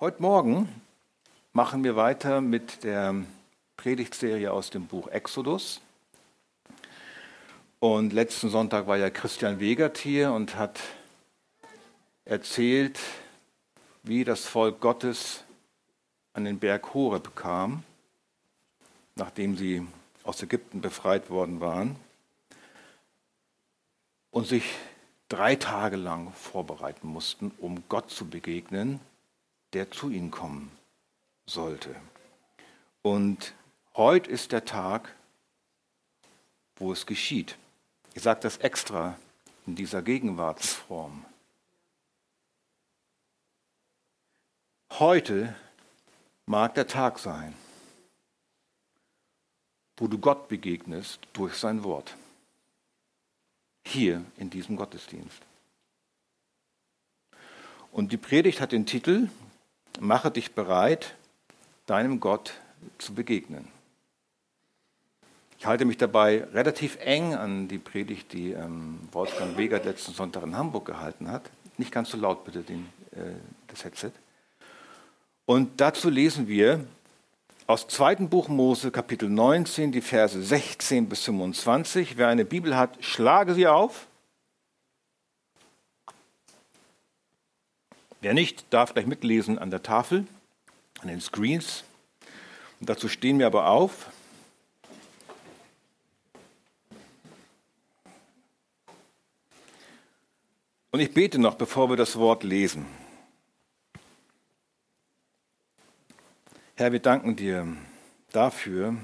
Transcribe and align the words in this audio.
Heute 0.00 0.22
Morgen 0.22 0.68
machen 1.52 1.82
wir 1.82 1.96
weiter 1.96 2.40
mit 2.40 2.84
der 2.84 3.16
Predigtserie 3.76 4.52
aus 4.52 4.70
dem 4.70 4.86
Buch 4.86 5.08
Exodus. 5.08 5.80
Und 7.80 8.12
letzten 8.12 8.48
Sonntag 8.48 8.86
war 8.86 8.96
ja 8.96 9.10
Christian 9.10 9.58
Wegert 9.58 9.98
hier 9.98 10.30
und 10.30 10.54
hat 10.54 10.78
erzählt, 12.24 13.00
wie 14.04 14.22
das 14.22 14.44
Volk 14.44 14.78
Gottes 14.80 15.42
an 16.32 16.44
den 16.44 16.60
Berg 16.60 16.94
Horeb 16.94 17.34
kam, 17.34 17.82
nachdem 19.16 19.56
sie 19.56 19.84
aus 20.22 20.40
Ägypten 20.40 20.80
befreit 20.80 21.28
worden 21.28 21.60
waren 21.60 21.96
und 24.30 24.46
sich 24.46 24.62
drei 25.28 25.56
Tage 25.56 25.96
lang 25.96 26.32
vorbereiten 26.34 27.08
mussten, 27.08 27.50
um 27.58 27.82
Gott 27.88 28.12
zu 28.12 28.26
begegnen 28.26 29.00
der 29.72 29.90
zu 29.90 30.10
ihnen 30.10 30.30
kommen 30.30 30.70
sollte. 31.46 31.94
Und 33.02 33.54
heute 33.94 34.30
ist 34.30 34.52
der 34.52 34.64
Tag, 34.64 35.14
wo 36.76 36.92
es 36.92 37.06
geschieht. 37.06 37.56
Ich 38.14 38.22
sage 38.22 38.40
das 38.40 38.58
extra 38.58 39.18
in 39.66 39.74
dieser 39.74 40.02
Gegenwartsform. 40.02 41.24
Heute 44.92 45.54
mag 46.46 46.74
der 46.74 46.86
Tag 46.86 47.18
sein, 47.18 47.54
wo 49.96 50.08
du 50.08 50.18
Gott 50.18 50.48
begegnest 50.48 51.20
durch 51.34 51.54
sein 51.54 51.84
Wort. 51.84 52.16
Hier 53.84 54.24
in 54.38 54.50
diesem 54.50 54.76
Gottesdienst. 54.76 55.42
Und 57.92 58.12
die 58.12 58.16
Predigt 58.16 58.60
hat 58.60 58.72
den 58.72 58.86
Titel 58.86 59.28
mache 60.00 60.30
dich 60.30 60.54
bereit, 60.54 61.14
deinem 61.86 62.20
Gott 62.20 62.54
zu 62.98 63.14
begegnen. 63.14 63.68
Ich 65.58 65.66
halte 65.66 65.84
mich 65.84 65.96
dabei 65.96 66.44
relativ 66.52 66.98
eng 67.00 67.34
an 67.34 67.66
die 67.66 67.78
Predigt, 67.78 68.32
die 68.32 68.52
ähm, 68.52 69.00
Wolfgang 69.10 69.56
Weger 69.56 69.82
letzten 69.82 70.12
Sonntag 70.12 70.44
in 70.44 70.56
Hamburg 70.56 70.86
gehalten 70.86 71.30
hat. 71.30 71.50
Nicht 71.78 71.90
ganz 71.90 72.10
so 72.10 72.16
laut 72.16 72.44
bitte 72.44 72.62
den, 72.62 72.86
äh, 73.12 73.32
das 73.66 73.84
Headset. 73.84 74.12
Und 75.46 75.80
dazu 75.80 76.10
lesen 76.10 76.46
wir 76.46 76.84
aus 77.66 77.88
2. 77.88 78.16
Buch 78.26 78.48
Mose, 78.48 78.90
Kapitel 78.90 79.28
19, 79.28 79.90
die 79.90 80.00
Verse 80.00 80.40
16 80.40 81.08
bis 81.08 81.24
25. 81.24 82.16
Wer 82.16 82.28
eine 82.28 82.44
Bibel 82.44 82.76
hat, 82.76 82.96
schlage 83.04 83.54
sie 83.54 83.66
auf. 83.66 84.06
Wer 88.20 88.34
nicht, 88.34 88.66
darf 88.70 88.94
gleich 88.94 89.06
mitlesen 89.06 89.58
an 89.58 89.70
der 89.70 89.82
Tafel, 89.82 90.26
an 91.00 91.08
den 91.08 91.20
Screens. 91.20 91.84
Und 92.80 92.88
dazu 92.88 93.08
stehen 93.08 93.38
wir 93.38 93.46
aber 93.46 93.68
auf. 93.68 94.10
Und 100.90 101.00
ich 101.00 101.14
bete 101.14 101.38
noch, 101.38 101.54
bevor 101.54 101.90
wir 101.90 101.96
das 101.96 102.16
Wort 102.16 102.42
lesen. 102.42 102.86
Herr, 106.74 106.92
wir 106.92 107.00
danken 107.00 107.36
dir 107.36 107.76
dafür, 108.32 108.96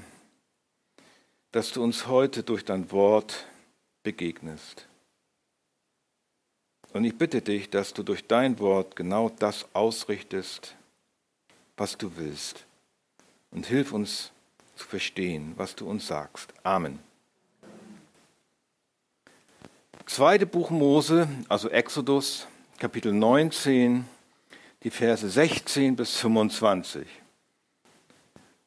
dass 1.51 1.71
du 1.71 1.81
uns 1.81 2.07
heute 2.07 2.43
durch 2.43 2.65
dein 2.65 2.91
Wort 2.91 3.45
begegnest. 4.03 4.87
Und 6.95 7.03
ich 7.03 7.17
bitte 7.17 7.41
dich, 7.41 7.69
dass 7.69 7.93
du 7.93 8.03
durch 8.03 8.25
dein 8.25 8.57
Wort 8.57 8.95
genau 8.95 9.27
das 9.27 9.65
ausrichtest, 9.73 10.75
was 11.75 11.97
du 11.97 12.15
willst. 12.15 12.63
Und 13.51 13.65
hilf 13.65 13.91
uns 13.91 14.31
zu 14.77 14.87
verstehen, 14.87 15.51
was 15.57 15.75
du 15.75 15.89
uns 15.89 16.07
sagst. 16.07 16.53
Amen. 16.63 16.99
Zweite 20.05 20.45
Buch 20.45 20.69
Mose, 20.69 21.27
also 21.49 21.69
Exodus, 21.69 22.47
Kapitel 22.79 23.11
19, 23.11 24.05
die 24.83 24.89
Verse 24.89 25.29
16 25.29 25.97
bis 25.97 26.15
25. 26.15 27.05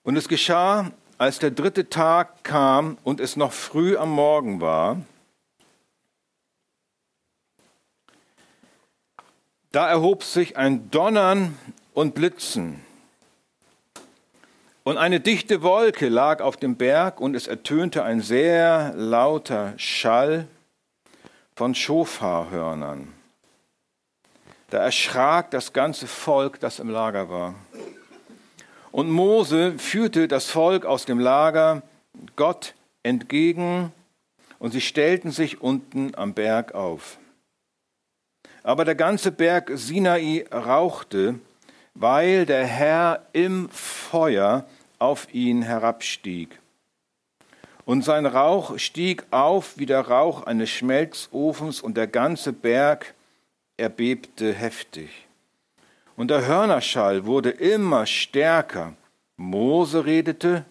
Und 0.03 0.17
es 0.19 0.29
geschah, 0.29 0.93
als 1.17 1.39
der 1.39 1.51
dritte 1.51 1.89
Tag 1.89 2.45
kam 2.45 2.99
und 3.05 3.21
es 3.21 3.37
noch 3.37 3.55
früh 3.55 3.97
am 3.97 4.11
Morgen 4.11 4.61
war, 4.61 5.01
Da 9.73 9.89
erhob 9.89 10.23
sich 10.25 10.57
ein 10.57 10.91
Donnern 10.91 11.59
und 11.93 12.15
Blitzen. 12.15 12.81
Und 14.83 14.97
eine 14.97 15.21
dichte 15.21 15.61
Wolke 15.61 16.09
lag 16.09 16.41
auf 16.41 16.57
dem 16.57 16.77
Berg 16.77 17.21
und 17.21 17.35
es 17.35 17.47
ertönte 17.47 18.03
ein 18.05 18.23
sehr 18.23 18.95
lauter 18.97 19.75
Schall 19.77 20.49
von 21.55 21.75
Schofarhörnern. 21.75 23.13
Da 24.71 24.79
erschrak 24.79 25.51
das 25.51 25.75
ganze 25.75 26.07
Volk, 26.07 26.61
das 26.61 26.79
im 26.79 26.89
Lager 26.89 27.29
war. 27.29 27.55
Und 28.91 29.11
Mose 29.11 29.79
führte 29.79 30.29
das 30.29 30.47
Volk 30.47 30.87
aus 30.87 31.05
dem 31.05 31.19
Lager 31.19 31.83
Gott 32.37 32.75
entgegen 33.03 33.93
und 34.59 34.73
sie 34.73 34.81
stellten 34.81 35.31
sich 35.31 35.61
unten 35.61 36.15
am 36.15 36.33
Berg 36.33 36.75
auf. 36.75 37.19
Aber 38.69 38.85
der 38.85 38.97
ganze 38.97 39.33
Berg 39.33 39.71
Sinai 39.77 40.45
rauchte, 40.53 41.41
weil 41.95 42.45
der 42.45 42.67
Herr 42.67 43.25
im 43.33 43.71
Feuer 43.71 44.67
auf 44.99 45.33
ihn 45.33 45.63
herabstieg. 45.63 46.59
Und 47.87 48.05
sein 48.05 48.27
Rauch 48.27 48.79
stieg 48.79 49.25
auf 49.31 49.79
wie 49.79 49.87
der 49.87 50.03
Rauch 50.03 50.43
eines 50.43 50.69
Schmelzofens, 50.69 51.81
und 51.81 51.97
der 51.97 52.09
ganze 52.09 52.53
Berg 52.53 53.15
erbebte 53.79 54.53
heftig. 54.53 55.09
Und 56.15 56.29
der 56.29 56.47
Hörnerschall 56.47 57.25
wurde 57.25 57.49
immer 57.49 58.05
stärker. 58.05 58.93
Mose 59.39 60.05
redete, 60.05 60.67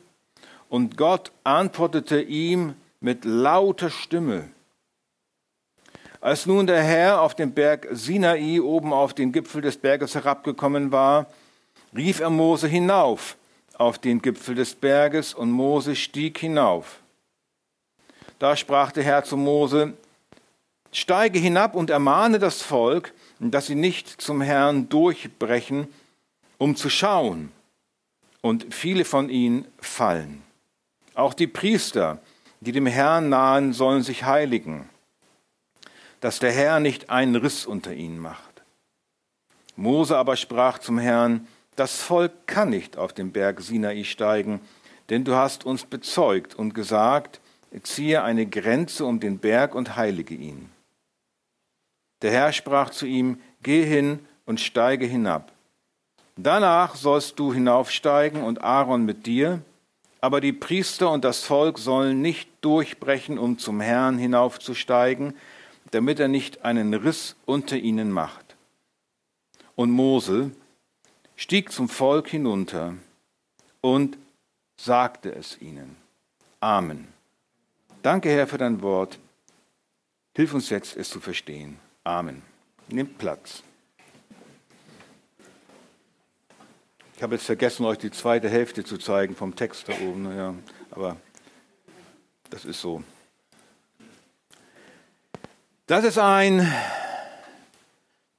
und 0.69 0.97
Gott 0.97 1.31
antwortete 1.43 2.21
ihm 2.21 2.75
mit 2.99 3.25
lauter 3.25 3.89
Stimme. 3.89 4.51
Als 6.19 6.47
nun 6.47 6.65
der 6.65 6.81
Herr 6.81 7.21
auf 7.21 7.35
dem 7.35 7.51
Berg 7.51 7.87
Sinai 7.91 8.59
oben 8.59 8.91
auf 8.91 9.13
den 9.13 9.31
Gipfel 9.31 9.61
des 9.61 9.77
Berges 9.77 10.15
herabgekommen 10.15 10.91
war, 10.91 11.27
rief 11.95 12.19
er 12.19 12.29
Mose 12.29 12.67
hinauf 12.67 13.37
auf 13.75 13.99
den 13.99 14.21
Gipfel 14.21 14.55
des 14.55 14.73
Berges 14.73 15.35
und 15.35 15.51
Mose 15.51 15.95
stieg 15.95 16.39
hinauf. 16.39 16.99
Da 18.39 18.55
sprach 18.55 18.91
der 18.91 19.03
Herr 19.03 19.23
zu 19.23 19.37
Mose, 19.37 19.93
steige 20.91 21.37
hinab 21.37 21.75
und 21.75 21.91
ermahne 21.91 22.39
das 22.39 22.63
Volk, 22.63 23.13
dass 23.39 23.67
sie 23.67 23.75
nicht 23.75 24.19
zum 24.19 24.41
Herrn 24.41 24.89
durchbrechen, 24.89 25.87
um 26.57 26.75
zu 26.75 26.89
schauen. 26.89 27.51
Und 28.41 28.73
viele 28.73 29.05
von 29.05 29.29
ihnen 29.29 29.65
fallen. 29.79 30.41
Auch 31.13 31.35
die 31.35 31.47
Priester, 31.47 32.19
die 32.61 32.71
dem 32.71 32.87
Herrn 32.87 33.29
nahen, 33.29 33.73
sollen 33.73 34.01
sich 34.01 34.23
heiligen 34.23 34.89
dass 36.19 36.39
der 36.39 36.51
Herr 36.51 36.79
nicht 36.79 37.09
einen 37.09 37.35
Riss 37.35 37.65
unter 37.65 37.93
ihnen 37.93 38.19
macht. 38.19 38.63
Mose 39.75 40.17
aber 40.17 40.35
sprach 40.35 40.79
zum 40.79 40.97
Herrn, 40.97 41.47
das 41.75 42.01
Volk 42.01 42.47
kann 42.47 42.69
nicht 42.69 42.97
auf 42.97 43.13
den 43.13 43.31
Berg 43.31 43.61
Sinai 43.61 44.03
steigen, 44.03 44.61
denn 45.09 45.23
du 45.23 45.35
hast 45.35 45.65
uns 45.65 45.85
bezeugt 45.85 46.55
und 46.55 46.73
gesagt, 46.73 47.39
ziehe 47.83 48.23
eine 48.23 48.47
Grenze 48.47 49.05
um 49.05 49.19
den 49.19 49.37
Berg 49.37 49.75
und 49.75 49.95
heilige 49.95 50.33
ihn. 50.33 50.69
Der 52.23 52.31
Herr 52.31 52.51
sprach 52.51 52.89
zu 52.89 53.05
ihm, 53.05 53.39
geh 53.61 53.85
hin 53.85 54.19
und 54.45 54.59
steige 54.59 55.05
hinab. 55.05 55.51
Danach 56.35 56.95
sollst 56.95 57.37
du 57.39 57.53
hinaufsteigen 57.53 58.43
und 58.43 58.63
Aaron 58.63 59.05
mit 59.05 59.25
dir, 59.25 59.61
aber 60.21 60.41
die 60.41 60.53
Priester 60.53 61.11
und 61.11 61.23
das 61.23 61.43
Volk 61.43 61.77
sollen 61.77 62.21
nicht 62.21 62.49
durchbrechen, 62.61 63.37
um 63.37 63.59
zum 63.59 63.81
Herrn 63.81 64.17
hinaufzusteigen, 64.17 65.35
damit 65.91 66.19
er 66.19 66.27
nicht 66.27 66.63
einen 66.63 66.93
Riss 66.93 67.35
unter 67.45 67.77
ihnen 67.77 68.11
macht. 68.11 68.55
Und 69.75 69.91
Mose 69.91 70.51
stieg 71.35 71.71
zum 71.71 71.87
Volk 71.87 72.27
hinunter 72.27 72.95
und 73.81 74.17
sagte 74.75 75.33
es 75.33 75.61
ihnen. 75.61 75.95
Amen. 76.59 77.07
Danke, 78.01 78.29
Herr, 78.29 78.47
für 78.47 78.57
dein 78.57 78.81
Wort. 78.81 79.19
Hilf 80.35 80.53
uns 80.53 80.69
jetzt, 80.69 80.95
es 80.97 81.09
zu 81.09 81.19
verstehen. 81.19 81.79
Amen. 82.03 82.41
Nehmt 82.89 83.17
Platz. 83.17 83.63
Ich 87.15 87.23
habe 87.23 87.35
jetzt 87.35 87.45
vergessen, 87.45 87.85
euch 87.85 87.97
die 87.97 88.11
zweite 88.11 88.47
Hälfte 88.47 88.83
zu 88.83 88.97
zeigen 88.97 89.35
vom 89.35 89.55
Text 89.55 89.89
da 89.89 89.93
oben. 89.93 90.35
Ja, 90.35 90.53
aber 90.91 91.17
das 92.51 92.63
ist 92.63 92.79
so. 92.79 93.03
Das 95.87 96.03
ist 96.03 96.17
ein 96.17 96.69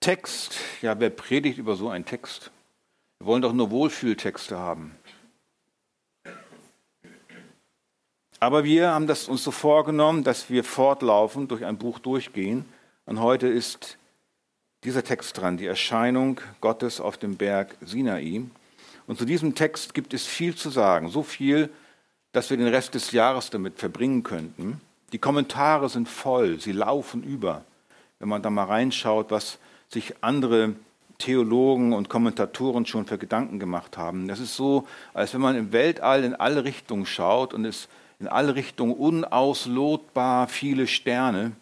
Text, 0.01 0.57
ja, 0.83 1.01
wer 1.01 1.09
predigt 1.09 1.57
über 1.57 1.77
so 1.77 1.89
einen 1.89 2.05
Text? 2.05 2.51
Wir 3.19 3.27
wollen 3.27 3.41
doch 3.41 3.55
nur 3.55 3.71
Wohlfühltexte 3.71 4.59
haben. 4.59 4.95
Aber 8.39 8.65
wir 8.65 8.91
haben 8.91 9.07
das 9.07 9.29
uns 9.29 9.43
so 9.45 9.51
vorgenommen, 9.51 10.25
dass 10.25 10.51
wir 10.51 10.63
fortlaufend 10.63 11.51
durch 11.51 11.65
ein 11.65 11.79
Buch 11.79 11.99
durchgehen. 12.01 12.67
Und 13.07 13.23
heute 13.23 13.49
ist 13.49 13.97
dieser 14.85 15.03
Text 15.03 15.39
dran, 15.39 15.57
die 15.57 15.67
Erscheinung 15.67 16.43
Gottes 16.61 17.01
auf 17.01 17.17
dem 17.17 17.39
Berg 17.39 17.79
Sinai. 17.81 18.43
Und 19.07 19.19
zu 19.19 19.25
diesem 19.25 19.55
Text 19.55 19.95
gibt 19.95 20.13
es 20.13 20.27
viel 20.27 20.55
zu 20.55 20.69
sagen, 20.69 21.09
so 21.09 21.23
viel, 21.23 21.71
dass 22.33 22.51
wir 22.51 22.59
den 22.59 22.69
Rest 22.69 22.95
des 22.95 23.13
Jahres 23.13 23.49
damit 23.49 23.79
verbringen 23.79 24.23
könnten. 24.23 24.83
Die 25.13 25.19
Kommentare 25.19 25.89
sind 25.89 26.09
voll, 26.09 26.61
sie 26.61 26.73
laufen 26.73 27.23
über. 27.23 27.65
Wenn 28.19 28.29
man 28.29 28.43
da 28.43 28.51
mal 28.51 28.65
reinschaut, 28.65 29.31
was 29.31 29.59
sich 29.89 30.23
andere 30.23 30.75
Theologen 31.19 31.93
und 31.93 32.09
Kommentatoren 32.09 32.87
schon 32.87 33.07
für 33.07 33.19
Gedanken 33.19 33.59
gemacht 33.59 33.99
haben. 33.99 34.29
Das 34.29 34.39
ist 34.39 34.55
so, 34.55 34.87
als 35.15 35.35
wenn 35.35 35.41
man 35.41 35.57
im 35.57 35.73
Weltall 35.73 36.23
in 36.23 36.35
alle 36.35 36.65
Richtungen 36.65 37.07
schaut 37.07 37.53
und 37.53 37.65
es 37.65 37.89
in 38.21 38.29
alle 38.29 38.55
Richtungen 38.55 38.93
unauslotbar 38.95 40.47
viele 40.47 40.87
Sterne. 40.87 41.53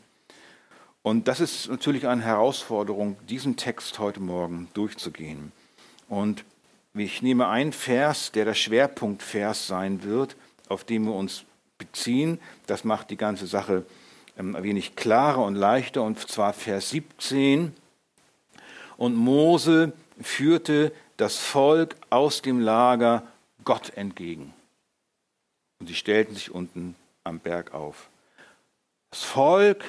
Und 1.02 1.28
das 1.28 1.40
ist 1.40 1.70
natürlich 1.70 2.06
eine 2.06 2.22
Herausforderung, 2.22 3.16
diesen 3.28 3.56
Text 3.56 3.98
heute 3.98 4.20
Morgen 4.20 4.68
durchzugehen. 4.74 5.52
Und 6.08 6.44
ich 6.94 7.22
nehme 7.22 7.48
einen 7.48 7.72
Vers, 7.72 8.32
der 8.32 8.44
der 8.44 8.54
Schwerpunktvers 8.54 9.66
sein 9.66 10.02
wird, 10.02 10.36
auf 10.68 10.84
den 10.84 11.04
wir 11.04 11.14
uns 11.14 11.45
beziehen. 11.96 12.40
Das 12.66 12.84
macht 12.84 13.10
die 13.10 13.16
ganze 13.16 13.46
Sache 13.46 13.84
ähm, 14.38 14.54
ein 14.54 14.62
wenig 14.62 14.96
klarer 14.96 15.44
und 15.44 15.54
leichter. 15.54 16.02
Und 16.02 16.18
zwar 16.18 16.52
Vers 16.52 16.90
17. 16.90 17.74
Und 18.96 19.14
Mose 19.14 19.92
führte 20.20 20.92
das 21.16 21.38
Volk 21.38 21.96
aus 22.10 22.42
dem 22.42 22.60
Lager 22.60 23.22
Gott 23.64 23.96
entgegen. 23.96 24.54
Und 25.80 25.88
sie 25.88 25.94
stellten 25.94 26.34
sich 26.34 26.50
unten 26.50 26.94
am 27.24 27.38
Berg 27.38 27.74
auf. 27.74 28.08
Das 29.10 29.22
Volk 29.22 29.84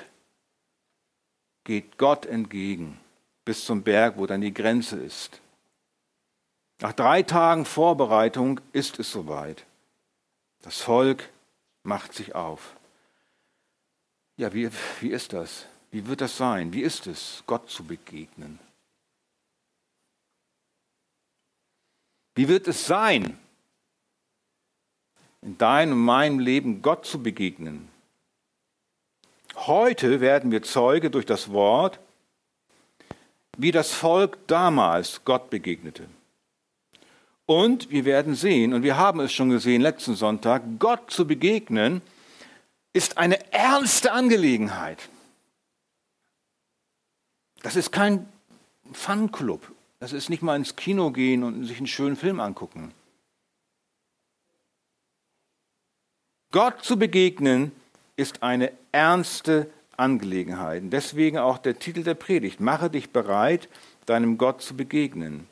geht 1.64 1.98
Gott 1.98 2.26
entgegen 2.26 3.00
bis 3.46 3.66
zum 3.66 3.84
Berg, 3.84 4.18
wo 4.18 4.26
dann 4.26 4.42
die 4.42 4.54
Grenze 4.54 4.98
ist. 4.98 5.42
Nach 6.80 6.94
drei 6.94 7.24
Tagen 7.24 7.66
Vorbereitung 7.66 8.60
ist 8.72 9.00
es 9.00 9.12
soweit. 9.12 9.66
Das 10.62 10.82
Volk 10.82 11.30
macht 11.88 12.14
sich 12.14 12.36
auf. 12.36 12.76
Ja, 14.36 14.54
wie, 14.54 14.70
wie 15.00 15.10
ist 15.10 15.34
das? 15.34 15.66
Wie 15.90 16.06
wird 16.06 16.22
das 16.22 16.38
sein? 16.38 16.74
Wie 16.74 16.82
ist 16.82 17.08
es, 17.08 17.44
Gott 17.48 17.70
zu 17.70 17.86
begegnen? 17.86 18.60
Wie 22.36 22.48
wird 22.50 22.68
es 22.68 22.86
sein, 22.86 23.40
in 25.42 25.58
deinem 25.58 25.94
und 25.94 26.06
meinem 26.06 26.40
Leben 26.40 26.82
Gott 26.82 27.06
zu 27.06 27.24
begegnen? 27.24 27.90
Heute 29.56 30.20
werden 30.20 30.52
wir 30.52 30.62
Zeuge 30.62 31.10
durch 31.10 31.26
das 31.26 31.52
Wort, 31.52 32.00
wie 33.58 33.72
das 33.72 33.92
Volk 33.92 34.46
damals 34.48 35.24
Gott 35.24 35.50
begegnete. 35.50 36.08
Und 37.48 37.90
wir 37.90 38.04
werden 38.04 38.36
sehen, 38.36 38.74
und 38.74 38.84
wir 38.84 38.98
haben 38.98 39.22
es 39.22 39.32
schon 39.32 39.50
gesehen 39.50 39.82
letzten 39.82 40.16
Sonntag, 40.16 40.64
Gott 40.80 41.10
zu 41.10 41.26
begegnen 41.26 42.02
ist 42.92 43.18
eine 43.18 43.54
ernste 43.54 44.12
Angelegenheit. 44.12 45.10
Das 47.64 47.78
ist 47.78 47.92
kein 47.92 48.28
Fun-Club. 48.92 49.72
Das 50.00 50.12
ist 50.12 50.30
nicht 50.30 50.44
mal 50.44 50.58
ins 50.58 50.76
Kino 50.76 51.12
gehen 51.12 51.44
und 51.44 51.64
sich 51.64 51.78
einen 51.78 51.88
schönen 51.88 52.18
Film 52.18 52.42
angucken. 52.42 52.92
Gott 56.52 56.84
zu 56.84 57.00
begegnen 57.00 57.72
ist 58.18 58.44
eine 58.44 58.74
ernste 58.92 59.70
Angelegenheit. 59.96 60.84
Deswegen 60.88 61.38
auch 61.38 61.60
der 61.60 61.80
Titel 61.80 62.04
der 62.04 62.16
Predigt. 62.16 62.60
Mache 62.60 62.90
dich 62.90 63.12
bereit, 63.12 63.70
deinem 64.06 64.38
Gott 64.38 64.62
zu 64.62 64.76
begegnen. 64.76 65.48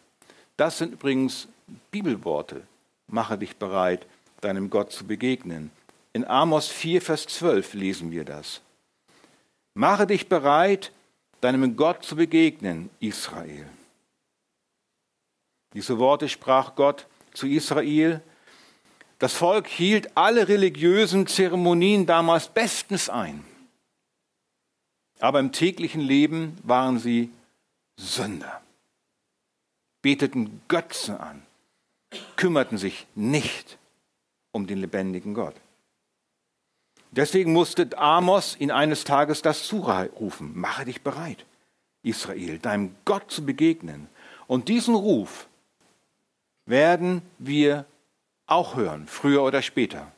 Das 0.58 0.78
sind 0.78 0.94
übrigens 0.94 1.48
Bibelworte. 1.92 2.64
Mache 3.08 3.38
dich 3.38 3.56
bereit, 3.58 4.06
deinem 4.42 4.70
Gott 4.70 4.92
zu 4.92 5.06
begegnen. 5.06 5.72
In 6.14 6.26
Amos 6.26 6.68
4, 6.68 7.02
Vers 7.02 7.26
12 7.28 7.74
lesen 7.74 8.12
wir 8.12 8.26
das. 8.26 8.62
Mache 9.74 10.08
dich 10.08 10.30
bereit, 10.30 10.92
deinem 11.42 11.76
Gott 11.76 12.04
zu 12.04 12.16
begegnen, 12.16 12.90
Israel. 13.00 13.68
Diese 15.74 16.00
Worte 16.00 16.30
sprach 16.30 16.76
Gott 16.76 17.06
zu 17.34 17.48
Israel. 17.48 18.22
Das 19.20 19.34
Volk 19.34 19.68
hielt 19.68 20.16
alle 20.16 20.48
religiösen 20.48 21.28
Zeremonien 21.28 22.06
damals 22.06 22.48
bestens 22.48 23.10
ein. 23.10 23.46
Aber 25.20 25.40
im 25.40 25.52
täglichen 25.52 26.02
Leben 26.02 26.58
waren 26.64 27.00
sie 27.00 27.32
Sünder, 27.98 28.62
beteten 30.02 30.62
Götzen 30.68 31.18
an, 31.18 31.45
kümmerten 32.36 32.78
sich 32.78 33.08
nicht 33.16 33.78
um 34.52 34.68
den 34.68 34.80
lebendigen 34.80 35.34
Gott. 35.34 35.56
Deswegen 37.12 37.54
musste 37.54 37.90
Amos 37.98 38.58
ihn 38.60 38.72
eines 38.72 39.04
Tages 39.06 39.42
das 39.42 39.64
zurufen, 39.64 40.52
mache 40.54 40.86
dich 40.86 41.02
bereit, 41.02 41.46
Israel, 42.04 42.60
deinem 42.60 42.96
Gott 43.06 43.32
zu 43.32 43.46
begegnen. 43.46 44.10
Und 44.48 44.68
diesen 44.68 44.96
Ruf 44.96 45.48
werden 46.66 47.22
wir 47.38 47.86
auch 48.48 48.76
hören, 48.76 49.08
früher 49.08 49.44
oder 49.44 49.62
später. 49.62 50.12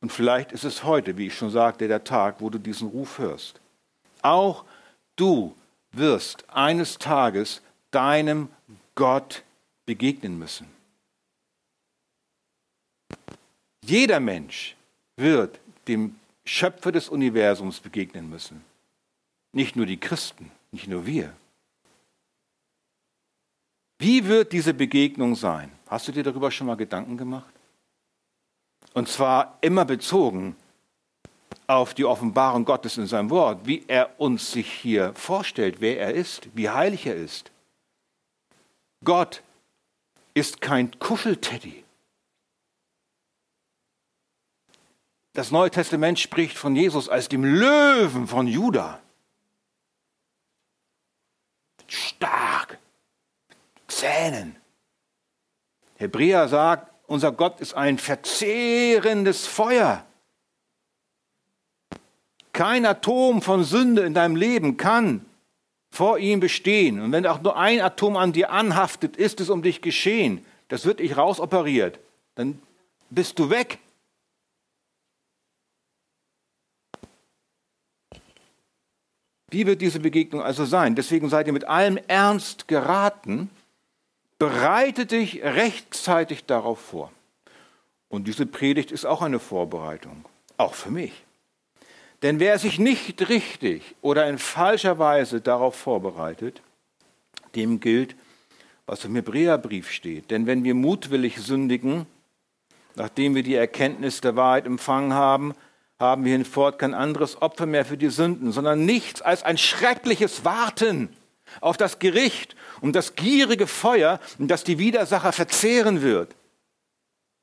Und 0.00 0.12
vielleicht 0.12 0.52
ist 0.52 0.64
es 0.64 0.84
heute, 0.84 1.16
wie 1.16 1.28
ich 1.28 1.34
schon 1.34 1.50
sagte, 1.50 1.88
der 1.88 2.04
Tag, 2.04 2.36
wo 2.40 2.50
du 2.50 2.58
diesen 2.58 2.88
Ruf 2.88 3.18
hörst. 3.18 3.60
Auch 4.22 4.64
du 5.16 5.54
wirst 5.92 6.48
eines 6.50 6.98
Tages 6.98 7.60
deinem 7.90 8.48
Gott 8.94 9.42
begegnen 9.86 10.38
müssen. 10.38 10.73
Jeder 13.86 14.18
Mensch 14.18 14.76
wird 15.16 15.60
dem 15.88 16.16
Schöpfer 16.46 16.90
des 16.90 17.10
Universums 17.10 17.80
begegnen 17.80 18.30
müssen. 18.30 18.64
Nicht 19.52 19.76
nur 19.76 19.84
die 19.84 20.00
Christen, 20.00 20.50
nicht 20.72 20.88
nur 20.88 21.04
wir. 21.04 21.34
Wie 23.98 24.26
wird 24.26 24.52
diese 24.52 24.72
Begegnung 24.72 25.36
sein? 25.36 25.70
Hast 25.86 26.08
du 26.08 26.12
dir 26.12 26.22
darüber 26.22 26.50
schon 26.50 26.66
mal 26.66 26.76
Gedanken 26.76 27.18
gemacht? 27.18 27.52
Und 28.94 29.08
zwar 29.08 29.58
immer 29.60 29.84
bezogen 29.84 30.56
auf 31.66 31.92
die 31.94 32.04
Offenbarung 32.04 32.64
Gottes 32.64 32.96
in 32.96 33.06
seinem 33.06 33.30
Wort, 33.30 33.66
wie 33.66 33.84
er 33.86 34.18
uns 34.18 34.50
sich 34.50 34.70
hier 34.70 35.12
vorstellt, 35.14 35.80
wer 35.80 35.98
er 35.98 36.14
ist, 36.14 36.48
wie 36.54 36.70
heilig 36.70 37.06
er 37.06 37.16
ist. 37.16 37.50
Gott 39.04 39.42
ist 40.32 40.60
kein 40.60 40.98
Kuschelteddy. 40.98 41.84
Das 45.34 45.50
Neue 45.50 45.70
Testament 45.70 46.20
spricht 46.20 46.56
von 46.56 46.76
Jesus 46.76 47.08
als 47.08 47.28
dem 47.28 47.44
Löwen 47.44 48.28
von 48.28 48.46
Juda. 48.46 49.00
Stark, 51.88 52.78
Zähnen. 53.88 54.56
Hebräer 55.96 56.48
sagt, 56.48 56.90
unser 57.06 57.32
Gott 57.32 57.60
ist 57.60 57.74
ein 57.74 57.98
verzehrendes 57.98 59.46
Feuer. 59.46 60.06
Kein 62.52 62.86
Atom 62.86 63.42
von 63.42 63.64
Sünde 63.64 64.02
in 64.02 64.14
deinem 64.14 64.36
Leben 64.36 64.76
kann 64.76 65.26
vor 65.90 66.18
ihm 66.18 66.38
bestehen. 66.38 67.00
Und 67.00 67.10
wenn 67.10 67.26
auch 67.26 67.42
nur 67.42 67.56
ein 67.56 67.80
Atom 67.80 68.16
an 68.16 68.32
dir 68.32 68.50
anhaftet, 68.50 69.16
ist 69.16 69.40
es 69.40 69.50
um 69.50 69.62
dich 69.62 69.82
geschehen. 69.82 70.44
Das 70.68 70.84
wird 70.84 71.00
dich 71.00 71.16
rausoperiert. 71.16 71.98
Dann 72.36 72.62
bist 73.10 73.40
du 73.40 73.50
weg. 73.50 73.78
Wie 79.54 79.66
wird 79.66 79.82
diese 79.82 80.00
Begegnung 80.00 80.42
also 80.42 80.64
sein? 80.64 80.96
Deswegen 80.96 81.28
seid 81.28 81.46
ihr 81.46 81.52
mit 81.52 81.68
allem 81.68 81.96
Ernst 82.08 82.66
geraten, 82.66 83.50
bereite 84.36 85.06
dich 85.06 85.44
rechtzeitig 85.44 86.44
darauf 86.44 86.80
vor. 86.80 87.12
Und 88.08 88.26
diese 88.26 88.46
Predigt 88.46 88.90
ist 88.90 89.04
auch 89.04 89.22
eine 89.22 89.38
Vorbereitung, 89.38 90.24
auch 90.56 90.74
für 90.74 90.90
mich. 90.90 91.12
Denn 92.22 92.40
wer 92.40 92.58
sich 92.58 92.80
nicht 92.80 93.28
richtig 93.28 93.94
oder 94.00 94.28
in 94.28 94.38
falscher 94.38 94.98
Weise 94.98 95.40
darauf 95.40 95.76
vorbereitet, 95.76 96.60
dem 97.54 97.78
gilt, 97.78 98.16
was 98.86 99.04
im 99.04 99.14
Hebräerbrief 99.14 99.88
steht. 99.88 100.32
Denn 100.32 100.48
wenn 100.48 100.64
wir 100.64 100.74
mutwillig 100.74 101.36
sündigen, 101.38 102.06
nachdem 102.96 103.36
wir 103.36 103.44
die 103.44 103.54
Erkenntnis 103.54 104.20
der 104.20 104.34
Wahrheit 104.34 104.66
empfangen 104.66 105.12
haben, 105.12 105.54
haben 106.04 106.24
wir 106.24 106.32
hinfort 106.32 106.78
kein 106.78 106.94
anderes 106.94 107.40
Opfer 107.40 107.66
mehr 107.66 107.84
für 107.84 107.96
die 107.96 108.10
Sünden, 108.10 108.52
sondern 108.52 108.84
nichts 108.84 109.22
als 109.22 109.42
ein 109.42 109.58
schreckliches 109.58 110.44
Warten 110.44 111.14
auf 111.60 111.76
das 111.76 111.98
Gericht 111.98 112.56
und 112.80 112.94
das 112.94 113.14
gierige 113.14 113.66
Feuer, 113.66 114.20
das 114.38 114.64
die 114.64 114.78
Widersacher 114.78 115.32
verzehren 115.32 116.02
wird. 116.02 116.34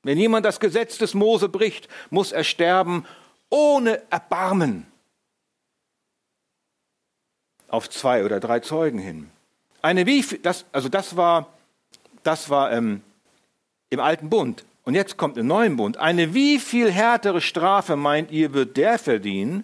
Wenn 0.04 0.18
jemand 0.18 0.46
das 0.46 0.60
Gesetz 0.60 0.98
des 0.98 1.14
Mose 1.14 1.50
bricht, 1.50 1.88
muss 2.10 2.32
er 2.32 2.44
sterben 2.44 3.06
ohne 3.50 4.02
Erbarmen. 4.10 4.88
Auf 7.68 7.90
zwei 7.90 8.26
oder 8.26 8.40
drei 8.40 8.60
Zeugen 8.60 9.00
hin. 9.00 9.30
Eine 9.82 10.06
wie 10.06 10.22
das, 10.40 10.66
also 10.72 10.90
das 10.90 11.16
war, 11.16 11.48
das 12.24 12.50
war 12.50 12.72
ähm, 12.72 13.02
im 13.90 14.00
alten 14.00 14.30
Bund. 14.30 14.66
Und 14.92 14.96
jetzt 14.96 15.16
kommt 15.16 15.38
im 15.38 15.48
neuen 15.48 15.78
Bund. 15.78 15.96
Eine 15.96 16.34
wie 16.34 16.60
viel 16.60 16.92
härtere 16.92 17.40
Strafe 17.40 17.96
meint 17.96 18.30
ihr, 18.30 18.52
wird 18.52 18.76
der 18.76 19.00
verdienen, 19.00 19.64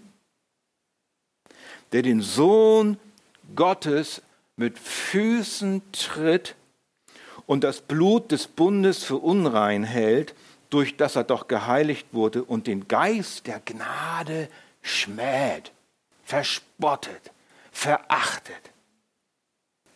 der 1.92 2.02
den 2.02 2.22
Sohn 2.22 2.98
Gottes 3.54 4.22
mit 4.56 4.80
Füßen 4.80 5.82
tritt 5.92 6.56
und 7.46 7.66
das 7.66 7.82
Blut 7.82 8.32
des 8.32 8.48
Bundes 8.48 9.04
für 9.04 9.18
unrein 9.18 9.84
hält, 9.84 10.34
durch 10.70 10.96
das 10.96 11.18
er 11.18 11.26
doch 11.26 11.50
geheiligt 11.50 12.08
wurde 12.14 12.46
und 12.46 12.66
den 12.66 12.88
Geist 12.88 13.48
der 13.48 13.60
Gnade 13.60 14.48
schmäht, 14.82 15.74
verspottet, 16.24 17.34
verachtet, 17.74 18.72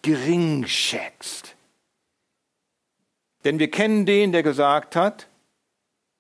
geringschätzt. 0.02 1.56
Denn 3.44 3.60
wir 3.60 3.72
kennen 3.72 4.06
den, 4.06 4.32
der 4.32 4.44
gesagt 4.44 4.96
hat, 4.96 5.28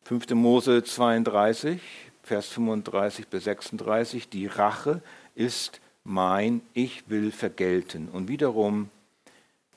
5. 0.03 0.31
Mose 0.31 0.83
32, 0.83 1.79
Vers 2.23 2.47
35 2.47 3.27
bis 3.27 3.43
36, 3.43 4.29
die 4.29 4.47
Rache 4.47 5.01
ist 5.35 5.79
mein, 6.03 6.61
ich 6.73 7.09
will 7.09 7.31
vergelten. 7.31 8.09
Und 8.09 8.27
wiederum, 8.27 8.89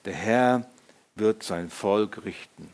der 0.05 0.15
Herr 0.15 0.71
wird 1.15 1.43
sein 1.43 1.71
Volk 1.71 2.25
richten. 2.25 2.73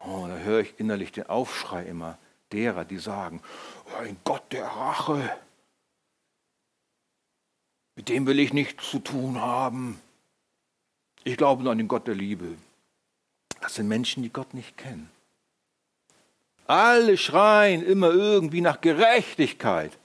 Oh, 0.00 0.26
da 0.26 0.38
höre 0.38 0.60
ich 0.60 0.74
innerlich 0.78 1.12
den 1.12 1.28
Aufschrei 1.28 1.84
immer 1.84 2.18
derer, 2.52 2.84
die 2.84 2.98
sagen, 2.98 3.40
oh, 3.86 4.02
ein 4.02 4.16
Gott 4.24 4.52
der 4.52 4.66
Rache, 4.66 5.30
mit 7.96 8.08
dem 8.08 8.26
will 8.26 8.38
ich 8.38 8.52
nichts 8.52 8.90
zu 8.90 9.00
tun 9.00 9.40
haben. 9.40 10.00
Ich 11.24 11.36
glaube 11.36 11.62
nur 11.62 11.72
an 11.72 11.78
den 11.78 11.88
Gott 11.88 12.06
der 12.06 12.14
Liebe. 12.14 12.56
Das 13.60 13.74
sind 13.74 13.88
Menschen, 13.88 14.22
die 14.22 14.32
Gott 14.32 14.54
nicht 14.54 14.76
kennen. 14.76 15.10
Alle 16.66 17.16
schreien 17.16 17.82
immer 17.82 18.10
irgendwie 18.10 18.60
nach 18.60 18.80
Gerechtigkeit. 18.80 19.98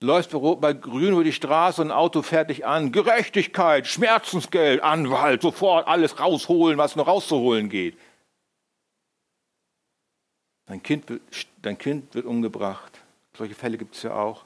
Du 0.00 0.08
läufst 0.08 0.32
bei 0.32 0.72
Grün 0.72 1.12
über 1.12 1.24
die 1.24 1.32
Straße 1.32 1.80
und 1.80 1.88
ein 1.88 1.96
Auto 1.96 2.22
dich 2.22 2.66
an. 2.66 2.92
Gerechtigkeit, 2.92 3.86
Schmerzensgeld, 3.86 4.82
Anwalt, 4.82 5.42
sofort 5.42 5.86
alles 5.86 6.18
rausholen, 6.18 6.78
was 6.78 6.96
noch 6.96 7.06
rauszuholen 7.06 7.68
geht. 7.68 7.96
Dein 10.66 10.82
Kind, 10.82 11.04
dein 11.60 11.78
kind 11.78 12.14
wird 12.14 12.24
umgebracht. 12.26 12.92
Solche 13.36 13.54
Fälle 13.54 13.76
gibt 13.76 13.94
es 13.94 14.02
ja 14.02 14.14
auch. 14.14 14.44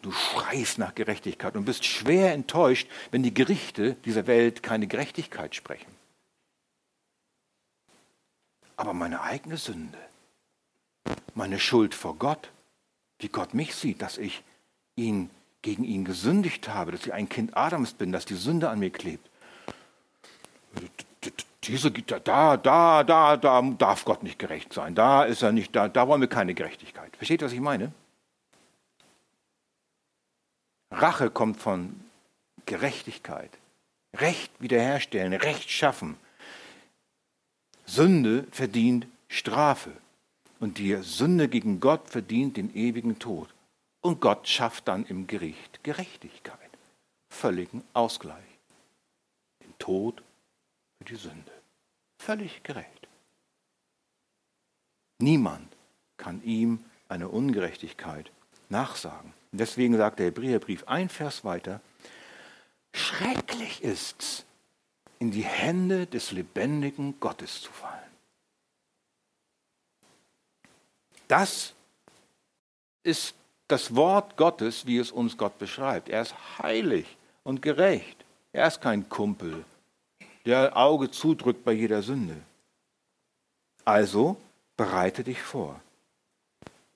Du 0.00 0.12
schreist 0.12 0.78
nach 0.78 0.94
Gerechtigkeit 0.94 1.56
und 1.56 1.64
bist 1.64 1.84
schwer 1.84 2.32
enttäuscht, 2.32 2.88
wenn 3.10 3.22
die 3.22 3.32
Gerichte 3.32 3.94
dieser 4.04 4.26
Welt 4.26 4.62
keine 4.62 4.86
Gerechtigkeit 4.86 5.54
sprechen. 5.54 6.03
Aber 8.76 8.92
meine 8.92 9.20
eigene 9.22 9.56
Sünde, 9.56 9.98
meine 11.34 11.58
Schuld 11.58 11.94
vor 11.94 12.16
Gott, 12.16 12.50
wie 13.18 13.28
Gott 13.28 13.54
mich 13.54 13.74
sieht, 13.74 14.02
dass 14.02 14.18
ich 14.18 14.42
ihn 14.96 15.30
gegen 15.62 15.84
ihn 15.84 16.04
gesündigt 16.04 16.68
habe, 16.68 16.92
dass 16.92 17.06
ich 17.06 17.12
ein 17.12 17.28
Kind 17.28 17.56
Adams 17.56 17.94
bin, 17.94 18.12
dass 18.12 18.24
die 18.24 18.34
Sünde 18.34 18.68
an 18.68 18.78
mir 18.78 18.90
klebt. 18.90 19.28
Diese, 21.62 21.90
da, 21.90 22.56
da, 22.58 23.04
da, 23.04 23.36
da 23.36 23.62
darf 23.62 24.04
Gott 24.04 24.22
nicht 24.22 24.38
gerecht 24.38 24.74
sein. 24.74 24.94
Da 24.94 25.24
ist 25.24 25.42
er 25.42 25.52
nicht, 25.52 25.74
da, 25.74 25.88
da 25.88 26.06
wollen 26.06 26.20
wir 26.20 26.28
keine 26.28 26.52
Gerechtigkeit. 26.54 27.16
Versteht 27.16 27.40
ihr, 27.40 27.46
was 27.46 27.52
ich 27.52 27.60
meine? 27.60 27.92
Rache 30.90 31.30
kommt 31.30 31.58
von 31.58 31.98
Gerechtigkeit. 32.66 33.50
Recht 34.14 34.52
wiederherstellen, 34.60 35.32
Recht 35.32 35.70
schaffen. 35.70 36.16
Sünde 37.86 38.46
verdient 38.50 39.06
Strafe. 39.28 39.92
Und 40.60 40.78
die 40.78 40.96
Sünde 41.02 41.48
gegen 41.48 41.80
Gott 41.80 42.08
verdient 42.08 42.56
den 42.56 42.74
ewigen 42.74 43.18
Tod. 43.18 43.48
Und 44.00 44.20
Gott 44.20 44.48
schafft 44.48 44.88
dann 44.88 45.04
im 45.06 45.26
Gericht 45.26 45.82
Gerechtigkeit, 45.82 46.58
völligen 47.28 47.82
Ausgleich. 47.92 48.44
Den 49.62 49.76
Tod 49.78 50.22
für 50.98 51.04
die 51.04 51.16
Sünde. 51.16 51.52
Völlig 52.18 52.62
gerecht. 52.62 53.08
Niemand 55.18 55.74
kann 56.16 56.42
ihm 56.42 56.84
eine 57.08 57.28
Ungerechtigkeit 57.28 58.30
nachsagen. 58.68 59.32
Und 59.52 59.58
deswegen 59.58 59.96
sagt 59.96 60.18
der 60.18 60.26
Hebräerbrief 60.26 60.84
ein 60.86 61.08
Vers 61.08 61.44
weiter, 61.44 61.80
schrecklich 62.92 63.82
ist's, 63.82 64.43
in 65.24 65.30
die 65.30 65.42
Hände 65.42 66.06
des 66.06 66.32
lebendigen 66.32 67.18
Gottes 67.18 67.62
zu 67.62 67.72
fallen. 67.72 68.12
Das 71.28 71.72
ist 73.02 73.34
das 73.66 73.96
Wort 73.96 74.36
Gottes, 74.36 74.84
wie 74.84 74.98
es 74.98 75.10
uns 75.10 75.38
Gott 75.38 75.58
beschreibt. 75.58 76.10
Er 76.10 76.20
ist 76.20 76.34
heilig 76.58 77.06
und 77.42 77.62
gerecht. 77.62 78.22
Er 78.52 78.66
ist 78.66 78.82
kein 78.82 79.08
Kumpel, 79.08 79.64
der 80.44 80.76
Auge 80.76 81.10
zudrückt 81.10 81.64
bei 81.64 81.72
jeder 81.72 82.02
Sünde. 82.02 82.36
Also 83.86 84.36
bereite 84.76 85.24
dich 85.24 85.40
vor. 85.40 85.80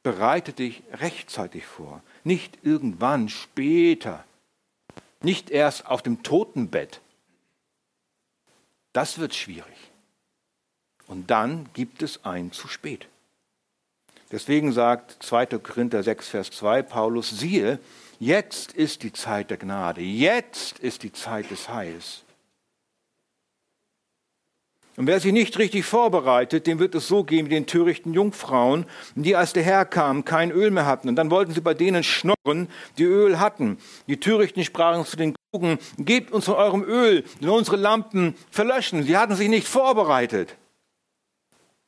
Bereite 0.02 0.52
dich 0.52 0.82
rechtzeitig 0.92 1.64
vor. 1.64 2.02
Nicht 2.25 2.58
irgendwann 2.62 3.30
später. 3.30 4.23
Nicht 5.23 5.49
erst 5.49 5.87
auf 5.87 6.02
dem 6.02 6.23
Totenbett. 6.23 7.00
Das 8.92 9.18
wird 9.18 9.35
schwierig. 9.35 9.76
Und 11.07 11.30
dann 11.30 11.68
gibt 11.73 12.02
es 12.02 12.25
ein 12.25 12.52
zu 12.52 12.68
spät. 12.68 13.09
Deswegen 14.30 14.73
sagt 14.73 15.23
2. 15.23 15.47
Korinther 15.59 16.02
6, 16.02 16.28
Vers 16.28 16.50
2 16.50 16.83
Paulus, 16.83 17.30
siehe, 17.30 17.78
jetzt 18.21 18.73
ist 18.73 19.02
die 19.02 19.12
Zeit 19.12 19.50
der 19.50 19.57
Gnade, 19.57 20.02
jetzt 20.02 20.78
ist 20.80 21.02
die 21.02 21.12
Zeit 21.12 21.50
des 21.50 21.68
Heils. 21.68 22.25
Und 24.99 25.07
wer 25.07 25.21
sich 25.21 25.33
nicht 25.33 25.57
richtig 25.59 25.85
vorbereitet, 25.87 26.66
dem 26.66 26.80
wird 26.80 26.95
es 26.97 27.07
so 27.07 27.23
gehen 27.23 27.47
wie 27.47 27.50
den 27.50 27.66
törichten 27.66 28.12
Jungfrauen, 28.12 28.85
die 29.14 29.37
als 29.37 29.52
der 29.52 29.62
Herr 29.62 29.85
kam, 29.85 30.25
kein 30.25 30.50
Öl 30.50 30.73
mehr 30.73 30.87
hatten. 30.87 31.09
Und 31.09 31.14
dann 31.14 31.30
wollten 31.30 31.54
sie 31.54 31.61
bei 31.61 31.73
denen 31.73 32.02
schnorren, 32.02 32.68
die 32.99 33.04
Öl 33.04 33.38
hatten. 33.38 33.78
Die 34.09 34.18
Törichten 34.18 34.64
sprachen 34.64 35.07
zu 35.07 35.16
den 35.16 35.37
gebt 35.98 36.30
uns 36.32 36.44
von 36.44 36.54
eurem 36.54 36.84
Öl, 36.84 37.24
denn 37.40 37.48
unsere 37.48 37.76
Lampen 37.76 38.34
verlöschen. 38.50 39.02
Sie 39.02 39.16
hatten 39.16 39.34
sich 39.34 39.48
nicht 39.48 39.66
vorbereitet. 39.66 40.56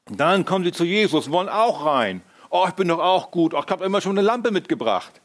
Dann 0.06 0.44
kommen 0.44 0.64
sie 0.64 0.72
zu 0.72 0.84
Jesus 0.84 1.30
wollen 1.30 1.48
auch 1.48 1.84
rein. 1.84 2.22
Oh, 2.48 2.64
ich 2.66 2.74
bin 2.74 2.88
doch 2.88 2.98
auch 2.98 3.30
gut. 3.30 3.54
Oh, 3.54 3.62
ich 3.64 3.70
habe 3.70 3.84
immer 3.84 4.00
schon 4.00 4.18
eine 4.18 4.26
Lampe 4.26 4.50
mitgebracht. 4.50 5.20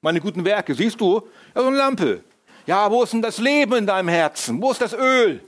Meine 0.00 0.20
guten 0.20 0.44
Werke, 0.44 0.74
siehst 0.74 1.00
du? 1.00 1.22
Ja, 1.54 1.60
so 1.60 1.68
eine 1.68 1.76
Lampe. 1.76 2.24
Ja, 2.66 2.90
wo 2.90 3.02
ist 3.02 3.12
denn 3.12 3.22
das 3.22 3.38
Leben 3.38 3.74
in 3.74 3.86
deinem 3.86 4.08
Herzen? 4.08 4.60
Wo 4.60 4.72
ist 4.72 4.80
das 4.80 4.92
Öl? 4.92 5.40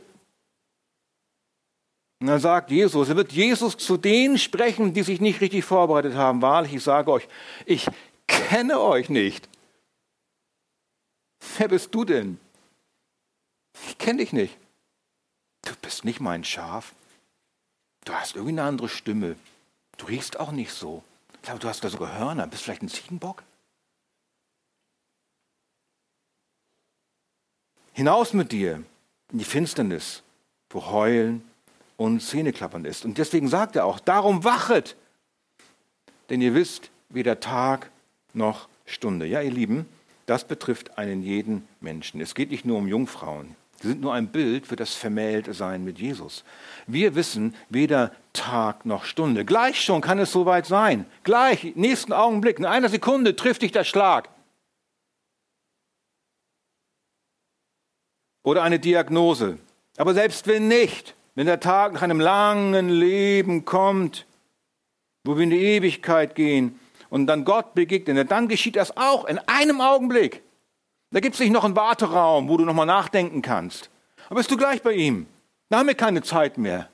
Und 2.20 2.26
dann 2.26 2.40
sagt 2.40 2.70
Jesus, 2.70 3.08
er 3.08 3.16
wird 3.16 3.32
Jesus 3.32 3.76
zu 3.76 3.97
denen 3.97 4.38
sprechen, 4.38 4.92
die 4.92 5.02
sich 5.02 5.20
nicht 5.20 5.40
richtig 5.40 5.64
vorbereitet 5.64 6.14
haben. 6.14 6.42
Wahrlich, 6.42 6.75
ich 6.75 6.82
sage 6.82 7.11
euch, 7.11 7.28
ich 7.64 7.87
kenne 8.26 8.80
euch 8.80 9.08
nicht. 9.08 9.49
Wer 11.57 11.69
bist 11.69 11.95
du 11.95 12.05
denn? 12.05 12.38
Ich 13.87 13.99
kenne 13.99 14.19
dich 14.19 14.33
nicht. 14.33 14.57
Du 15.62 15.75
bist 15.83 16.05
nicht 16.05 16.21
mein 16.21 16.45
Schaf. 16.45 16.95
Du 18.05 18.12
hast 18.12 18.37
irgendwie 18.37 18.52
eine 18.52 18.64
andere 18.64 18.88
Stimme. 18.88 19.37
Du 19.97 20.07
riechst 20.07 20.38
auch 20.40 20.52
nicht 20.52 20.73
so. 20.73 21.02
Ich 21.35 21.43
glaube, 21.43 21.61
du 21.61 21.69
hast 21.69 21.83
da 21.85 21.88
sogar 21.88 22.19
Hörner. 22.19 22.47
Bist 22.47 22.62
vielleicht 22.62 22.83
ein 22.83 22.88
Ziegenbock? 22.88 23.43
Hinaus 27.93 28.33
mit 28.33 28.52
dir 28.52 28.85
in 29.33 29.38
die 29.38 29.45
Finsternis, 29.45 30.23
wo 30.71 30.87
Heulen 30.87 31.43
und 31.97 32.21
Zähneklappern 32.21 32.85
ist. 32.85 33.05
Und 33.05 33.19
deswegen 33.19 33.49
sagt 33.49 33.76
er 33.76 33.85
auch, 33.85 33.99
darum 33.99 34.45
wachet, 34.45 34.97
denn 36.31 36.40
ihr 36.40 36.55
wisst 36.55 36.90
weder 37.09 37.40
Tag 37.40 37.90
noch 38.35 38.69
Stunde. 38.87 39.26
Ja, 39.26 39.43
ihr 39.43 39.50
Lieben, 39.50 39.87
das 40.28 40.44
betrifft 40.44 40.99
einen 40.99 41.23
jeden 41.23 41.66
Menschen. 41.80 42.20
Es 42.20 42.35
geht 42.35 42.50
nicht 42.50 42.64
nur 42.64 42.78
um 42.78 42.88
Jungfrauen. 42.88 43.56
Sie 43.80 43.88
sind 43.88 44.00
nur 44.00 44.12
ein 44.12 44.28
Bild 44.28 44.66
für 44.66 44.76
das 44.76 44.94
Vermähltsein 44.94 45.85
mit 45.85 45.99
Jesus. 45.99 46.44
Wir 46.87 47.14
wissen 47.14 47.54
weder 47.68 48.12
Tag 48.32 48.85
noch 48.85 49.04
Stunde. 49.04 49.44
Gleich 49.44 49.80
schon 49.80 50.00
kann 50.00 50.18
es 50.18 50.32
soweit 50.32 50.66
sein. 50.66 51.06
Gleich, 51.23 51.76
nächsten 51.76 52.12
Augenblick, 52.12 52.58
in 52.58 52.66
einer 52.66 52.88
Sekunde 52.88 53.37
trifft 53.37 53.62
dich 53.62 53.73
der 53.73 53.85
Schlag. 53.85 54.28
oder 58.49 58.62
eine 58.62 58.78
Diagnose. 58.78 59.58
Aber 59.99 60.14
selbst 60.14 60.47
wenn 60.47 60.68
nicht, 60.68 61.14
wenn 61.35 61.47
der 61.47 61.61
Tag 61.61 61.92
nach 61.92 62.00
einem 62.00 62.18
langen 62.18 62.88
Leben 62.88 63.66
kommt, 63.66 64.25
wo 65.23 65.37
wir 65.37 65.44
in 65.44 65.50
die 65.50 65.62
Ewigkeit 65.62 66.35
gehen 66.35 66.80
und 67.11 67.27
dann 67.27 67.45
Gott 67.45 67.75
begegnen, 67.75 68.27
dann 68.29 68.49
geschieht 68.49 68.77
das 68.77 68.97
auch 68.97 69.25
in 69.25 69.38
einem 69.47 69.81
Augenblick. 69.81 70.43
Da 71.11 71.21
gibt 71.21 71.35
es 71.35 71.41
nicht 71.41 71.53
noch 71.53 71.65
einen 71.65 71.77
Warteraum, 71.77 72.49
wo 72.49 72.57
du 72.57 72.65
nochmal 72.65 72.87
nachdenken 72.87 73.43
kannst. 73.43 73.91
Aber 74.27 74.37
bist 74.37 74.50
du 74.50 74.57
gleich 74.57 74.83
bei 74.83 74.93
ihm. 74.93 75.27
Da 75.71 75.79
haben 75.79 75.87
wir 75.87 75.95
keine 75.95 76.23
Zeit 76.23 76.59
mehr. 76.59 76.88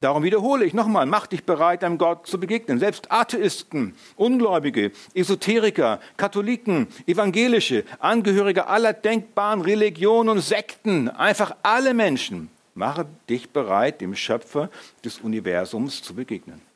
Darum 0.00 0.22
wiederhole 0.22 0.64
ich 0.64 0.74
nochmal, 0.74 1.06
mach 1.06 1.26
dich 1.26 1.44
bereit, 1.44 1.82
einem 1.82 1.98
Gott 1.98 2.26
zu 2.28 2.38
begegnen. 2.38 2.78
Selbst 2.78 3.10
Atheisten, 3.10 3.96
Ungläubige, 4.14 4.92
Esoteriker, 5.12 5.98
Katholiken, 6.16 6.86
Evangelische, 7.06 7.84
Angehörige 7.98 8.68
aller 8.68 8.92
denkbaren 8.92 9.60
Religionen 9.60 10.28
und 10.28 10.40
Sekten, 10.40 11.08
einfach 11.08 11.56
alle 11.64 11.94
Menschen, 11.94 12.48
mache 12.74 13.06
dich 13.28 13.50
bereit, 13.50 14.00
dem 14.00 14.14
Schöpfer 14.14 14.70
des 15.04 15.18
Universums 15.18 16.00
zu 16.00 16.14
begegnen. 16.14 16.67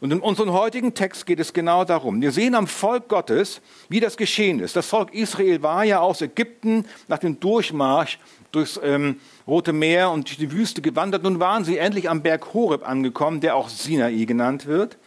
Und 0.00 0.12
in 0.12 0.20
unserem 0.20 0.52
heutigen 0.52 0.94
Text 0.94 1.24
geht 1.24 1.40
es 1.40 1.52
genau 1.52 1.84
darum. 1.84 2.20
Wir 2.20 2.32
sehen 2.32 2.54
am 2.54 2.66
Volk 2.66 3.08
Gottes, 3.08 3.60
wie 3.88 4.00
das 4.00 4.16
geschehen 4.16 4.60
ist. 4.60 4.76
Das 4.76 4.86
Volk 4.86 5.14
Israel 5.14 5.62
war 5.62 5.84
ja 5.84 6.00
aus 6.00 6.20
Ägypten 6.20 6.84
nach 7.08 7.18
dem 7.18 7.40
Durchmarsch 7.40 8.18
durchs 8.52 8.78
ähm, 8.82 9.20
Rote 9.46 9.72
Meer 9.72 10.10
und 10.10 10.28
durch 10.28 10.38
die 10.38 10.52
Wüste 10.52 10.82
gewandert. 10.82 11.22
Nun 11.22 11.40
waren 11.40 11.64
sie 11.64 11.78
endlich 11.78 12.10
am 12.10 12.22
Berg 12.22 12.52
Horeb 12.52 12.86
angekommen, 12.86 13.40
der 13.40 13.56
auch 13.56 13.68
Sinai 13.68 14.24
genannt 14.24 14.66
wird. 14.66 14.98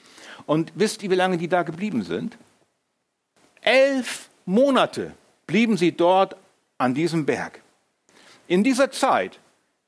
Und 0.46 0.72
wisst 0.76 1.04
ihr, 1.04 1.12
wie 1.12 1.16
lange 1.16 1.38
die 1.38 1.48
da 1.48 1.62
geblieben 1.62 2.04
sind? 2.04 2.38
Elf 3.62 4.30
Monate 4.46 5.14
blieben 5.46 5.78
sie 5.78 5.92
dort 5.92 6.36
an 6.80 6.96
diesem 6.96 7.26
Berg. 7.26 7.62
In 8.48 8.64
dieser 8.64 8.90
Zeit 8.90 9.40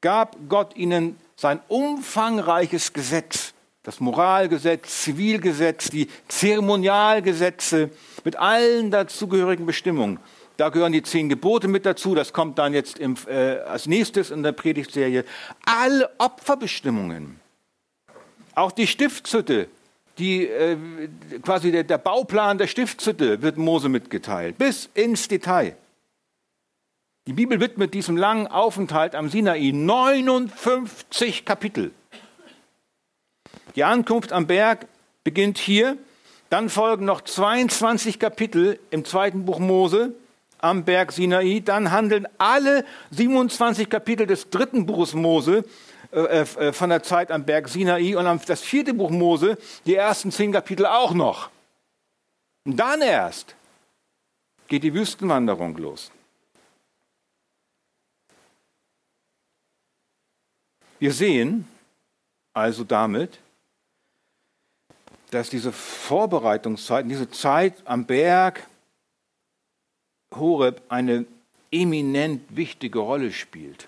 gab 0.01 0.37
Gott 0.49 0.75
ihnen 0.75 1.17
sein 1.35 1.59
umfangreiches 1.67 2.93
Gesetz, 2.93 3.50
das 3.83 3.99
Moralgesetz, 3.99 5.03
Zivilgesetz, 5.03 5.89
die 5.89 6.07
Zeremonialgesetze 6.27 7.89
mit 8.23 8.35
allen 8.35 8.91
dazugehörigen 8.91 9.65
Bestimmungen. 9.65 10.19
Da 10.57 10.69
gehören 10.69 10.91
die 10.91 11.01
zehn 11.01 11.29
Gebote 11.29 11.67
mit 11.67 11.85
dazu. 11.85 12.13
Das 12.13 12.33
kommt 12.33 12.59
dann 12.59 12.73
jetzt 12.73 12.99
im, 12.99 13.15
äh, 13.27 13.57
als 13.59 13.87
nächstes 13.87 14.29
in 14.29 14.43
der 14.43 14.51
Predigtserie. 14.51 15.25
Alle 15.65 16.09
Opferbestimmungen. 16.19 17.39
Auch 18.53 18.71
die 18.71 18.85
Stiftshütte, 18.85 19.67
die, 20.19 20.45
äh, 20.45 20.77
quasi 21.41 21.71
der, 21.71 21.83
der 21.83 21.97
Bauplan 21.97 22.59
der 22.59 22.67
Stiftshütte 22.67 23.41
wird 23.41 23.57
Mose 23.57 23.89
mitgeteilt, 23.89 24.59
bis 24.59 24.89
ins 24.93 25.27
Detail. 25.27 25.75
Die 27.25 27.33
Bibel 27.33 27.59
widmet 27.59 27.93
diesem 27.95 28.17
langen 28.17 28.45
Aufenthalt 28.45 29.15
am 29.15 29.29
Sinai 29.29 29.71
59 29.73 31.45
Kapitel. 31.45 31.91
Die 33.75 33.83
Ankunft 33.83 34.33
am 34.33 34.47
Berg 34.47 34.87
beginnt 35.23 35.57
hier, 35.57 35.97
dann 36.49 36.69
folgen 36.69 37.05
noch 37.05 37.21
22 37.21 38.19
Kapitel 38.19 38.79
im 38.89 39.05
zweiten 39.05 39.45
Buch 39.45 39.59
Mose 39.59 40.13
am 40.59 40.83
Berg 40.83 41.11
Sinai. 41.13 41.61
Dann 41.63 41.91
handeln 41.91 42.27
alle 42.37 42.85
27 43.11 43.89
Kapitel 43.89 44.27
des 44.27 44.49
dritten 44.49 44.85
Buches 44.85 45.13
Mose 45.13 45.63
äh, 46.11 46.41
äh, 46.41 46.73
von 46.73 46.89
der 46.89 47.03
Zeit 47.03 47.31
am 47.31 47.45
Berg 47.45 47.69
Sinai 47.69 48.17
und 48.17 48.49
das 48.49 48.61
vierte 48.61 48.93
Buch 48.93 49.11
Mose, 49.11 49.57
die 49.85 49.95
ersten 49.95 50.31
zehn 50.31 50.51
Kapitel 50.51 50.85
auch 50.85 51.13
noch. 51.13 51.49
Und 52.65 52.75
dann 52.75 53.01
erst 53.01 53.55
geht 54.67 54.83
die 54.83 54.93
Wüstenwanderung 54.93 55.77
los. 55.77 56.11
Wir 60.99 61.13
sehen 61.13 61.67
also 62.53 62.83
damit, 62.83 63.39
dass 65.31 65.49
diese 65.49 65.71
Vorbereitungszeit, 65.71 67.09
diese 67.09 67.29
Zeit 67.29 67.75
am 67.85 68.05
Berg, 68.05 68.67
Horeb 70.35 70.81
eine 70.87 71.25
eminent 71.71 72.55
wichtige 72.55 72.99
Rolle 72.99 73.31
spielt. 73.31 73.87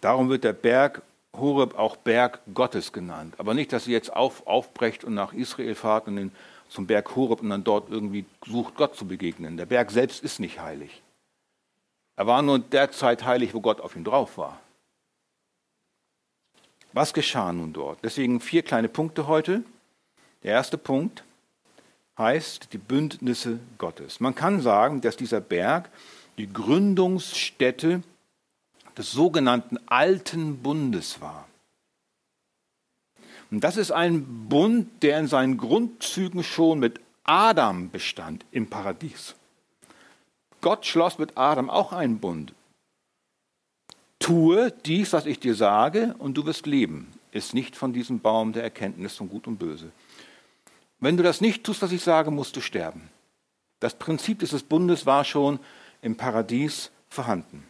Darum 0.00 0.28
wird 0.28 0.44
der 0.44 0.52
Berg 0.52 1.02
Horeb 1.36 1.76
auch 1.78 1.96
Berg 1.96 2.40
Gottes 2.54 2.92
genannt. 2.92 3.34
Aber 3.38 3.54
nicht, 3.54 3.72
dass 3.72 3.86
ihr 3.86 3.92
jetzt 3.92 4.14
auf, 4.14 4.46
aufbrecht 4.46 5.04
und 5.04 5.14
nach 5.14 5.32
Israel 5.32 5.74
fahrt 5.74 6.08
und 6.08 6.16
den, 6.16 6.32
zum 6.68 6.86
Berg 6.86 7.14
Horeb 7.14 7.40
und 7.40 7.50
dann 7.50 7.64
dort 7.64 7.90
irgendwie 7.90 8.24
sucht, 8.46 8.74
Gott 8.74 8.96
zu 8.96 9.06
begegnen. 9.06 9.56
Der 9.56 9.66
Berg 9.66 9.90
selbst 9.90 10.22
ist 10.22 10.40
nicht 10.40 10.60
heilig. 10.60 11.02
Er 12.16 12.26
war 12.26 12.42
nur 12.42 12.56
in 12.56 12.70
der 12.70 12.90
Zeit 12.90 13.24
heilig, 13.24 13.54
wo 13.54 13.60
Gott 13.60 13.80
auf 13.80 13.94
ihm 13.94 14.04
drauf 14.04 14.38
war. 14.38 14.60
Was 16.98 17.14
geschah 17.14 17.52
nun 17.52 17.72
dort? 17.72 18.00
Deswegen 18.02 18.40
vier 18.40 18.64
kleine 18.64 18.88
Punkte 18.88 19.28
heute. 19.28 19.62
Der 20.42 20.50
erste 20.54 20.76
Punkt, 20.76 21.22
heißt 22.18 22.72
die 22.72 22.78
Bündnisse 22.78 23.60
Gottes. 23.78 24.18
Man 24.18 24.34
kann 24.34 24.60
sagen, 24.60 25.00
dass 25.00 25.16
dieser 25.16 25.40
Berg 25.40 25.90
die 26.38 26.52
Gründungsstätte 26.52 28.02
des 28.96 29.12
sogenannten 29.12 29.78
Alten 29.86 30.58
Bundes 30.58 31.20
war. 31.20 31.46
Und 33.52 33.62
das 33.62 33.76
ist 33.76 33.92
ein 33.92 34.48
Bund, 34.48 35.00
der 35.04 35.20
in 35.20 35.28
seinen 35.28 35.56
Grundzügen 35.56 36.42
schon 36.42 36.80
mit 36.80 36.98
Adam 37.22 37.90
bestand 37.90 38.44
im 38.50 38.68
Paradies. 38.68 39.36
Gott 40.62 40.84
schloss 40.84 41.16
mit 41.16 41.38
Adam 41.38 41.70
auch 41.70 41.92
einen 41.92 42.18
Bund. 42.18 42.54
Tue 44.18 44.72
dies, 44.84 45.12
was 45.12 45.26
ich 45.26 45.38
dir 45.38 45.54
sage, 45.54 46.14
und 46.18 46.34
du 46.34 46.44
wirst 46.46 46.66
leben. 46.66 47.12
Ist 47.30 47.54
nicht 47.54 47.76
von 47.76 47.92
diesem 47.92 48.20
Baum 48.20 48.52
der 48.52 48.62
Erkenntnis 48.62 49.16
von 49.16 49.28
Gut 49.28 49.46
und 49.46 49.58
Böse. 49.58 49.92
Wenn 51.00 51.16
du 51.16 51.22
das 51.22 51.40
nicht 51.40 51.64
tust, 51.64 51.82
was 51.82 51.92
ich 51.92 52.02
sage, 52.02 52.30
musst 52.30 52.56
du 52.56 52.60
sterben. 52.60 53.10
Das 53.80 53.94
Prinzip 53.94 54.40
dieses 54.40 54.62
Bundes 54.62 55.06
war 55.06 55.24
schon 55.24 55.60
im 56.02 56.16
Paradies 56.16 56.90
vorhanden. 57.08 57.64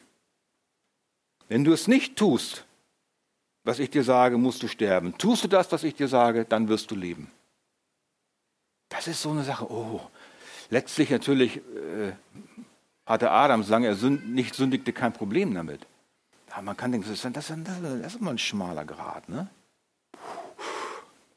Wenn 1.49 1.65
du 1.65 1.73
es 1.73 1.89
nicht 1.89 2.17
tust, 2.17 2.65
was 3.65 3.79
ich 3.79 3.91
dir 3.91 4.05
sage, 4.05 4.39
musst 4.39 4.63
du 4.63 4.69
sterben. 4.69 5.17
Tust 5.19 5.45
du 5.45 5.49
das, 5.49 5.71
was 5.73 5.85
ich 5.85 5.95
dir 5.95 6.09
sage, 6.09 6.47
dann 6.47 6.69
wirst 6.69 6.91
du 6.91 6.95
leben. 6.95 7.31
Das 8.89 9.07
ist 9.07 9.21
so 9.21 9.31
eine 9.31 9.45
Sache. 9.45 9.71
Oh, 9.71 10.01
letztlich 10.71 11.11
natürlich 11.11 11.59
äh, 11.59 12.13
hatte 13.05 13.31
Adam, 13.31 13.63
solange 13.63 13.89
er 13.89 14.11
nicht 14.11 14.55
sündigte, 14.55 14.93
kein 14.93 15.13
Problem 15.13 15.53
damit. 15.55 15.87
Aber 16.51 16.63
man 16.63 16.77
kann 16.77 16.93
denken, 16.93 17.09
das 17.09 17.25
ist, 17.25 18.15
immer 18.17 18.31
ein 18.31 18.39
schmaler 18.39 18.85
Grad. 18.85 19.29
Ne? 19.29 19.49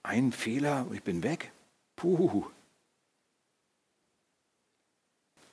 Ein 0.03 0.31
Fehler 0.31 0.85
ich 0.91 1.03
bin 1.03 1.23
weg. 1.23 1.51
Puh. 1.95 2.45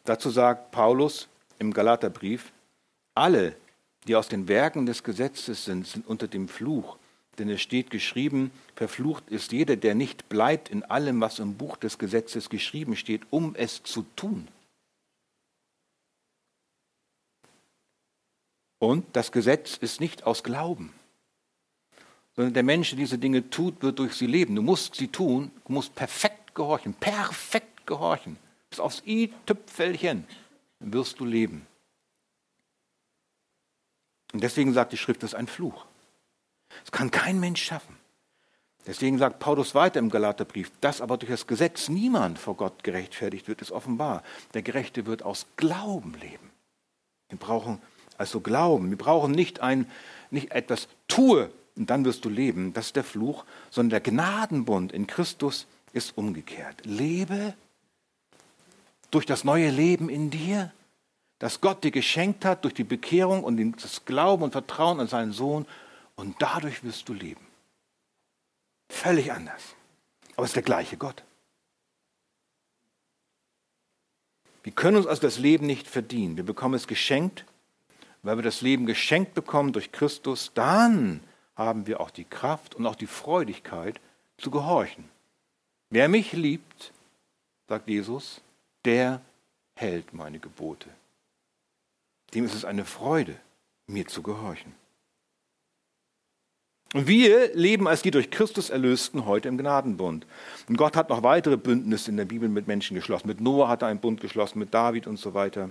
Dazu 0.04 0.30
sagt 0.30 0.70
Paulus 0.70 1.28
im 1.58 1.72
Galaterbrief, 1.72 2.52
alle, 3.14 3.56
die 4.06 4.16
aus 4.16 4.28
den 4.28 4.48
Werken 4.48 4.86
des 4.86 5.02
Gesetzes 5.02 5.64
sind, 5.64 5.86
sind 5.86 6.06
unter 6.06 6.28
dem 6.28 6.48
Fluch. 6.48 6.96
Denn 7.38 7.50
es 7.50 7.60
steht 7.60 7.90
geschrieben, 7.90 8.50
verflucht 8.74 9.28
ist 9.28 9.52
jeder, 9.52 9.76
der 9.76 9.94
nicht 9.94 10.28
bleibt 10.28 10.70
in 10.70 10.82
allem, 10.84 11.20
was 11.20 11.38
im 11.38 11.54
Buch 11.56 11.76
des 11.76 11.98
Gesetzes 11.98 12.48
geschrieben 12.48 12.96
steht, 12.96 13.22
um 13.30 13.54
es 13.54 13.82
zu 13.82 14.06
tun. 14.16 14.48
Und 18.78 19.04
das 19.14 19.32
Gesetz 19.32 19.76
ist 19.76 20.00
nicht 20.00 20.24
aus 20.24 20.42
Glauben 20.42 20.92
sondern 22.38 22.54
der 22.54 22.62
Mensch, 22.62 22.90
der 22.90 22.98
diese 22.98 23.18
Dinge 23.18 23.50
tut, 23.50 23.82
wird 23.82 23.98
durch 23.98 24.14
sie 24.14 24.28
leben. 24.28 24.54
Du 24.54 24.62
musst 24.62 24.94
sie 24.94 25.08
tun, 25.08 25.50
du 25.66 25.72
musst 25.72 25.96
perfekt 25.96 26.54
gehorchen, 26.54 26.94
perfekt 26.94 27.84
gehorchen. 27.84 28.36
Bis 28.70 28.78
aufs 28.78 29.02
i-Tüpfelchen, 29.04 30.24
wirst 30.78 31.18
du 31.18 31.24
leben. 31.24 31.66
Und 34.32 34.40
deswegen 34.40 34.72
sagt 34.72 34.92
die 34.92 34.96
Schrift, 34.96 35.24
das 35.24 35.32
ist 35.32 35.34
ein 35.34 35.48
Fluch. 35.48 35.84
Das 36.84 36.92
kann 36.92 37.10
kein 37.10 37.40
Mensch 37.40 37.60
schaffen. 37.60 37.96
Deswegen 38.86 39.18
sagt 39.18 39.40
Paulus 39.40 39.74
weiter 39.74 39.98
im 39.98 40.08
Galaterbrief, 40.08 40.70
dass 40.80 41.00
aber 41.00 41.16
durch 41.16 41.32
das 41.32 41.48
Gesetz 41.48 41.88
niemand 41.88 42.38
vor 42.38 42.54
Gott 42.54 42.84
gerechtfertigt 42.84 43.48
wird, 43.48 43.62
ist 43.62 43.72
offenbar. 43.72 44.22
Der 44.54 44.62
Gerechte 44.62 45.06
wird 45.06 45.24
aus 45.24 45.46
Glauben 45.56 46.14
leben. 46.20 46.52
Wir 47.30 47.38
brauchen 47.38 47.82
also 48.18 48.40
Glauben. 48.40 48.90
Wir 48.90 48.98
brauchen 48.98 49.32
nicht 49.32 49.60
ein, 49.60 49.90
nicht 50.30 50.50
etwas 50.50 50.88
tue 51.06 51.50
und 51.76 51.88
dann 51.88 52.04
wirst 52.04 52.24
du 52.24 52.28
leben. 52.28 52.74
Das 52.74 52.86
ist 52.86 52.96
der 52.96 53.04
Fluch, 53.04 53.44
sondern 53.70 53.90
der 53.90 54.12
Gnadenbund 54.12 54.92
in 54.92 55.06
Christus 55.06 55.66
ist 55.92 56.18
umgekehrt. 56.18 56.84
Lebe 56.84 57.54
durch 59.10 59.24
das 59.24 59.44
neue 59.44 59.70
Leben 59.70 60.10
in 60.10 60.30
dir, 60.30 60.72
das 61.38 61.60
Gott 61.60 61.84
dir 61.84 61.90
geschenkt 61.90 62.44
hat 62.44 62.64
durch 62.64 62.74
die 62.74 62.84
Bekehrung 62.84 63.44
und 63.44 63.82
das 63.82 64.04
Glauben 64.04 64.42
und 64.42 64.52
Vertrauen 64.52 65.00
an 65.00 65.08
seinen 65.08 65.32
Sohn 65.32 65.66
und 66.16 66.36
dadurch 66.40 66.84
wirst 66.84 67.08
du 67.08 67.14
leben. 67.14 67.46
Völlig 68.90 69.32
anders. 69.32 69.62
Aber 70.34 70.44
es 70.44 70.50
ist 70.50 70.56
der 70.56 70.62
gleiche 70.62 70.96
Gott. 70.96 71.22
Wir 74.62 74.72
können 74.72 74.96
uns 74.96 75.06
also 75.06 75.22
das 75.22 75.38
Leben 75.38 75.66
nicht 75.66 75.86
verdienen. 75.86 76.36
Wir 76.36 76.44
bekommen 76.44 76.74
es 76.74 76.86
geschenkt. 76.86 77.44
Weil 78.28 78.36
wir 78.36 78.42
das 78.42 78.60
Leben 78.60 78.84
geschenkt 78.84 79.32
bekommen 79.32 79.72
durch 79.72 79.90
Christus, 79.90 80.50
dann 80.52 81.20
haben 81.56 81.86
wir 81.86 81.98
auch 81.98 82.10
die 82.10 82.26
Kraft 82.26 82.74
und 82.74 82.86
auch 82.86 82.94
die 82.94 83.06
Freudigkeit 83.06 84.02
zu 84.36 84.50
gehorchen. 84.50 85.08
Wer 85.88 86.10
mich 86.10 86.34
liebt, 86.34 86.92
sagt 87.68 87.88
Jesus, 87.88 88.42
der 88.84 89.22
hält 89.76 90.12
meine 90.12 90.40
Gebote. 90.40 90.90
Dem 92.34 92.44
ist 92.44 92.52
es 92.52 92.66
eine 92.66 92.84
Freude, 92.84 93.34
mir 93.86 94.06
zu 94.06 94.22
gehorchen. 94.22 94.74
Und 96.92 97.08
wir 97.08 97.56
leben 97.56 97.88
als 97.88 98.02
die 98.02 98.10
durch 98.10 98.30
Christus 98.30 98.68
Erlösten 98.68 99.24
heute 99.24 99.48
im 99.48 99.56
Gnadenbund. 99.56 100.26
Und 100.68 100.76
Gott 100.76 100.96
hat 100.96 101.08
noch 101.08 101.22
weitere 101.22 101.56
Bündnisse 101.56 102.10
in 102.10 102.18
der 102.18 102.26
Bibel 102.26 102.50
mit 102.50 102.66
Menschen 102.66 102.94
geschlossen. 102.94 103.28
Mit 103.28 103.40
Noah 103.40 103.68
hat 103.68 103.80
er 103.80 103.88
einen 103.88 104.00
Bund 104.00 104.20
geschlossen, 104.20 104.58
mit 104.58 104.74
David 104.74 105.06
und 105.06 105.18
so 105.18 105.32
weiter. 105.32 105.70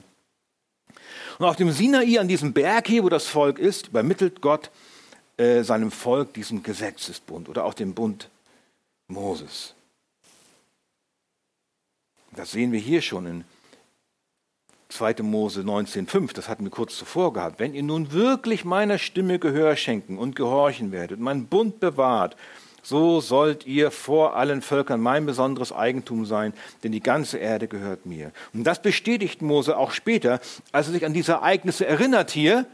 Und 1.39 1.45
auf 1.45 1.55
dem 1.55 1.71
Sinai, 1.71 2.19
an 2.19 2.27
diesem 2.27 2.53
Berg 2.53 2.87
hier, 2.87 3.03
wo 3.03 3.09
das 3.09 3.27
Volk 3.27 3.59
ist, 3.59 3.87
übermittelt 3.87 4.41
Gott 4.41 4.71
äh, 5.37 5.63
seinem 5.63 5.91
Volk 5.91 6.33
diesen 6.33 6.63
Gesetzesbund 6.63 7.49
oder 7.49 7.65
auch 7.65 7.73
den 7.73 7.93
Bund 7.93 8.29
Moses. 9.07 9.75
Das 12.35 12.51
sehen 12.51 12.71
wir 12.71 12.79
hier 12.79 13.01
schon 13.01 13.25
in 13.25 13.43
2. 14.89 15.15
Mose 15.21 15.61
19,5, 15.61 16.33
das 16.33 16.47
hatten 16.47 16.63
wir 16.63 16.71
kurz 16.71 16.97
zuvor 16.97 17.33
gehabt. 17.33 17.59
Wenn 17.59 17.73
ihr 17.73 17.83
nun 17.83 18.11
wirklich 18.13 18.63
meiner 18.63 18.97
Stimme 18.97 19.37
Gehör 19.37 19.75
schenken 19.75 20.17
und 20.17 20.35
gehorchen 20.35 20.91
werdet, 20.91 21.19
meinen 21.19 21.47
Bund 21.47 21.79
bewahrt, 21.79 22.35
so 22.87 23.19
sollt 23.19 23.65
ihr 23.65 23.91
vor 23.91 24.37
allen 24.37 24.61
Völkern 24.61 25.01
mein 25.01 25.25
besonderes 25.25 25.73
Eigentum 25.73 26.25
sein, 26.25 26.53
denn 26.83 26.93
die 26.93 27.01
ganze 27.01 27.37
Erde 27.37 27.67
gehört 27.67 28.05
mir. 28.05 28.31
Und 28.53 28.63
das 28.63 28.81
bestätigt 28.81 29.41
Mose 29.41 29.77
auch 29.77 29.91
später, 29.91 30.39
als 30.71 30.87
er 30.87 30.93
sich 30.93 31.05
an 31.05 31.13
diese 31.13 31.33
Ereignisse 31.33 31.85
erinnert 31.85 32.31
hier, 32.31 32.65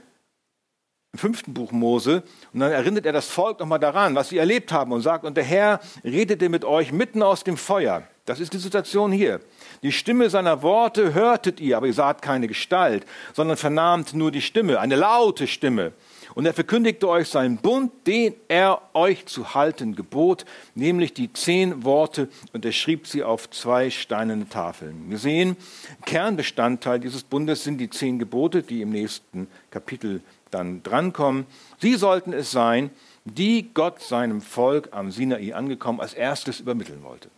im 1.14 1.20
fünften 1.20 1.56
Buch 1.56 1.72
Mose, 1.72 2.22
und 2.54 2.60
dann 2.60 2.72
erinnert 2.72 3.08
er 3.08 3.12
das 3.12 3.28
Volk 3.28 3.60
nochmal 3.60 3.80
daran, 3.80 4.14
was 4.14 4.30
sie 4.30 4.38
erlebt 4.38 4.72
haben 4.72 4.92
und 4.92 5.02
sagt, 5.02 5.26
und 5.26 5.36
der 5.36 5.44
Herr 5.44 5.80
redete 6.04 6.48
mit 6.50 6.64
euch 6.64 6.92
mitten 6.92 7.24
aus 7.24 7.44
dem 7.44 7.58
Feuer. 7.58 8.04
Das 8.26 8.40
ist 8.40 8.54
die 8.54 8.60
Situation 8.60 9.12
hier. 9.12 9.40
Die 9.82 9.92
Stimme 9.92 10.30
seiner 10.30 10.62
Worte 10.62 11.16
hörtet 11.16 11.60
ihr, 11.60 11.76
aber 11.76 11.88
ihr 11.88 11.94
saht 11.94 12.22
keine 12.22 12.48
Gestalt, 12.48 13.06
sondern 13.34 13.58
vernahmt 13.58 14.14
nur 14.14 14.32
die 14.32 14.42
Stimme, 14.42 14.80
eine 14.80 14.96
laute 14.96 15.48
Stimme. 15.48 15.92
Und 16.36 16.46
er 16.46 16.54
verkündigte 16.54 17.08
euch 17.08 17.30
seinen 17.30 17.58
Bund, 17.58 17.92
den 18.08 18.34
er 18.48 18.82
euch 18.94 19.26
zu 19.26 19.54
halten 19.54 19.96
gebot, 19.96 20.46
nämlich 20.76 21.14
die 21.14 21.32
zehn 21.32 21.84
Worte, 21.84 22.28
und 22.54 22.66
er 22.66 22.72
schrieb 22.72 23.08
sie 23.08 23.24
auf 23.24 23.50
zwei 23.50 23.90
steinerne 23.90 24.50
Tafeln. 24.50 25.10
Wir 25.10 25.18
sehen, 25.18 25.56
Kernbestandteil 26.06 27.00
dieses 27.00 27.24
Bundes 27.24 27.64
sind 27.64 27.78
die 27.78 27.90
zehn 27.90 28.20
Gebote, 28.20 28.64
die 28.64 28.82
im 28.82 28.90
nächsten 28.90 29.48
Kapitel 29.70 30.22
dann 30.50 30.84
drankommen. 30.84 31.46
Sie 31.80 31.96
sollten 31.96 32.34
es 32.34 32.52
sein, 32.52 32.90
die 33.26 33.70
Gott 33.74 34.02
seinem 34.02 34.42
Volk 34.42 34.90
am 34.92 35.12
Sinai 35.12 35.54
angekommen 35.54 36.00
als 36.00 36.14
erstes 36.14 36.60
übermitteln 36.60 37.04
wollte. 37.04 37.30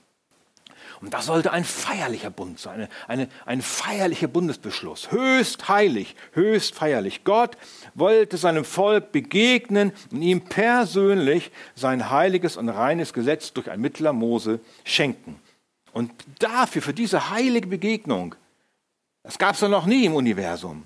Und 1.01 1.13
das 1.13 1.25
sollte 1.25 1.51
ein 1.51 1.63
feierlicher 1.63 2.29
Bund 2.29 2.59
sein, 2.59 2.73
eine, 2.75 2.89
eine, 3.07 3.29
ein 3.45 3.61
feierlicher 3.61 4.27
Bundesbeschluss, 4.27 5.11
höchst 5.11 5.67
heilig, 5.67 6.15
höchst 6.33 6.75
feierlich. 6.75 7.23
Gott 7.23 7.57
wollte 7.93 8.37
seinem 8.37 8.65
Volk 8.65 9.11
begegnen 9.11 9.91
und 10.11 10.21
ihm 10.21 10.41
persönlich 10.41 11.51
sein 11.75 12.09
heiliges 12.09 12.57
und 12.57 12.69
reines 12.69 13.13
Gesetz 13.13 13.53
durch 13.53 13.69
ein 13.69 13.81
Mittler 13.81 14.13
Mose 14.13 14.59
schenken. 14.83 15.39
Und 15.91 16.11
dafür, 16.39 16.81
für 16.81 16.93
diese 16.93 17.29
heilige 17.29 17.67
Begegnung, 17.67 18.35
das 19.23 19.37
gab 19.37 19.55
es 19.55 19.61
ja 19.61 19.67
noch 19.67 19.85
nie 19.85 20.05
im 20.05 20.15
Universum, 20.15 20.85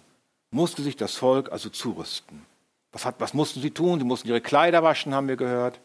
musste 0.51 0.81
sich 0.81 0.95
das 0.95 1.15
Volk 1.15 1.51
also 1.51 1.69
zurüsten. 1.69 2.45
Was, 2.91 3.05
hat, 3.05 3.15
was 3.19 3.33
mussten 3.33 3.61
sie 3.61 3.71
tun? 3.71 3.99
Sie 3.99 4.05
mussten 4.05 4.27
ihre 4.27 4.41
Kleider 4.41 4.81
waschen, 4.83 5.13
haben 5.13 5.27
wir 5.27 5.35
gehört. 5.35 5.79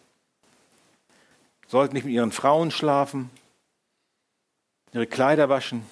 Sollten 1.67 1.95
nicht 1.95 2.05
mit 2.05 2.15
ihren 2.15 2.33
Frauen 2.33 2.71
schlafen, 2.71 3.31
ihre 4.95 5.07
Kleider 5.07 5.49
waschen. 5.49 5.85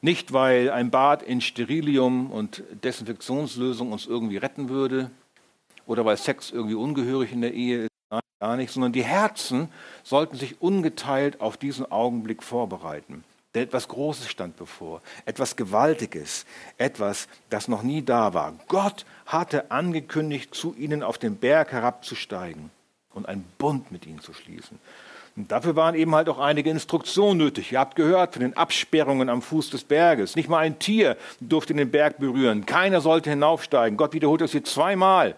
Nicht, 0.00 0.32
weil 0.32 0.70
ein 0.70 0.90
Bad 0.90 1.22
in 1.22 1.40
Sterilium 1.40 2.30
und 2.30 2.62
Desinfektionslösung 2.82 3.92
uns 3.92 4.06
irgendwie 4.06 4.36
retten 4.36 4.68
würde 4.68 5.10
oder 5.86 6.04
weil 6.04 6.16
Sex 6.16 6.50
irgendwie 6.50 6.74
ungehörig 6.74 7.32
in 7.32 7.42
der 7.42 7.54
Ehe 7.54 7.84
ist, 7.84 7.90
Nein, 8.10 8.20
gar 8.40 8.56
nicht, 8.56 8.72
sondern 8.72 8.92
die 8.92 9.04
Herzen 9.04 9.68
sollten 10.04 10.36
sich 10.36 10.60
ungeteilt 10.60 11.40
auf 11.40 11.56
diesen 11.56 11.90
Augenblick 11.90 12.42
vorbereiten. 12.42 13.24
Denn 13.54 13.64
etwas 13.64 13.88
Großes 13.88 14.28
stand 14.28 14.56
bevor, 14.56 15.02
etwas 15.24 15.56
Gewaltiges, 15.56 16.44
etwas, 16.78 17.26
das 17.50 17.68
noch 17.68 17.82
nie 17.82 18.02
da 18.02 18.34
war. 18.34 18.54
Gott 18.68 19.06
hatte 19.24 19.70
angekündigt, 19.70 20.54
zu 20.54 20.74
ihnen 20.74 21.02
auf 21.02 21.18
den 21.18 21.36
Berg 21.36 21.72
herabzusteigen 21.72 22.70
und 23.12 23.26
einen 23.26 23.44
Bund 23.58 23.90
mit 23.90 24.06
ihnen 24.06 24.20
zu 24.20 24.34
schließen. 24.34 24.78
Und 25.36 25.52
dafür 25.52 25.76
waren 25.76 25.94
eben 25.94 26.14
halt 26.14 26.30
auch 26.30 26.38
einige 26.38 26.70
Instruktionen 26.70 27.36
nötig. 27.36 27.72
Ihr 27.72 27.78
habt 27.78 27.94
gehört 27.94 28.32
von 28.32 28.40
den 28.40 28.56
Absperrungen 28.56 29.28
am 29.28 29.42
Fuß 29.42 29.68
des 29.68 29.84
Berges. 29.84 30.34
Nicht 30.34 30.48
mal 30.48 30.58
ein 30.58 30.78
Tier 30.78 31.18
durfte 31.40 31.74
den 31.74 31.90
Berg 31.90 32.18
berühren. 32.18 32.64
Keiner 32.64 33.02
sollte 33.02 33.28
hinaufsteigen. 33.28 33.98
Gott 33.98 34.14
wiederholt 34.14 34.40
das 34.40 34.52
hier 34.52 34.64
zweimal. 34.64 35.36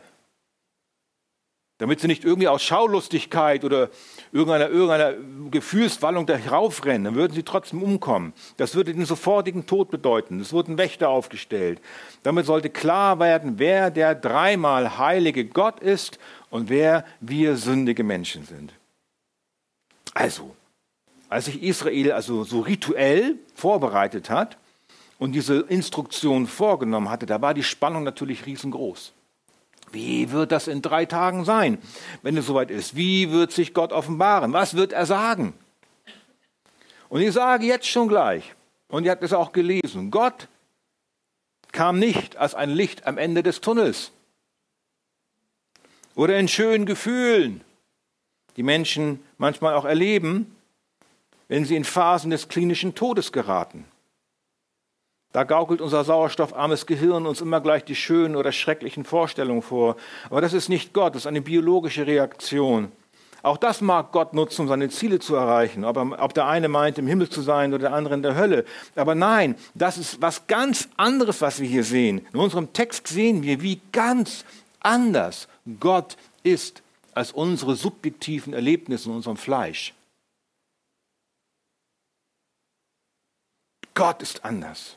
Damit 1.78 2.00
sie 2.00 2.08
nicht 2.08 2.24
irgendwie 2.24 2.48
aus 2.48 2.62
Schaulustigkeit 2.62 3.64
oder 3.64 3.88
irgendeiner, 4.32 4.68
irgendeiner 4.68 5.14
Gefühlswallung 5.50 6.26
da 6.26 6.36
raufrennen, 6.36 7.04
dann 7.04 7.14
würden 7.14 7.34
sie 7.34 7.44
trotzdem 7.44 7.82
umkommen. 7.82 8.32
Das 8.56 8.74
würde 8.74 8.92
den 8.92 9.04
sofortigen 9.04 9.66
Tod 9.66 9.90
bedeuten. 9.90 10.40
Es 10.40 10.52
wurden 10.52 10.78
Wächter 10.78 11.08
aufgestellt. 11.08 11.80
Damit 12.24 12.46
sollte 12.46 12.70
klar 12.70 13.18
werden, 13.20 13.54
wer 13.58 13.90
der 13.90 14.16
dreimal 14.16 14.98
heilige 14.98 15.44
Gott 15.44 15.80
ist 15.80 16.18
und 16.50 16.68
wer 16.68 17.04
wir 17.20 17.56
sündige 17.56 18.02
Menschen 18.02 18.44
sind. 18.44 18.77
Also, 20.14 20.54
als 21.28 21.46
sich 21.46 21.62
Israel 21.62 22.12
also 22.12 22.44
so 22.44 22.60
rituell 22.60 23.36
vorbereitet 23.54 24.30
hat 24.30 24.56
und 25.18 25.32
diese 25.32 25.60
Instruktion 25.60 26.46
vorgenommen 26.46 27.10
hatte, 27.10 27.26
da 27.26 27.40
war 27.42 27.54
die 27.54 27.62
Spannung 27.62 28.04
natürlich 28.04 28.46
riesengroß. 28.46 29.12
Wie 29.90 30.30
wird 30.30 30.52
das 30.52 30.68
in 30.68 30.82
drei 30.82 31.06
Tagen 31.06 31.44
sein, 31.44 31.78
wenn 32.22 32.36
es 32.36 32.46
soweit 32.46 32.70
ist? 32.70 32.94
Wie 32.96 33.30
wird 33.30 33.52
sich 33.52 33.74
Gott 33.74 33.92
offenbaren? 33.92 34.52
Was 34.52 34.74
wird 34.74 34.92
er 34.92 35.06
sagen? 35.06 35.54
Und 37.08 37.22
ich 37.22 37.32
sage 37.32 37.64
jetzt 37.66 37.86
schon 37.86 38.08
gleich, 38.08 38.54
und 38.88 39.04
ihr 39.04 39.10
habt 39.10 39.22
es 39.22 39.32
auch 39.32 39.52
gelesen, 39.52 40.10
Gott 40.10 40.48
kam 41.72 41.98
nicht 41.98 42.36
als 42.36 42.54
ein 42.54 42.70
Licht 42.70 43.06
am 43.06 43.18
Ende 43.18 43.42
des 43.42 43.60
Tunnels 43.60 44.12
oder 46.14 46.38
in 46.38 46.48
schönen 46.48 46.86
Gefühlen 46.86 47.62
die 48.58 48.64
Menschen 48.64 49.20
manchmal 49.38 49.74
auch 49.74 49.84
erleben, 49.84 50.54
wenn 51.46 51.64
sie 51.64 51.76
in 51.76 51.84
Phasen 51.84 52.30
des 52.30 52.48
klinischen 52.48 52.96
Todes 52.96 53.30
geraten. 53.32 53.84
Da 55.32 55.44
gaukelt 55.44 55.80
unser 55.80 56.02
sauerstoffarmes 56.02 56.86
Gehirn 56.86 57.26
uns 57.26 57.40
immer 57.40 57.60
gleich 57.60 57.84
die 57.84 57.94
schönen 57.94 58.34
oder 58.34 58.50
schrecklichen 58.50 59.04
Vorstellungen 59.04 59.62
vor. 59.62 59.96
Aber 60.28 60.40
das 60.40 60.54
ist 60.54 60.68
nicht 60.68 60.92
Gott, 60.92 61.14
das 61.14 61.22
ist 61.22 61.26
eine 61.28 61.40
biologische 61.40 62.06
Reaktion. 62.06 62.90
Auch 63.42 63.58
das 63.58 63.80
mag 63.80 64.10
Gott 64.10 64.34
nutzen, 64.34 64.62
um 64.62 64.68
seine 64.68 64.88
Ziele 64.88 65.20
zu 65.20 65.36
erreichen. 65.36 65.84
Ob, 65.84 65.96
ob, 65.96 66.34
der 66.34 66.48
eine 66.48 66.66
meint, 66.66 66.98
im 66.98 67.06
Himmel 67.06 67.28
zu 67.28 67.42
sein 67.42 67.72
oder 67.72 67.90
der 67.90 67.92
andere 67.92 68.14
in 68.14 68.22
der 68.22 68.34
Hölle. 68.34 68.64
Aber 68.96 69.14
nein, 69.14 69.54
das 69.74 69.98
ist 69.98 70.20
was 70.20 70.48
ganz 70.48 70.88
anderes, 70.96 71.40
was 71.40 71.60
wir 71.60 71.68
hier 71.68 71.84
sehen. 71.84 72.26
In 72.32 72.40
unserem 72.40 72.72
Text 72.72 73.06
sehen 73.06 73.44
wir, 73.44 73.62
wie 73.62 73.80
ganz 73.92 74.44
anders 74.80 75.46
Gott 75.78 76.16
ist 76.42 76.82
als 77.18 77.32
unsere 77.32 77.74
subjektiven 77.74 78.54
Erlebnisse 78.54 79.08
in 79.08 79.16
unserem 79.16 79.36
Fleisch. 79.36 79.92
Gott 83.94 84.22
ist 84.22 84.44
anders. 84.44 84.96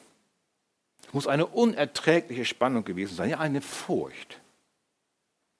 Es 1.07 1.13
muss 1.13 1.25
eine 1.25 1.47
unerträgliche 1.47 2.45
Spannung 2.45 2.85
gewesen 2.85 3.15
sein, 3.15 3.31
ja 3.31 3.39
eine 3.39 3.61
Furcht. 3.61 4.39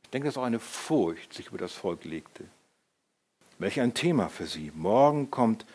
Ich 0.04 0.10
denke, 0.12 0.28
dass 0.28 0.38
auch 0.38 0.44
eine 0.44 0.60
Furcht 0.60 1.34
sich 1.34 1.48
über 1.48 1.58
das 1.58 1.74
Volk 1.74 2.06
legte. 2.06 2.46
Welch 3.58 3.82
ein 3.82 3.96
Thema 3.96 4.30
für 4.30 4.46
sie. 4.46 4.72
Morgen 4.76 5.32
kommt 5.32 5.66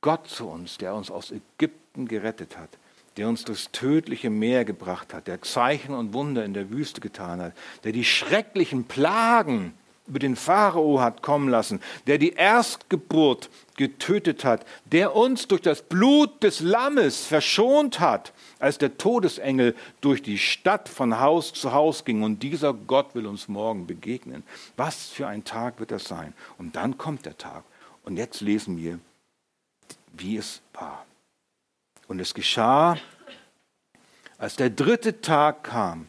Gott 0.00 0.26
zu 0.26 0.48
uns, 0.48 0.78
der 0.78 0.94
uns 0.94 1.10
aus 1.10 1.30
Ägypten 1.30 2.08
gerettet 2.08 2.56
hat 2.56 2.70
der 3.16 3.28
uns 3.28 3.44
durchs 3.44 3.70
tödliche 3.72 4.30
Meer 4.30 4.64
gebracht 4.64 5.12
hat, 5.12 5.26
der 5.26 5.42
Zeichen 5.42 5.94
und 5.94 6.14
Wunder 6.14 6.46
in 6.46 6.54
der 6.54 6.70
Wüste 6.70 7.02
getan 7.02 7.42
hat, 7.42 7.52
der 7.84 7.92
die 7.92 8.04
schrecklichen 8.04 8.84
Plagen 8.84 9.74
über 10.06 10.18
den 10.18 10.36
Pharao 10.36 11.00
hat 11.00 11.22
kommen 11.22 11.48
lassen, 11.48 11.80
der 12.06 12.18
die 12.18 12.32
Erstgeburt 12.32 13.50
getötet 13.76 14.44
hat, 14.44 14.66
der 14.84 15.14
uns 15.14 15.48
durch 15.48 15.62
das 15.62 15.82
Blut 15.82 16.42
des 16.42 16.60
Lammes 16.60 17.24
verschont 17.24 18.00
hat, 18.00 18.32
als 18.58 18.78
der 18.78 18.98
Todesengel 18.98 19.74
durch 20.00 20.22
die 20.22 20.38
Stadt 20.38 20.88
von 20.88 21.20
Haus 21.20 21.52
zu 21.52 21.72
Haus 21.72 22.04
ging. 22.04 22.22
Und 22.22 22.42
dieser 22.42 22.74
Gott 22.74 23.14
will 23.14 23.26
uns 23.26 23.48
morgen 23.48 23.86
begegnen. 23.86 24.42
Was 24.76 25.08
für 25.08 25.28
ein 25.28 25.44
Tag 25.44 25.78
wird 25.78 25.92
das 25.92 26.04
sein? 26.04 26.34
Und 26.58 26.76
dann 26.76 26.98
kommt 26.98 27.24
der 27.24 27.38
Tag. 27.38 27.64
Und 28.04 28.16
jetzt 28.16 28.40
lesen 28.40 28.76
wir, 28.76 28.98
wie 30.12 30.36
es 30.36 30.60
war. 30.74 31.06
Und 32.08 32.20
es 32.20 32.34
geschah, 32.34 32.98
als 34.36 34.56
der 34.56 34.70
dritte 34.70 35.20
Tag 35.20 35.64
kam 35.64 36.08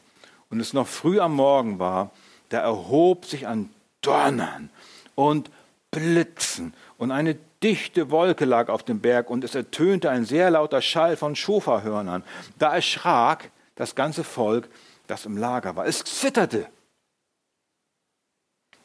und 0.50 0.60
es 0.60 0.74
noch 0.74 0.88
früh 0.88 1.20
am 1.20 1.36
Morgen 1.36 1.78
war, 1.78 2.12
da 2.50 2.60
erhob 2.60 3.26
sich 3.26 3.48
ein 3.48 3.70
Donnern 4.04 4.70
und 5.16 5.50
Blitzen 5.92 6.74
und 6.98 7.12
eine 7.12 7.36
dichte 7.64 8.12
Wolke 8.12 8.46
lag 8.46 8.70
auf 8.70 8.84
dem 8.84 9.00
Berg 9.00 9.30
und 9.30 9.44
es 9.44 9.56
ertönte 9.56 10.10
ein 10.10 10.26
sehr 10.26 10.52
lauter 10.52 10.82
Schall 10.82 11.18
von 11.18 11.36
Schofahörnern. 11.36 12.24
Da 12.60 12.76
erschrak 12.76 13.52
das 13.76 13.96
ganze 13.96 14.24
Volk, 14.24 14.70
das 15.08 15.26
im 15.26 15.38
Lager 15.38 15.76
war. 15.76 15.86
Es 15.86 16.04
zitterte. 16.04 16.68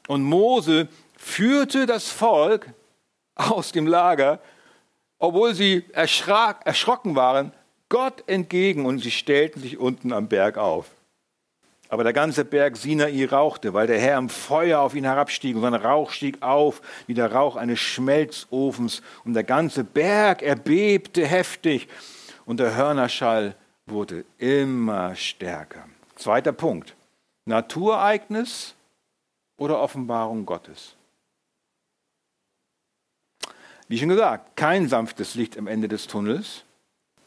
Und 0.07 0.23
Mose 0.23 0.89
führte 1.17 1.87
das 1.87 2.09
Volk 2.09 2.73
aus 3.35 3.73
dem 3.73 3.87
Lager, 3.87 4.41
obwohl 5.19 5.55
sie 5.55 5.85
erschrak, 5.93 6.65
erschrocken 6.65 7.17
waren, 7.17 7.53
Gott 7.89 8.25
entgegen 8.27 8.87
und 8.87 9.01
sie 9.01 9.11
stellten 9.11 9.61
sich 9.61 9.79
unten 9.79 10.13
am 10.13 10.29
Berg 10.29 10.57
auf. 10.59 10.87
Aber 11.89 12.05
der 12.05 12.13
ganze 12.13 12.45
Berg 12.45 12.77
Sinai 12.77 13.25
rauchte, 13.27 13.73
weil 13.73 13.87
der 13.87 13.99
Herr 13.99 14.19
im 14.19 14.29
Feuer 14.29 14.81
auf 14.81 14.95
ihn 14.95 15.05
herabstieg 15.05 15.57
und 15.57 15.63
sein 15.63 15.75
Rauch 15.75 16.11
stieg 16.11 16.43
auf 16.43 16.83
wie 17.07 17.15
der 17.15 17.33
Rauch 17.33 17.57
eines 17.57 17.81
Schmelzofens 17.81 19.03
und 19.25 19.35
der 19.35 19.45
ganze 19.45 19.85
Berg 19.85 20.43
erbebte 20.43 21.27
heftig 21.27 21.89
und 22.45 22.61
der 22.61 22.77
Hörnerschall 22.77 23.55
wurde 23.87 24.27
immer 24.37 25.15
stärker. 25.15 25.89
Zweiter 26.17 26.53
Punkt. 26.53 26.95
Naturereignis 27.47 28.75
oder 29.57 29.81
Offenbarung 29.81 30.45
Gottes? 30.45 30.95
Wie 33.89 33.97
schon 33.97 34.11
gesagt, 34.11 34.57
kein 34.57 34.89
sanftes 34.89 35.35
Licht 35.35 35.57
am 35.57 35.67
Ende 35.67 35.89
des 35.89 36.07
Tunnels, 36.07 36.65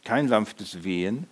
kein 0.04 0.28
sanftes 0.28 0.84
Wehen, 0.84 1.28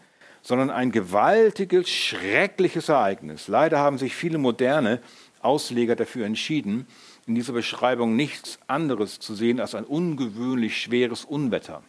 sondern 0.49 0.71
ein 0.71 0.91
gewaltiges, 0.91 1.91
schreckliches 1.91 2.89
Ereignis. 2.89 3.47
Leider 3.47 3.77
haben 3.77 3.99
sich 3.99 4.15
viele 4.15 4.39
moderne 4.39 4.99
Ausleger 5.41 5.95
dafür 5.95 6.25
entschieden, 6.25 6.87
in 7.27 7.35
dieser 7.35 7.53
Beschreibung 7.53 8.15
nichts 8.15 8.57
anderes 8.65 9.19
zu 9.19 9.35
sehen 9.35 9.59
als 9.59 9.75
ein 9.75 9.83
ungewöhnlich 9.83 10.81
schweres 10.81 11.23
Unwetter, 11.23 11.83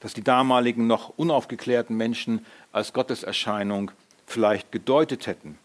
das 0.00 0.12
die 0.12 0.22
damaligen 0.22 0.86
noch 0.86 1.14
unaufgeklärten 1.16 1.96
Menschen 1.96 2.44
als 2.72 2.92
Gotteserscheinung 2.92 3.90
vielleicht 4.26 4.70
gedeutet 4.70 5.26
hätten. 5.26 5.58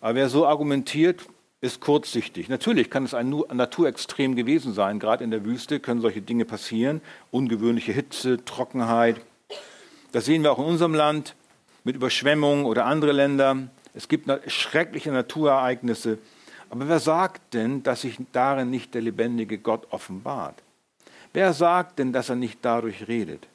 Aber 0.00 0.14
wer 0.14 0.30
so 0.30 0.46
argumentiert, 0.46 1.26
ist 1.60 1.82
kurzsichtig. 1.82 2.48
Natürlich 2.48 2.88
kann 2.88 3.04
es 3.04 3.12
ein 3.12 3.28
Naturextrem 3.52 4.36
gewesen 4.36 4.72
sein. 4.72 5.00
Gerade 5.00 5.22
in 5.22 5.30
der 5.30 5.44
Wüste 5.44 5.80
können 5.80 6.00
solche 6.00 6.22
Dinge 6.22 6.46
passieren. 6.46 7.02
Ungewöhnliche 7.30 7.92
Hitze, 7.92 8.42
Trockenheit, 8.42 9.20
das 10.14 10.26
sehen 10.26 10.44
wir 10.44 10.52
auch 10.52 10.60
in 10.60 10.66
unserem 10.66 10.94
Land 10.94 11.34
mit 11.82 11.96
Überschwemmungen 11.96 12.66
oder 12.66 12.86
andere 12.86 13.10
Länder. 13.10 13.56
Es 13.94 14.06
gibt 14.06 14.30
schreckliche 14.48 15.10
Naturereignisse. 15.10 16.18
Aber 16.70 16.88
wer 16.88 17.00
sagt 17.00 17.52
denn, 17.52 17.82
dass 17.82 18.02
sich 18.02 18.18
darin 18.30 18.70
nicht 18.70 18.94
der 18.94 19.02
lebendige 19.02 19.58
Gott 19.58 19.88
offenbart? 19.90 20.54
Wer 21.32 21.52
sagt 21.52 21.98
denn, 21.98 22.12
dass 22.12 22.28
er 22.28 22.36
nicht 22.36 22.60
dadurch 22.62 23.08
redet? 23.08 23.48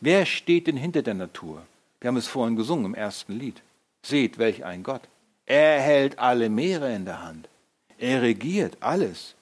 Wer 0.00 0.26
steht 0.26 0.66
denn 0.66 0.76
hinter 0.76 1.02
der 1.02 1.14
Natur? 1.14 1.62
Wir 2.00 2.08
haben 2.08 2.16
es 2.16 2.26
vorhin 2.26 2.56
gesungen 2.56 2.86
im 2.86 2.94
ersten 2.96 3.38
Lied. 3.38 3.62
Seht, 4.02 4.38
welch 4.38 4.64
ein 4.64 4.82
Gott. 4.82 5.02
Er 5.46 5.80
hält 5.80 6.18
alle 6.18 6.48
Meere 6.48 6.92
in 6.92 7.04
der 7.04 7.22
Hand. 7.22 7.48
Er 7.96 8.22
regiert 8.22 8.76
alles. 8.80 9.36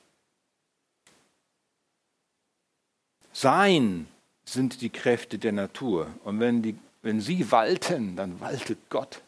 Sein 3.32 4.08
sind 4.52 4.80
die 4.80 4.90
Kräfte 4.90 5.38
der 5.38 5.52
Natur. 5.52 6.08
Und 6.24 6.40
wenn, 6.40 6.62
die, 6.62 6.76
wenn 7.02 7.20
sie 7.20 7.50
walten, 7.50 8.16
dann 8.16 8.40
waltet 8.40 8.78
Gott. 8.88 9.22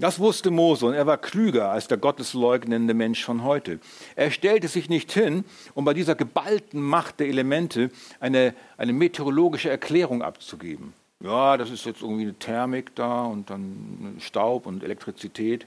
Das 0.00 0.18
wusste 0.18 0.50
Mose 0.50 0.86
und 0.86 0.94
er 0.94 1.06
war 1.06 1.18
klüger 1.18 1.70
als 1.70 1.86
der 1.86 1.98
gottesleugnende 1.98 2.94
Mensch 2.94 3.22
von 3.22 3.44
heute. 3.44 3.80
Er 4.16 4.30
stellte 4.30 4.66
sich 4.66 4.88
nicht 4.88 5.12
hin, 5.12 5.44
um 5.74 5.84
bei 5.84 5.92
dieser 5.92 6.14
geballten 6.14 6.80
Macht 6.80 7.20
der 7.20 7.28
Elemente 7.28 7.90
eine, 8.18 8.54
eine 8.78 8.94
meteorologische 8.94 9.68
Erklärung 9.68 10.22
abzugeben. 10.22 10.94
Ja, 11.22 11.58
das 11.58 11.70
ist 11.70 11.84
jetzt 11.84 12.00
irgendwie 12.00 12.22
eine 12.22 12.34
Thermik 12.34 12.94
da 12.94 13.24
und 13.24 13.50
dann 13.50 14.16
Staub 14.20 14.64
und 14.64 14.82
Elektrizität. 14.82 15.66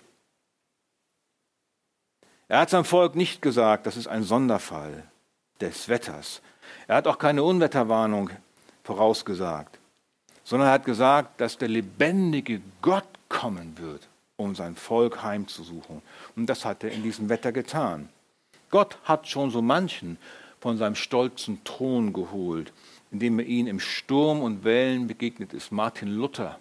Er 2.47 2.60
hat 2.60 2.71
seinem 2.71 2.86
Volk 2.86 3.15
nicht 3.15 3.43
gesagt, 3.43 3.86
das 3.86 3.97
ist 3.97 4.08
ein 4.08 4.23
Sonderfall 4.23 5.04
des 5.62 5.89
Wetters, 5.89 6.41
er 6.88 6.97
hat 6.97 7.08
auch 7.08 7.17
keine 7.17 7.43
Unwetterwarnung 7.43 8.30
vorausgesagt, 8.84 9.80
sondern 10.43 10.69
er 10.69 10.73
hat 10.73 10.86
gesagt, 10.86 11.39
dass 11.39 11.58
der 11.58 11.69
lebendige 11.69 12.62
Gott 12.82 13.08
kommen 13.30 13.78
wird, 13.78 14.08
um 14.36 14.56
sein 14.56 14.76
Volk 14.76 15.23
heimzusuchen. 15.23 16.02
Und 16.36 16.47
das 16.47 16.65
hat 16.65 16.84
er 16.84 16.91
in 16.91 17.04
diesem 17.04 17.30
Wetter 17.30 17.52
getan. 17.52 18.10
Gott 18.69 18.97
hat 19.04 19.28
schon 19.28 19.52
so 19.52 19.62
manchen 19.62 20.17
von 20.60 20.78
seinem 20.78 20.95
stolzen 20.95 21.63
Thron 21.63 22.13
geholt, 22.13 22.73
indem 23.12 23.39
er 23.39 23.45
ihnen 23.45 23.67
im 23.67 23.80
Sturm 23.80 24.41
und 24.41 24.63
Wellen 24.63 25.08
begegnet 25.08 25.54
ist. 25.54 25.71
Martin 25.71 26.10
Luther 26.10 26.60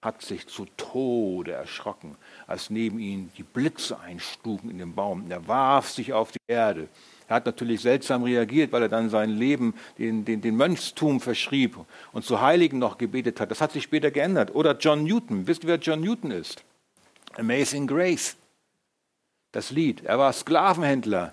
hat 0.00 0.22
sich 0.22 0.46
zu 0.46 0.66
Tode 0.76 1.52
erschrocken, 1.52 2.16
als 2.46 2.70
neben 2.70 2.98
ihm 2.98 3.30
die 3.36 3.42
Blitze 3.42 3.98
einschlugen 3.98 4.70
in 4.70 4.78
den 4.78 4.94
Baum. 4.94 5.30
Er 5.30 5.48
warf 5.48 5.90
sich 5.90 6.12
auf 6.12 6.30
die 6.30 6.38
Erde. 6.46 6.88
Er 7.28 7.36
hat 7.36 7.46
natürlich 7.46 7.80
seltsam 7.80 8.22
reagiert, 8.24 8.72
weil 8.72 8.82
er 8.82 8.88
dann 8.88 9.08
sein 9.08 9.30
Leben 9.30 9.74
den, 9.98 10.24
den, 10.24 10.40
den 10.40 10.56
Mönchstum 10.56 11.20
verschrieb 11.20 11.76
und 12.12 12.24
zu 12.24 12.40
Heiligen 12.40 12.78
noch 12.78 12.98
gebetet 12.98 13.40
hat. 13.40 13.50
Das 13.50 13.60
hat 13.60 13.72
sich 13.72 13.84
später 13.84 14.10
geändert. 14.10 14.54
Oder 14.54 14.76
John 14.76 15.04
Newton. 15.04 15.46
Wisst 15.46 15.64
ihr, 15.64 15.68
wer 15.68 15.78
John 15.78 16.00
Newton 16.00 16.30
ist? 16.30 16.62
Amazing 17.36 17.86
Grace. 17.86 18.36
Das 19.52 19.70
Lied. 19.70 20.04
Er 20.04 20.18
war 20.18 20.32
Sklavenhändler. 20.32 21.32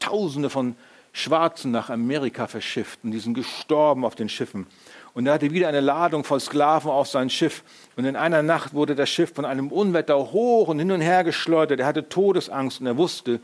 Tausende 0.00 0.50
von 0.50 0.76
Schwarzen 1.12 1.70
nach 1.70 1.90
Amerika 1.90 2.46
verschifft 2.46 3.00
und 3.02 3.10
die 3.10 3.18
sind 3.18 3.34
gestorben 3.34 4.04
auf 4.04 4.14
den 4.14 4.30
Schiffen. 4.30 4.66
Und 5.14 5.26
er 5.26 5.34
hatte 5.34 5.50
wieder 5.50 5.68
eine 5.68 5.80
Ladung 5.80 6.24
voll 6.24 6.40
Sklaven 6.40 6.90
auf 6.90 7.06
sein 7.06 7.28
Schiff. 7.28 7.62
Und 7.96 8.06
in 8.06 8.16
einer 8.16 8.42
Nacht 8.42 8.72
wurde 8.72 8.94
das 8.94 9.10
Schiff 9.10 9.34
von 9.34 9.44
einem 9.44 9.68
Unwetter 9.68 10.16
hoch 10.32 10.68
und 10.68 10.78
hin 10.78 10.90
und 10.90 11.02
her 11.02 11.22
geschleudert. 11.22 11.80
Er 11.80 11.86
hatte 11.86 12.08
Todesangst 12.08 12.80
und 12.80 12.86
er 12.86 12.96
wusste, 12.96 13.40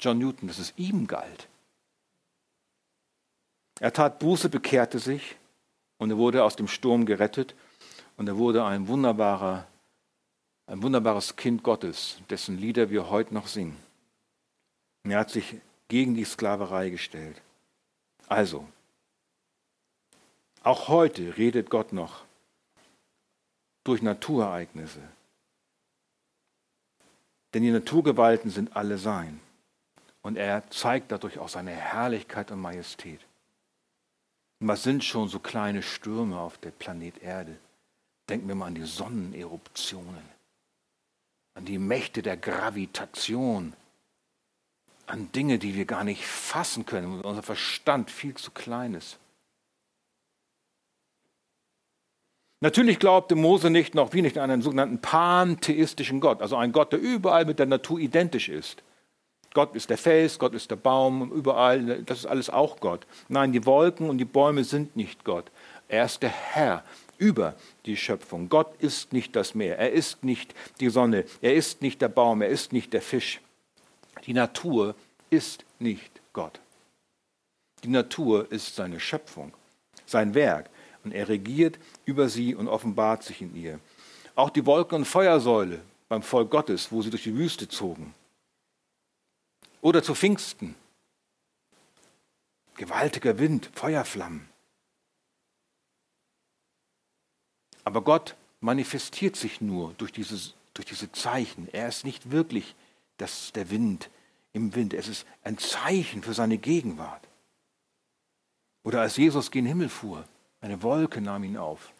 John 0.00 0.18
Newton, 0.18 0.48
dass 0.48 0.58
es 0.58 0.72
ihm 0.76 1.06
galt. 1.06 1.48
Er 3.80 3.92
tat 3.92 4.18
Buße, 4.18 4.48
bekehrte 4.48 4.98
sich 4.98 5.36
und 5.98 6.10
er 6.10 6.16
wurde 6.16 6.44
aus 6.44 6.56
dem 6.56 6.68
Sturm 6.68 7.06
gerettet 7.06 7.54
und 8.16 8.28
er 8.28 8.36
wurde 8.36 8.64
ein 8.64 8.88
wunderbarer, 8.88 9.66
ein 10.66 10.82
wunderbares 10.82 11.36
Kind 11.36 11.62
Gottes, 11.62 12.18
dessen 12.30 12.58
Lieder 12.58 12.90
wir 12.90 13.10
heute 13.10 13.34
noch 13.34 13.46
singen. 13.46 13.76
Und 15.04 15.12
er 15.12 15.20
hat 15.20 15.30
sich 15.30 15.56
gegen 15.88 16.14
die 16.14 16.24
Sklaverei 16.24 16.90
gestellt. 16.90 17.40
Also, 18.26 18.66
auch 20.62 20.88
heute 20.88 21.36
redet 21.36 21.70
Gott 21.70 21.92
noch 21.92 22.24
durch 23.84 24.02
Naturereignisse. 24.02 25.00
Denn 27.54 27.62
die 27.62 27.70
Naturgewalten 27.70 28.50
sind 28.50 28.76
alle 28.76 28.98
sein. 28.98 29.40
Und 30.28 30.36
er 30.36 30.68
zeigt 30.68 31.10
dadurch 31.10 31.38
auch 31.38 31.48
seine 31.48 31.70
Herrlichkeit 31.70 32.50
und 32.50 32.60
Majestät. 32.60 33.18
Und 34.60 34.68
was 34.68 34.82
sind 34.82 35.02
schon 35.02 35.26
so 35.26 35.38
kleine 35.38 35.82
Stürme 35.82 36.38
auf 36.38 36.58
der 36.58 36.70
Planet 36.70 37.22
Erde? 37.22 37.56
Denken 38.28 38.46
wir 38.46 38.54
mal 38.54 38.66
an 38.66 38.74
die 38.74 38.84
Sonneneruptionen, 38.84 40.22
an 41.54 41.64
die 41.64 41.78
Mächte 41.78 42.20
der 42.20 42.36
Gravitation, 42.36 43.72
an 45.06 45.32
Dinge, 45.32 45.58
die 45.58 45.74
wir 45.74 45.86
gar 45.86 46.04
nicht 46.04 46.26
fassen 46.26 46.84
können, 46.84 47.22
unser 47.22 47.42
Verstand 47.42 48.10
viel 48.10 48.34
zu 48.34 48.50
klein 48.50 48.92
ist. 48.92 49.18
Natürlich 52.60 52.98
glaubte 52.98 53.34
Mose 53.34 53.70
nicht 53.70 53.94
noch 53.94 54.12
wie 54.12 54.20
nicht 54.20 54.36
an 54.36 54.50
einen 54.50 54.60
sogenannten 54.60 55.00
pantheistischen 55.00 56.20
Gott, 56.20 56.42
also 56.42 56.54
einen 56.56 56.74
Gott, 56.74 56.92
der 56.92 57.00
überall 57.00 57.46
mit 57.46 57.58
der 57.58 57.64
Natur 57.64 57.98
identisch 57.98 58.50
ist. 58.50 58.82
Gott 59.58 59.74
ist 59.74 59.90
der 59.90 59.98
Fels, 59.98 60.38
Gott 60.38 60.54
ist 60.54 60.70
der 60.70 60.76
Baum, 60.76 61.32
überall, 61.32 62.04
das 62.04 62.20
ist 62.20 62.26
alles 62.26 62.48
auch 62.48 62.78
Gott. 62.78 63.08
Nein, 63.26 63.50
die 63.50 63.66
Wolken 63.66 64.08
und 64.08 64.18
die 64.18 64.24
Bäume 64.24 64.62
sind 64.62 64.94
nicht 64.94 65.24
Gott. 65.24 65.50
Er 65.88 66.04
ist 66.04 66.22
der 66.22 66.30
Herr 66.30 66.84
über 67.16 67.56
die 67.84 67.96
Schöpfung. 67.96 68.48
Gott 68.48 68.80
ist 68.80 69.12
nicht 69.12 69.34
das 69.34 69.56
Meer, 69.56 69.76
er 69.76 69.90
ist 69.90 70.22
nicht 70.22 70.54
die 70.78 70.90
Sonne, 70.90 71.24
er 71.42 71.56
ist 71.56 71.82
nicht 71.82 72.00
der 72.00 72.08
Baum, 72.08 72.40
er 72.40 72.50
ist 72.50 72.72
nicht 72.72 72.92
der 72.92 73.02
Fisch. 73.02 73.40
Die 74.26 74.32
Natur 74.32 74.94
ist 75.28 75.64
nicht 75.80 76.20
Gott. 76.32 76.60
Die 77.82 77.88
Natur 77.88 78.52
ist 78.52 78.76
seine 78.76 79.00
Schöpfung, 79.00 79.52
sein 80.06 80.34
Werk 80.34 80.70
und 81.02 81.10
er 81.10 81.28
regiert 81.28 81.80
über 82.04 82.28
sie 82.28 82.54
und 82.54 82.68
offenbart 82.68 83.24
sich 83.24 83.42
in 83.42 83.56
ihr. 83.56 83.80
Auch 84.36 84.50
die 84.50 84.66
Wolken- 84.66 84.98
und 84.98 85.04
Feuersäule 85.04 85.80
beim 86.08 86.22
Volk 86.22 86.48
Gottes, 86.48 86.92
wo 86.92 87.02
sie 87.02 87.10
durch 87.10 87.24
die 87.24 87.36
Wüste 87.36 87.66
zogen, 87.66 88.14
oder 89.80 90.02
zu 90.02 90.14
Pfingsten. 90.14 90.74
Gewaltiger 92.76 93.38
Wind, 93.38 93.70
Feuerflammen. 93.74 94.48
Aber 97.84 98.02
Gott 98.02 98.36
manifestiert 98.60 99.36
sich 99.36 99.60
nur 99.60 99.94
durch, 99.94 100.12
dieses, 100.12 100.54
durch 100.74 100.86
diese 100.86 101.10
Zeichen. 101.12 101.68
Er 101.72 101.88
ist 101.88 102.04
nicht 102.04 102.30
wirklich 102.30 102.74
das, 103.16 103.52
der 103.52 103.70
Wind 103.70 104.10
im 104.52 104.74
Wind. 104.74 104.94
Es 104.94 105.08
ist 105.08 105.26
ein 105.42 105.58
Zeichen 105.58 106.22
für 106.22 106.34
seine 106.34 106.58
Gegenwart. 106.58 107.26
Oder 108.82 109.00
als 109.00 109.16
Jesus 109.16 109.50
gen 109.50 109.66
Himmel 109.66 109.88
fuhr, 109.88 110.24
eine 110.60 110.82
Wolke 110.82 111.20
nahm 111.20 111.44
ihn 111.44 111.56
auf. 111.56 111.92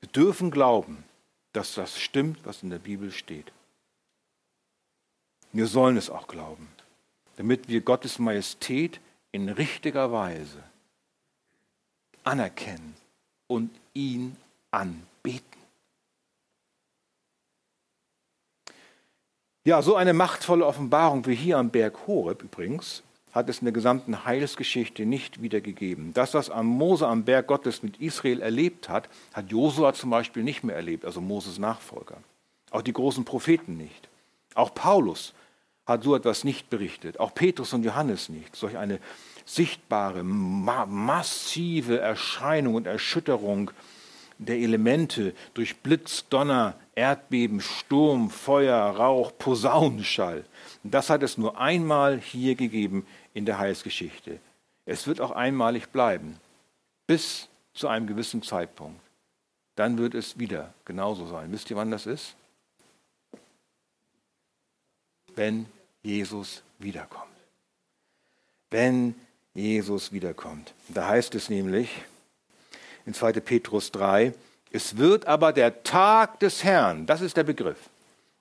Wir 0.00 0.08
dürfen 0.08 0.50
glauben, 0.50 1.04
dass 1.52 1.74
das 1.74 1.98
stimmt, 1.98 2.44
was 2.44 2.62
in 2.62 2.70
der 2.70 2.78
Bibel 2.78 3.10
steht. 3.10 3.52
Wir 5.56 5.66
sollen 5.66 5.96
es 5.96 6.10
auch 6.10 6.28
glauben, 6.28 6.68
damit 7.36 7.66
wir 7.66 7.80
Gottes 7.80 8.18
Majestät 8.18 9.00
in 9.32 9.48
richtiger 9.48 10.12
Weise 10.12 10.62
anerkennen 12.24 12.94
und 13.46 13.70
ihn 13.94 14.36
anbeten. 14.70 15.46
Ja, 19.64 19.80
so 19.80 19.96
eine 19.96 20.12
machtvolle 20.12 20.66
Offenbarung 20.66 21.24
wie 21.24 21.34
hier 21.34 21.56
am 21.56 21.70
Berg 21.70 22.06
Horeb 22.06 22.42
übrigens 22.42 23.02
hat 23.32 23.48
es 23.48 23.60
in 23.60 23.64
der 23.64 23.72
gesamten 23.72 24.26
Heilsgeschichte 24.26 25.06
nicht 25.06 25.40
wiedergegeben. 25.40 26.12
Das, 26.12 26.34
was 26.34 26.50
am 26.50 26.66
Mose 26.66 27.08
am 27.08 27.24
Berg 27.24 27.46
Gottes 27.46 27.82
mit 27.82 27.96
Israel 27.98 28.42
erlebt 28.42 28.90
hat, 28.90 29.08
hat 29.32 29.50
Josua 29.50 29.94
zum 29.94 30.10
Beispiel 30.10 30.42
nicht 30.42 30.64
mehr 30.64 30.76
erlebt, 30.76 31.06
also 31.06 31.22
Moses 31.22 31.58
Nachfolger. 31.58 32.18
Auch 32.70 32.82
die 32.82 32.92
großen 32.92 33.24
Propheten 33.24 33.78
nicht. 33.78 34.10
Auch 34.54 34.74
Paulus 34.74 35.32
hat 35.86 36.02
so 36.02 36.16
etwas 36.16 36.44
nicht 36.44 36.68
berichtet. 36.68 37.20
Auch 37.20 37.32
Petrus 37.34 37.72
und 37.72 37.84
Johannes 37.84 38.28
nicht. 38.28 38.54
Solch 38.56 38.76
eine 38.76 38.98
sichtbare, 39.44 40.24
ma 40.24 40.84
massive 40.86 42.00
Erscheinung 42.00 42.74
und 42.74 42.86
Erschütterung 42.86 43.70
der 44.38 44.58
Elemente 44.58 45.34
durch 45.54 45.76
Blitz, 45.76 46.26
Donner, 46.28 46.74
Erdbeben, 46.94 47.60
Sturm, 47.60 48.28
Feuer, 48.30 48.76
Rauch, 48.76 49.32
Posaunenschall. 49.38 50.44
Das 50.82 51.08
hat 51.08 51.22
es 51.22 51.38
nur 51.38 51.58
einmal 51.58 52.18
hier 52.18 52.54
gegeben 52.54 53.06
in 53.32 53.46
der 53.46 53.58
Heilsgeschichte. 53.58 54.38
Es 54.84 55.06
wird 55.06 55.20
auch 55.20 55.30
einmalig 55.30 55.88
bleiben, 55.88 56.38
bis 57.06 57.48
zu 57.74 57.88
einem 57.88 58.06
gewissen 58.06 58.42
Zeitpunkt. 58.42 59.00
Dann 59.74 59.98
wird 59.98 60.14
es 60.14 60.38
wieder 60.38 60.72
genauso 60.84 61.26
sein. 61.26 61.52
Wisst 61.52 61.70
ihr, 61.70 61.76
wann 61.76 61.90
das 61.90 62.06
ist? 62.06 62.34
Wenn 65.34 65.66
Jesus 66.06 66.62
wiederkommt. 66.78 67.26
Wenn 68.70 69.16
Jesus 69.54 70.12
wiederkommt. 70.12 70.72
Da 70.88 71.08
heißt 71.08 71.34
es 71.34 71.50
nämlich, 71.50 71.90
in 73.06 73.14
2. 73.14 73.32
Petrus 73.40 73.90
3. 73.90 74.32
Es 74.70 74.96
wird 74.96 75.26
aber 75.26 75.52
der 75.52 75.82
Tag 75.82 76.38
des 76.40 76.62
Herrn, 76.62 77.06
das 77.06 77.22
ist 77.22 77.36
der 77.36 77.44
Begriff. 77.44 77.78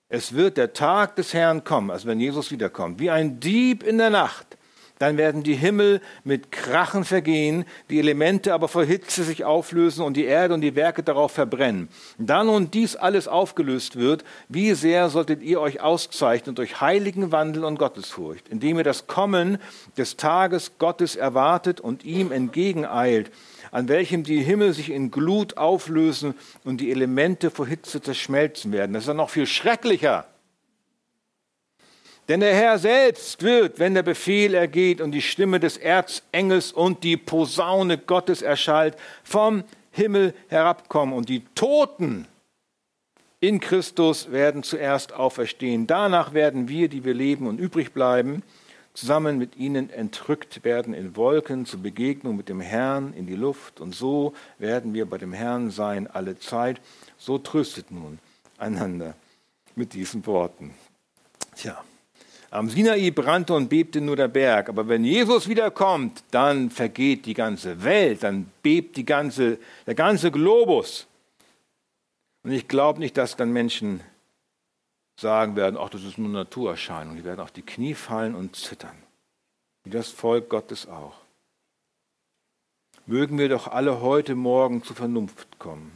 Es 0.10 0.34
wird 0.34 0.58
der 0.58 0.73
Tag 0.73 1.15
des 1.15 1.34
Herrn 1.34 1.63
kommen, 1.63 1.89
also 1.89 2.08
wenn 2.08 2.19
Jesus 2.19 2.51
wiederkommt, 2.51 2.99
wie 2.99 3.10
ein 3.10 3.39
Dieb 3.39 3.82
in 3.82 3.97
der 3.97 4.12
Nacht. 4.12 4.58
Dann 4.99 5.17
werden 5.17 5.43
die 5.43 5.55
Himmel 5.55 6.01
mit 6.23 6.51
Krachen 6.51 7.03
vergehen, 7.03 7.65
die 7.89 7.99
Elemente 7.99 8.53
aber 8.53 8.67
vor 8.67 8.86
Hitze 8.86 9.23
sich 9.23 9.43
auflösen 9.43 10.03
und 10.03 10.15
die 10.15 10.25
Erde 10.25 10.53
und 10.53 10.62
die 10.62 10.75
Werke 10.75 11.03
darauf 11.03 11.31
verbrennen. 11.31 11.89
Da 12.17 12.43
nun 12.43 12.71
dies 12.71 12.95
alles 12.95 13.27
aufgelöst 13.27 13.97
wird, 13.97 14.23
wie 14.47 14.73
sehr 14.73 15.10
solltet 15.10 15.43
ihr 15.43 15.60
euch 15.60 15.81
auszeichnen 15.81 16.55
durch 16.55 16.79
heiligen 16.79 17.31
Wandel 17.31 17.65
und 17.65 17.77
Gottesfurcht, 17.77 18.47
indem 18.47 18.77
ihr 18.77 18.84
das 18.84 19.08
Kommen 19.08 19.58
des 19.97 20.15
Tages 20.15 20.73
Gottes 20.79 21.15
erwartet 21.15 21.81
und 21.81 22.05
ihm 22.05 22.31
entgegeneilt 22.31 23.31
an 23.75 23.89
welchem 23.89 24.23
die 24.23 24.41
Himmel 24.41 24.71
sich 24.71 24.89
in 24.89 25.12
Glut 25.12 25.58
auflösen 25.58 26.36
und 26.63 26.79
die 26.79 26.91
Elemente 26.91 27.51
vor 27.51 27.67
Hitze 27.67 28.01
zerschmelzen 28.01 28.71
werden. 28.71 28.93
Das 28.93 29.03
ist 29.03 29.08
ja 29.08 29.13
noch 29.13 29.29
viel 29.29 29.47
schrecklicher. 29.47 30.25
Denn 32.27 32.39
der 32.39 32.55
Herr 32.55 32.79
selbst 32.79 33.43
wird, 33.43 33.77
wenn 33.77 33.93
der 33.93 34.03
Befehl 34.03 34.55
ergeht 34.55 34.99
und 34.99 35.11
die 35.11 35.21
Stimme 35.21 35.59
des 35.59 35.77
Erzengels 35.77 36.71
und 36.71 37.03
die 37.03 37.17
Posaune 37.17 37.99
Gottes 37.99 38.41
erschallt, 38.41 38.95
vom 39.23 39.63
Himmel 39.91 40.33
herabkommen 40.47 41.15
und 41.15 41.29
die 41.29 41.43
Toten 41.53 42.27
in 43.39 43.59
Christus 43.59 44.31
werden 44.31 44.63
zuerst 44.63 45.13
auferstehen. 45.13 45.85
Danach 45.85 46.33
werden 46.33 46.67
wir, 46.67 46.89
die 46.89 47.03
wir 47.03 47.13
leben 47.13 47.45
und 47.45 47.59
übrig 47.59 47.93
bleiben, 47.93 48.41
zusammen 48.95 49.38
mit 49.38 49.55
ihnen 49.57 49.91
entrückt 49.91 50.63
werden 50.63 50.95
in 50.95 51.15
Wolken 51.15 51.65
zur 51.65 51.81
Begegnung 51.81 52.38
mit 52.38 52.49
dem 52.49 52.61
Herrn 52.61 53.13
in 53.13 53.27
die 53.27 53.35
Luft. 53.35 53.81
Und 53.81 53.93
so 53.93 54.33
werden 54.57 54.95
wir 54.95 55.05
bei 55.05 55.19
dem 55.19 55.33
Herrn 55.33 55.69
sein 55.69 56.07
alle 56.07 56.39
Zeit. 56.39 56.81
So 57.17 57.38
tröstet 57.38 57.91
nun 57.91 58.17
einander 58.57 59.13
mit 59.75 59.93
diesen 59.93 60.25
Worten. 60.25 60.73
Tja, 61.55 61.83
am 62.51 62.69
Sinai 62.69 63.12
brannte 63.12 63.53
und 63.53 63.69
bebte 63.69 64.01
nur 64.01 64.15
der 64.15 64.27
Berg, 64.27 64.69
aber 64.69 64.88
wenn 64.88 65.03
Jesus 65.03 65.47
wiederkommt, 65.47 66.23
dann 66.31 66.69
vergeht 66.69 67.25
die 67.25 67.34
ganze 67.34 67.84
Welt, 67.84 68.23
dann 68.23 68.51
bebt 68.62 68.97
die 68.97 69.05
ganze, 69.05 69.58
der 69.86 69.95
ganze 69.95 70.31
Globus. 70.31 71.08
Und 72.43 72.51
ich 72.51 72.67
glaube 72.67 72.99
nicht, 72.99 73.17
dass 73.17 73.36
dann 73.36 73.51
Menschen 73.51 74.01
sagen 75.19 75.55
werden, 75.55 75.77
ach, 75.79 75.89
das 75.89 76.03
ist 76.03 76.17
nur 76.17 76.29
Naturerscheinung. 76.29 77.15
Die 77.15 77.23
werden 77.23 77.39
auf 77.39 77.51
die 77.51 77.62
Knie 77.62 77.93
fallen 77.93 78.36
und 78.36 78.55
zittern. 78.55 78.95
Wie 79.84 79.89
das 79.89 80.10
Volk 80.10 80.49
Gottes 80.49 80.88
auch. 80.88 81.15
Mögen 83.05 83.38
wir 83.38 83.49
doch 83.49 83.67
alle 83.67 84.01
heute 84.01 84.36
Morgen 84.36 84.84
zur 84.84 84.95
Vernunft 84.95 85.60
kommen 85.60 85.91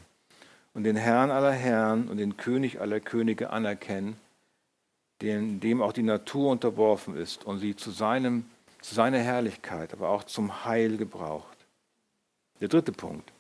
und 0.74 0.84
den 0.84 0.96
Herrn 0.96 1.32
aller 1.32 1.52
Herren 1.52 2.08
und 2.08 2.18
den 2.18 2.38
König 2.38 2.80
aller 2.80 3.00
Könige 3.00 3.50
anerkennen, 3.50 4.18
dem 5.22 5.82
auch 5.82 5.94
die 5.94 6.04
Natur 6.04 6.52
unterworfen 6.52 7.16
ist 7.18 7.46
und 7.46 7.60
sie 7.60 7.76
zu, 7.76 7.92
seinem, 7.92 8.46
zu 8.82 8.96
seiner 8.96 9.20
Herrlichkeit, 9.20 9.94
aber 9.94 10.10
auch 10.10 10.24
zum 10.24 10.66
Heil 10.66 10.98
gebraucht. 10.98 11.58
Der 12.62 12.68
dritte 12.68 12.92
Punkt. 12.92 13.32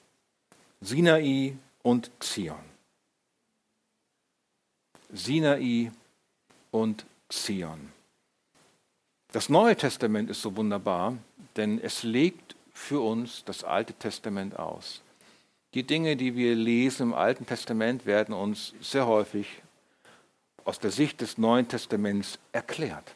Sinai 0.82 1.56
und 1.82 2.12
Zion. 2.20 2.58
Sinai 5.12 5.92
und 6.72 7.06
Zion. 7.30 7.92
Das 9.32 9.50
Neue 9.50 9.76
Testament 9.76 10.30
ist 10.30 10.42
so 10.42 10.56
wunderbar, 10.56 11.18
denn 11.56 11.80
es 11.80 12.04
legt 12.04 12.56
für 12.74 13.02
uns 13.02 13.44
das 13.46 13.64
Alte 13.64 13.94
Testament 13.94 14.58
aus. 14.58 15.02
Die 15.74 15.84
Dinge, 15.84 16.16
die 16.16 16.36
wir 16.36 16.56
lesen 16.56 17.10
im 17.10 17.14
Alten 17.14 17.46
Testament, 17.46 18.06
werden 18.06 18.34
uns 18.34 18.74
sehr 18.82 19.06
häufig 19.06 19.62
aus 20.70 20.78
der 20.78 20.92
Sicht 20.92 21.20
des 21.22 21.40
Neuen 21.40 21.68
Testaments 21.68 22.38
erklärt. 22.52 23.16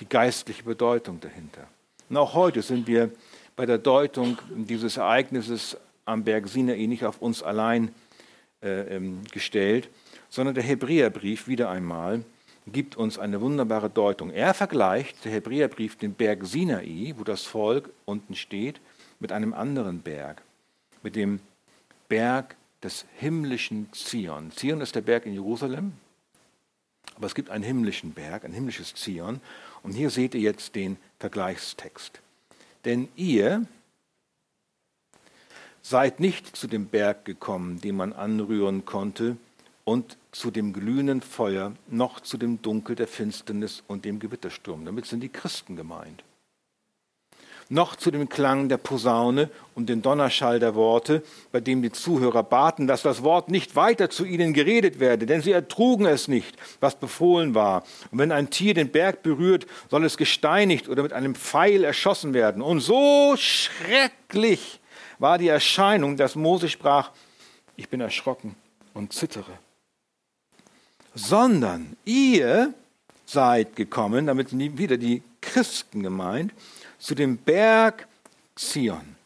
Die 0.00 0.08
geistliche 0.08 0.64
Bedeutung 0.64 1.20
dahinter. 1.20 1.68
Und 2.08 2.16
auch 2.16 2.34
heute 2.34 2.62
sind 2.62 2.88
wir 2.88 3.12
bei 3.54 3.64
der 3.64 3.78
Deutung 3.78 4.38
dieses 4.50 4.96
Ereignisses 4.96 5.76
am 6.04 6.24
Berg 6.24 6.48
Sinai 6.48 6.84
nicht 6.86 7.04
auf 7.04 7.22
uns 7.22 7.44
allein 7.44 7.94
äh, 8.60 8.96
ähm, 8.96 9.22
gestellt, 9.30 9.88
sondern 10.28 10.56
der 10.56 10.64
Hebräerbrief 10.64 11.46
wieder 11.46 11.70
einmal 11.70 12.24
gibt 12.66 12.96
uns 12.96 13.16
eine 13.16 13.40
wunderbare 13.40 13.88
Deutung. 13.88 14.30
Er 14.30 14.54
vergleicht, 14.54 15.24
der 15.24 15.30
Hebräerbrief, 15.30 15.94
den 15.94 16.12
Berg 16.12 16.44
Sinai, 16.44 17.14
wo 17.16 17.22
das 17.22 17.44
Volk 17.44 17.88
unten 18.04 18.34
steht, 18.34 18.80
mit 19.20 19.30
einem 19.30 19.54
anderen 19.54 20.00
Berg, 20.00 20.42
mit 21.04 21.14
dem 21.14 21.38
Berg 22.08 22.56
des 22.82 23.06
himmlischen 23.16 23.92
Zion. 23.92 24.50
Zion 24.52 24.80
ist 24.80 24.94
der 24.94 25.00
Berg 25.00 25.26
in 25.26 25.32
Jerusalem, 25.32 25.92
aber 27.16 27.26
es 27.26 27.34
gibt 27.34 27.50
einen 27.50 27.64
himmlischen 27.64 28.12
Berg, 28.12 28.44
ein 28.44 28.52
himmlisches 28.52 28.94
Zion. 28.94 29.40
Und 29.82 29.92
hier 29.92 30.10
seht 30.10 30.34
ihr 30.34 30.40
jetzt 30.40 30.74
den 30.74 30.96
Vergleichstext. 31.18 32.20
Denn 32.84 33.08
ihr 33.16 33.66
seid 35.82 36.20
nicht 36.20 36.54
zu 36.54 36.68
dem 36.68 36.86
Berg 36.86 37.24
gekommen, 37.24 37.80
den 37.80 37.96
man 37.96 38.12
anrühren 38.12 38.84
konnte, 38.84 39.36
und 39.84 40.18
zu 40.32 40.50
dem 40.50 40.74
glühenden 40.74 41.22
Feuer, 41.22 41.72
noch 41.86 42.20
zu 42.20 42.36
dem 42.36 42.60
Dunkel 42.60 42.94
der 42.94 43.08
Finsternis 43.08 43.82
und 43.86 44.04
dem 44.04 44.18
Gewittersturm. 44.18 44.84
Damit 44.84 45.06
sind 45.06 45.20
die 45.20 45.30
Christen 45.30 45.76
gemeint. 45.76 46.22
Noch 47.70 47.96
zu 47.96 48.10
dem 48.10 48.28
Klang 48.28 48.68
der 48.68 48.78
Posaune 48.78 49.50
und 49.74 49.88
dem 49.88 50.00
Donnerschall 50.00 50.58
der 50.58 50.74
Worte, 50.74 51.22
bei 51.52 51.60
dem 51.60 51.82
die 51.82 51.92
Zuhörer 51.92 52.42
baten, 52.42 52.86
dass 52.86 53.02
das 53.02 53.22
Wort 53.22 53.50
nicht 53.50 53.76
weiter 53.76 54.08
zu 54.08 54.24
ihnen 54.24 54.54
geredet 54.54 55.00
werde, 55.00 55.26
denn 55.26 55.42
sie 55.42 55.52
ertrugen 55.52 56.06
es 56.06 56.28
nicht, 56.28 56.56
was 56.80 56.96
befohlen 56.96 57.54
war. 57.54 57.84
Und 58.10 58.18
wenn 58.18 58.32
ein 58.32 58.48
Tier 58.48 58.72
den 58.72 58.90
Berg 58.90 59.22
berührt, 59.22 59.66
soll 59.90 60.04
es 60.04 60.16
gesteinigt 60.16 60.88
oder 60.88 61.02
mit 61.02 61.12
einem 61.12 61.34
Pfeil 61.34 61.84
erschossen 61.84 62.32
werden. 62.32 62.62
Und 62.62 62.80
so 62.80 63.34
schrecklich 63.36 64.80
war 65.18 65.36
die 65.36 65.48
Erscheinung, 65.48 66.16
dass 66.16 66.36
Mose 66.36 66.68
sprach, 66.68 67.10
ich 67.76 67.88
bin 67.88 68.00
erschrocken 68.00 68.54
und 68.94 69.12
zittere 69.12 69.52
sondern 71.18 71.96
ihr 72.04 72.72
seid 73.26 73.76
gekommen, 73.76 74.26
damit 74.26 74.50
sind 74.50 74.78
wieder 74.78 74.96
die 74.96 75.22
Christen 75.40 76.02
gemeint, 76.02 76.52
zu 76.98 77.14
dem 77.14 77.36
Berg 77.36 78.08
Zion 78.56 79.16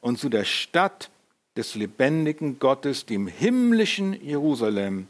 und 0.00 0.18
zu 0.18 0.28
der 0.28 0.44
Stadt 0.44 1.10
des 1.56 1.74
lebendigen 1.74 2.58
Gottes, 2.58 3.06
dem 3.06 3.26
himmlischen 3.26 4.20
Jerusalem 4.24 5.06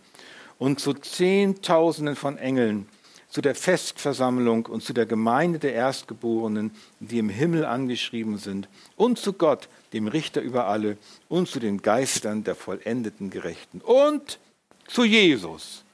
und 0.58 0.80
zu 0.80 0.94
Zehntausenden 0.94 2.16
von 2.16 2.36
Engeln, 2.36 2.88
zu 3.28 3.40
der 3.40 3.54
Festversammlung 3.54 4.66
und 4.66 4.82
zu 4.82 4.92
der 4.92 5.06
Gemeinde 5.06 5.58
der 5.58 5.72
Erstgeborenen, 5.72 6.70
die 7.00 7.18
im 7.18 7.30
Himmel 7.30 7.64
angeschrieben 7.64 8.36
sind, 8.36 8.68
und 8.96 9.18
zu 9.18 9.32
Gott, 9.32 9.68
dem 9.94 10.06
Richter 10.06 10.42
über 10.42 10.66
alle, 10.66 10.98
und 11.28 11.48
zu 11.48 11.58
den 11.58 11.80
Geistern 11.80 12.44
der 12.44 12.54
vollendeten 12.54 13.30
Gerechten, 13.30 13.80
und 13.80 14.38
zu 14.86 15.04
Jesus, 15.04 15.84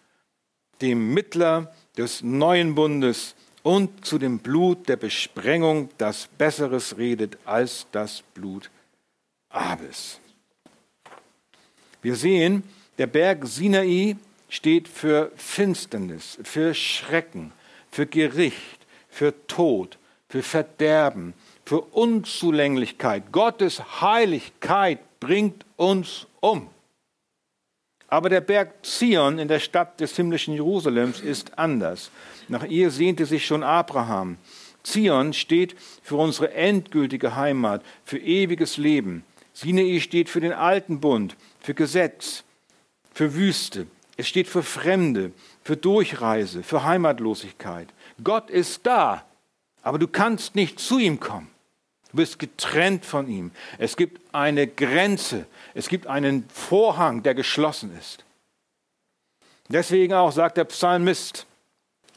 dem 0.81 1.15
Mittler 1.15 1.73
des 1.97 2.23
neuen 2.23 2.75
Bundes, 2.75 3.37
und 3.69 4.07
zu 4.07 4.17
dem 4.17 4.39
Blut 4.39 4.89
der 4.89 4.97
Besprengung, 4.97 5.91
das 5.99 6.27
Besseres 6.39 6.97
redet 6.97 7.37
als 7.45 7.87
das 7.93 8.23
Blut 8.33 8.71
Abes. 9.51 10.21
Wir 12.01 12.17
sehen, 12.17 12.63
der 12.97 13.09
Berg 13.09 13.47
Sinai 13.47 14.17
steht 14.49 14.89
für 14.89 15.31
Finsternis, 15.37 16.39
für 16.45 16.73
Schrecken, 16.73 17.53
für 17.91 18.07
Gericht, 18.07 18.87
für 19.11 19.35
Tod, 19.49 19.99
für 20.31 20.43
Verderben, 20.43 21.35
für 21.67 21.83
Unzulänglichkeit. 21.83 23.33
Gottes 23.33 24.01
Heiligkeit 24.01 25.01
bringt 25.21 25.67
uns 25.77 26.27
um. 26.41 26.71
Aber 28.09 28.31
der 28.31 28.41
Berg 28.41 28.85
Zion 28.85 29.39
in 29.39 29.49
der 29.49 29.61
Stadt 29.61 30.01
des 30.01 30.17
himmlischen 30.17 30.55
Jerusalems 30.55 31.21
ist 31.21 31.59
anders. 31.59 32.11
Nach 32.49 32.65
ihr 32.65 32.91
sehnte 32.91 33.27
sich 33.27 33.47
schon 33.47 33.63
Abraham. 33.63 34.39
Zion 34.83 35.35
steht 35.35 35.77
für 36.03 36.17
unsere 36.17 36.55
endgültige 36.55 37.37
Heimat, 37.37 37.83
für 38.05 38.19
ewiges 38.19 38.79
Leben. 38.79 39.25
Sinai 39.53 40.01
steht 40.01 40.31
für 40.31 40.41
den 40.41 40.53
alten 40.53 41.01
Bund, 41.01 41.37
für 41.61 41.75
Gesetz, 41.75 42.45
für 43.13 43.35
Wüste. 43.35 43.87
Es 44.17 44.27
steht 44.27 44.49
für 44.49 44.63
Fremde, 44.63 45.33
für 45.63 45.77
Durchreise, 45.77 46.63
für 46.63 46.85
Heimatlosigkeit. 46.85 47.89
Gott 48.25 48.49
ist 48.49 48.87
da, 48.87 49.25
aber 49.83 49.99
du 49.99 50.09
kannst 50.09 50.55
nicht 50.55 50.81
zu 50.81 50.99
ihm 50.99 51.21
kommen. 51.21 51.51
Du 52.11 52.17
bist 52.17 52.39
getrennt 52.39 53.05
von 53.05 53.29
ihm. 53.29 53.51
Es 53.77 53.97
gibt 53.97 54.23
eine 54.33 54.67
Grenze, 54.67 55.47
es 55.79 55.89
gibt 55.89 56.09
einen 56.09 56.45
Vorhang, 56.49 57.23
der 57.23 57.37
geschlossen 57.37 57.97
ist. 57.97 58.25
Deswegen 59.69 60.13
auch 60.13 60.33
sagt 60.33 60.57
der 60.57 60.65
Psalmist, 60.65 61.47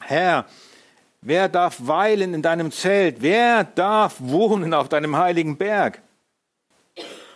Herr, 0.00 0.46
wer 1.20 1.48
darf 1.48 1.76
weilen 1.78 2.34
in 2.34 2.42
deinem 2.42 2.72
Zelt? 2.72 3.22
Wer 3.22 3.62
darf 3.62 4.16
wohnen 4.18 4.74
auf 4.74 4.88
deinem 4.88 5.16
heiligen 5.16 5.56
Berg? 5.58 6.02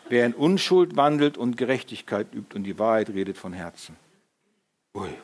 Wer 0.09 0.27
in 0.27 0.35
Unschuld 0.35 0.97
wandelt 0.97 1.39
und 1.39 1.57
Gerechtigkeit 1.57 2.27
übt 2.35 2.57
und 2.57 2.65
die 2.65 2.77
Wahrheit 2.77 3.11
redet 3.11 3.39
von 3.39 3.53
Herzen. 3.53 3.95
Ui. 4.97 5.15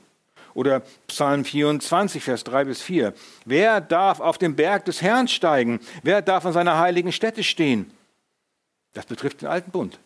Oder 0.54 0.82
Psalm 1.08 1.44
24, 1.44 2.22
Vers 2.22 2.44
3 2.44 2.66
bis 2.66 2.80
4. 2.80 3.12
Wer 3.44 3.80
darf 3.80 4.20
auf 4.20 4.38
den 4.38 4.54
Berg 4.54 4.84
des 4.84 5.02
Herrn 5.02 5.26
steigen? 5.26 5.80
Wer 6.04 6.22
darf 6.22 6.46
an 6.46 6.52
seiner 6.52 6.78
heiligen 6.78 7.10
Stätte 7.10 7.42
stehen? 7.42 7.90
Das 8.92 9.06
betrifft 9.06 9.40
den 9.40 9.48
alten 9.48 9.72
Bund. 9.72 9.98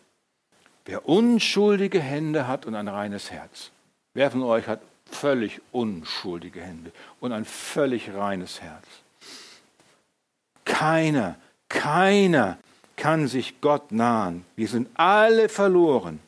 Wer 0.87 1.09
unschuldige 1.09 2.01
Hände 2.01 2.47
hat 2.47 2.65
und 2.65 2.77
ein 2.77 2.87
reines 2.87 3.33
Herz. 3.33 3.71
Wer 4.15 4.31
von 4.31 4.45
euch 4.45 4.69
hat 4.69 4.81
völlig 5.11 5.61
unschuldige 5.73 6.63
Hände 6.63 6.93
und 7.21 7.33
ein 7.33 7.45
völlig 7.45 8.15
reines 8.15 8.63
Herz? 8.63 8.87
Keiner, 10.65 11.37
keiner 11.69 12.59
kann 12.97 13.27
sich 13.27 13.61
Gott 13.61 13.91
nahen. 13.91 14.45
Wir 14.55 14.69
sind 14.69 14.89
alle 14.95 15.49
verloren. 15.49 16.21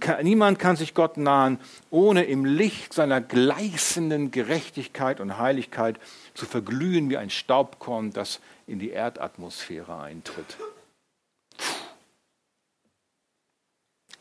Kann, 0.00 0.24
niemand 0.24 0.58
kann 0.58 0.76
sich 0.76 0.92
Gott 0.92 1.16
nahen, 1.16 1.58
ohne 1.90 2.24
im 2.24 2.44
Licht 2.44 2.92
seiner 2.92 3.20
gleißenden 3.20 4.30
Gerechtigkeit 4.30 5.18
und 5.18 5.38
Heiligkeit 5.38 5.98
zu 6.34 6.46
verglühen 6.46 7.08
wie 7.10 7.16
ein 7.16 7.30
Staubkorn, 7.30 8.12
das 8.12 8.40
in 8.66 8.78
die 8.78 8.90
Erdatmosphäre 8.90 9.98
eintritt. 9.98 10.58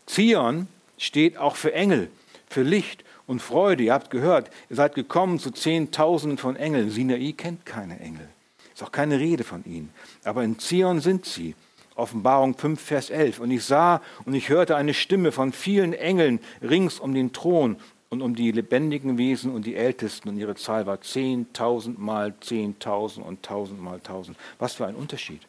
Zion 0.08 0.68
steht 0.98 1.38
auch 1.38 1.56
für 1.56 1.74
Engel, 1.74 2.10
für 2.50 2.64
Licht 2.64 3.04
und 3.28 3.42
Freude. 3.42 3.84
Ihr 3.84 3.94
habt 3.94 4.10
gehört, 4.10 4.50
ihr 4.70 4.76
seid 4.76 4.96
gekommen 4.96 5.38
zu 5.38 5.52
Zehntausenden 5.52 6.40
von 6.40 6.56
Engeln. 6.56 6.90
Sinai 6.90 7.34
kennt 7.38 7.66
keine 7.66 8.00
Engel. 8.00 8.28
Ist 8.74 8.84
auch 8.84 8.92
keine 8.92 9.20
Rede 9.20 9.44
von 9.44 9.64
ihnen. 9.66 9.92
Aber 10.24 10.44
in 10.44 10.58
Zion 10.60 11.02
sind 11.02 11.26
sie. 11.26 11.56
Offenbarung 11.96 12.56
5, 12.56 12.80
Vers 12.80 13.10
11. 13.10 13.40
Und 13.40 13.52
ich 13.52 13.64
sah 13.64 14.02
und 14.26 14.34
ich 14.34 14.50
hörte 14.50 14.76
eine 14.76 14.94
Stimme 14.94 15.32
von 15.32 15.52
vielen 15.52 15.94
Engeln 15.94 16.40
rings 16.62 17.00
um 17.00 17.14
den 17.14 17.34
Thron 17.34 17.78
und 18.10 18.22
um 18.22 18.36
die 18.36 18.52
lebendigen 18.52 19.18
Wesen 19.18 19.52
und 19.52 19.66
die 19.66 19.76
Ältesten. 19.76 20.30
Und 20.30 20.38
ihre 20.38 20.56
Zahl 20.56 20.86
war 20.86 20.98
10.000 20.98 21.96
mal 21.98 22.34
10.000 22.42 23.22
und 23.22 23.46
1.000 23.46 23.78
mal 23.78 23.98
1.000. 23.98 24.36
Was 24.60 24.74
für 24.74 24.86
ein 24.86 24.96
Unterschied. 24.96 25.42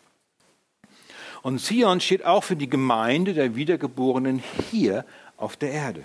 Und 1.43 1.61
Zion 1.61 2.01
steht 2.01 2.25
auch 2.25 2.45
für 2.45 2.57
die 2.57 2.69
Gemeinde 2.69 3.35
der 3.35 3.55
Wiedergeborenen 3.55 4.43
hier 4.71 5.05
auf 5.37 5.57
der 5.57 5.71
Erde. 5.71 6.03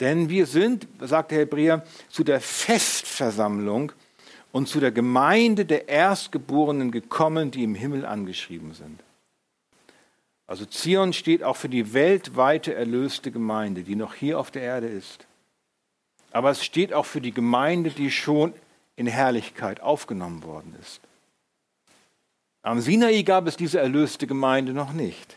Denn 0.00 0.28
wir 0.28 0.46
sind, 0.46 0.88
sagt 1.00 1.30
der 1.30 1.40
Hebräer, 1.40 1.84
zu 2.08 2.24
der 2.24 2.40
Festversammlung 2.40 3.92
und 4.50 4.68
zu 4.68 4.80
der 4.80 4.90
Gemeinde 4.90 5.64
der 5.64 5.88
Erstgeborenen 5.88 6.90
gekommen, 6.90 7.50
die 7.50 7.62
im 7.62 7.74
Himmel 7.74 8.04
angeschrieben 8.04 8.74
sind. 8.74 9.00
Also 10.46 10.66
Zion 10.66 11.12
steht 11.12 11.42
auch 11.42 11.56
für 11.56 11.68
die 11.68 11.94
weltweite 11.94 12.74
erlöste 12.74 13.30
Gemeinde, 13.30 13.84
die 13.84 13.96
noch 13.96 14.14
hier 14.14 14.38
auf 14.38 14.50
der 14.50 14.62
Erde 14.62 14.88
ist. 14.88 15.26
Aber 16.30 16.50
es 16.50 16.64
steht 16.64 16.92
auch 16.92 17.06
für 17.06 17.20
die 17.20 17.32
Gemeinde, 17.32 17.90
die 17.90 18.10
schon 18.10 18.52
in 18.96 19.06
Herrlichkeit 19.06 19.80
aufgenommen 19.80 20.42
worden 20.42 20.74
ist. 20.80 21.00
Am 22.62 22.80
Sinai 22.80 23.22
gab 23.22 23.46
es 23.46 23.56
diese 23.56 23.80
erlöste 23.80 24.26
Gemeinde 24.26 24.72
noch 24.72 24.92
nicht. 24.92 25.36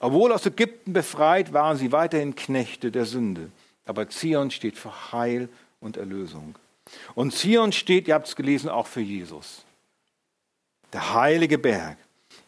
Obwohl 0.00 0.32
aus 0.32 0.46
Ägypten 0.46 0.92
befreit, 0.92 1.52
waren 1.52 1.76
sie 1.76 1.92
weiterhin 1.92 2.34
Knechte 2.34 2.90
der 2.90 3.04
Sünde. 3.04 3.50
Aber 3.84 4.08
Zion 4.08 4.50
steht 4.50 4.76
für 4.76 5.12
Heil 5.12 5.48
und 5.80 5.96
Erlösung. 5.96 6.56
Und 7.14 7.34
Zion 7.34 7.72
steht, 7.72 8.08
ihr 8.08 8.14
habt 8.14 8.26
es 8.26 8.34
gelesen, 8.34 8.68
auch 8.68 8.86
für 8.86 9.00
Jesus. 9.00 9.64
Der 10.92 11.14
heilige 11.14 11.58
Berg. 11.58 11.98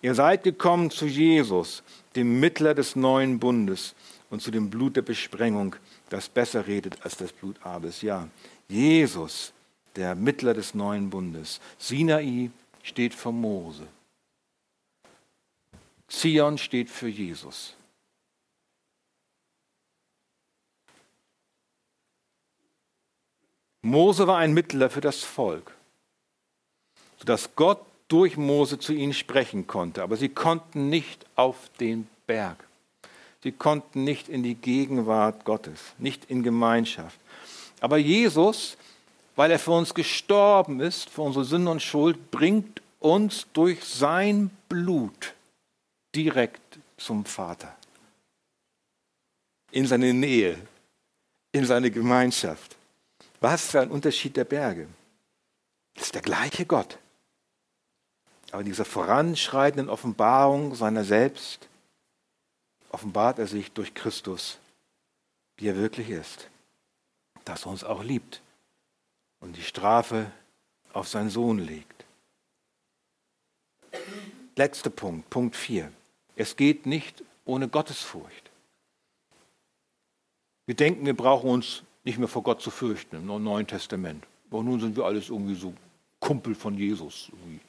Ihr 0.01 0.15
seid 0.15 0.43
gekommen 0.43 0.91
zu 0.91 1.07
Jesus, 1.07 1.83
dem 2.17 2.41
Mittler 2.41 2.75
des 2.75 2.97
neuen 2.97 3.39
Bundes 3.39 3.95
und 4.31 4.43
zu 4.43 4.51
dem 4.51 4.69
Blut 4.69 4.97
der 4.97 5.03
Besprengung, 5.03 5.77
das 6.09 6.29
besser 6.29 6.67
redet 6.67 6.97
als 7.03 7.17
das 7.17 7.33
Blut 7.33 7.57
Abels. 7.63 8.03
Ja, 8.03 8.29
Jesus, 8.69 9.53
der 9.95 10.15
Mittler 10.15 10.55
des 10.55 10.75
neuen 10.75 11.11
Bundes. 11.11 11.61
Sinai 11.79 12.51
steht 12.83 13.15
für 13.15 13.33
Mose. 13.33 13.87
Zion 16.09 16.59
steht 16.59 16.91
für 16.91 17.09
Jesus. 17.09 17.75
Mose 23.83 24.27
war 24.27 24.39
ein 24.39 24.53
Mittler 24.53 24.91
für 24.91 25.01
das 25.01 25.23
Volk, 25.23 25.75
sodass 27.19 27.57
Gott 27.57 27.81
durch 28.09 28.37
Mose 28.37 28.79
zu 28.79 28.93
ihnen 28.93 29.15
sprechen 29.15 29.67
konnte. 29.67 30.03
Aber 30.03 30.17
sie 30.17 30.29
konnten 30.29 30.89
nicht 30.89 31.27
auf 31.35 31.71
den 31.81 32.07
Berg. 32.27 32.65
Sie 33.43 33.53
konnten 33.53 34.05
nicht 34.05 34.29
in 34.29 34.43
die 34.43 34.55
Gegenwart 34.55 35.45
Gottes, 35.45 35.81
nicht 35.99 36.27
in 36.27 36.45
Gemeinschaft. 36.45 37.19
Aber 37.81 37.97
Jesus, 37.97 38.77
weil 39.37 39.51
er 39.51 39.59
für 39.59 39.73
uns 39.73 39.95
gestorben 39.95 40.81
ist, 40.81 41.09
für 41.09 41.23
unsere 41.23 41.45
Sünde 41.45 41.71
und 41.71 41.83
Schuld, 41.83 42.31
bringt 42.31 42.83
uns 43.01 43.47
durch 43.53 43.85
sein 43.85 44.51
Blut 44.69 45.35
direkt 46.15 46.79
zum 46.97 47.25
Vater. 47.25 47.75
In 49.71 49.87
seine 49.87 50.13
Nähe, 50.13 50.59
in 51.53 51.65
seine 51.65 51.91
Gemeinschaft. 51.91 52.77
Was 53.41 53.71
für 53.71 53.81
ein 53.81 53.91
Unterschied 53.91 54.37
der 54.37 54.45
Berge. 54.45 54.87
Das 55.95 56.05
ist 56.05 56.15
der 56.15 56.23
gleiche 56.23 56.67
Gott. 56.67 56.99
Aber 58.51 58.61
in 58.61 58.67
dieser 58.67 58.85
voranschreitenden 58.85 59.89
Offenbarung 59.89 60.75
seiner 60.75 61.05
selbst 61.05 61.69
offenbart 62.91 63.39
er 63.39 63.47
sich 63.47 63.73
durch 63.73 63.95
Christus, 63.95 64.59
wie 65.57 65.69
er 65.69 65.77
wirklich 65.77 66.11
ist, 66.11 66.49
dass 67.47 67.65
er 67.65 67.71
uns 67.71 67.83
auch 67.83 68.05
liebt 68.05 68.43
und 69.43 69.57
die 69.57 69.63
Strafe 69.63 70.31
auf 70.95 71.09
seinen 71.09 71.29
Sohn 71.29 71.59
legt. 71.59 72.05
Letzter 74.57 74.91
Punkt, 74.91 75.29
Punkt 75.29 75.57
4. 75.57 75.93
Es 76.37 76.57
geht 76.57 76.87
nicht 76.87 77.23
ohne 77.45 77.69
Gottesfurcht. 77.69 78.51
Wir 80.67 80.77
denken, 80.77 81.05
wir 81.05 81.17
brauchen 81.17 81.51
uns 81.51 81.83
nicht 82.05 82.19
mehr 82.19 82.29
vor 82.29 82.43
Gott 82.43 82.63
zu 82.63 82.71
fürchten 82.71 83.17
im 83.17 83.27
Neuen 83.27 83.67
Testament. 83.67 84.25
Aber 84.51 84.63
nun 84.63 84.81
sind 84.81 84.97
wir 84.97 85.05
alles 85.05 85.29
irgendwie 85.29 85.55
so 85.55 85.75
Kumpel 86.21 86.55
von 86.55 86.77
Jesus. 86.77 87.29
Irgendwie. 87.33 87.61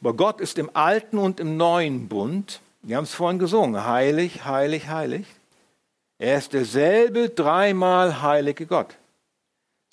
Aber 0.00 0.14
Gott 0.14 0.40
ist 0.40 0.58
im 0.58 0.70
alten 0.74 1.18
und 1.18 1.40
im 1.40 1.56
neuen 1.56 2.08
Bund 2.08 2.60
Wir 2.82 2.98
haben 2.98 3.04
es 3.04 3.14
vorhin 3.14 3.38
gesungen. 3.38 3.86
Heilig, 3.86 4.44
heilig, 4.44 4.88
heilig. 4.88 5.26
Er 6.18 6.36
ist 6.36 6.52
derselbe 6.52 7.30
dreimal 7.30 8.20
heilige 8.20 8.66
Gott. 8.66 8.96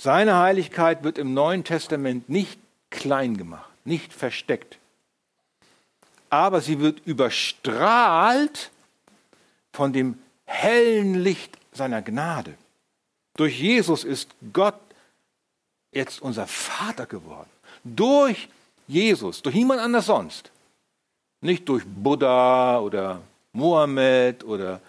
Seine 0.03 0.37
Heiligkeit 0.39 1.03
wird 1.03 1.19
im 1.19 1.35
Neuen 1.35 1.63
Testament 1.63 2.27
nicht 2.27 2.59
klein 2.89 3.37
gemacht, 3.37 3.69
nicht 3.85 4.13
versteckt. 4.13 4.79
Aber 6.31 6.59
sie 6.59 6.79
wird 6.79 7.05
überstrahlt 7.05 8.71
von 9.71 9.93
dem 9.93 10.17
hellen 10.45 11.13
Licht 11.13 11.55
seiner 11.71 12.01
Gnade. 12.01 12.55
Durch 13.37 13.59
Jesus 13.59 14.03
ist 14.03 14.29
Gott 14.51 14.79
jetzt 15.91 16.19
unser 16.19 16.47
Vater 16.47 17.05
geworden. 17.05 17.51
Durch 17.83 18.49
Jesus, 18.87 19.43
durch 19.43 19.53
niemand 19.53 19.81
anders 19.81 20.07
sonst. 20.07 20.49
Nicht 21.41 21.69
durch 21.69 21.83
Buddha 21.85 22.79
oder 22.79 23.21
Mohammed 23.53 24.43
oder 24.45 24.81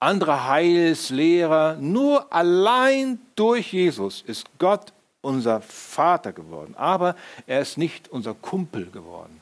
andere 0.00 0.48
Heilslehrer. 0.48 1.76
Nur 1.76 2.32
allein 2.32 3.18
durch 3.34 3.72
Jesus 3.72 4.22
ist 4.22 4.46
Gott 4.58 4.92
unser 5.20 5.60
Vater 5.60 6.32
geworden. 6.32 6.74
Aber 6.76 7.16
er 7.46 7.60
ist 7.60 7.78
nicht 7.78 8.08
unser 8.08 8.34
Kumpel 8.34 8.90
geworden. 8.90 9.40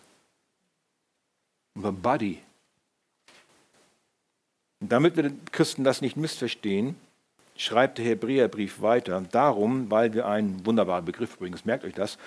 Unser 1.74 1.92
Buddy. 1.92 2.38
Und 4.80 4.92
damit 4.92 5.16
wir 5.16 5.32
Christen 5.52 5.84
das 5.84 6.00
nicht 6.00 6.16
missverstehen, 6.16 6.96
schreibt 7.56 7.98
der 7.98 8.04
Hebräerbrief 8.04 8.80
weiter. 8.82 9.22
Darum, 9.30 9.90
weil 9.90 10.12
wir 10.12 10.26
einen, 10.26 10.64
wunderbarer 10.66 11.02
Begriff 11.02 11.36
übrigens, 11.36 11.64
merkt 11.64 11.84
euch 11.84 11.94
das, 11.94 12.18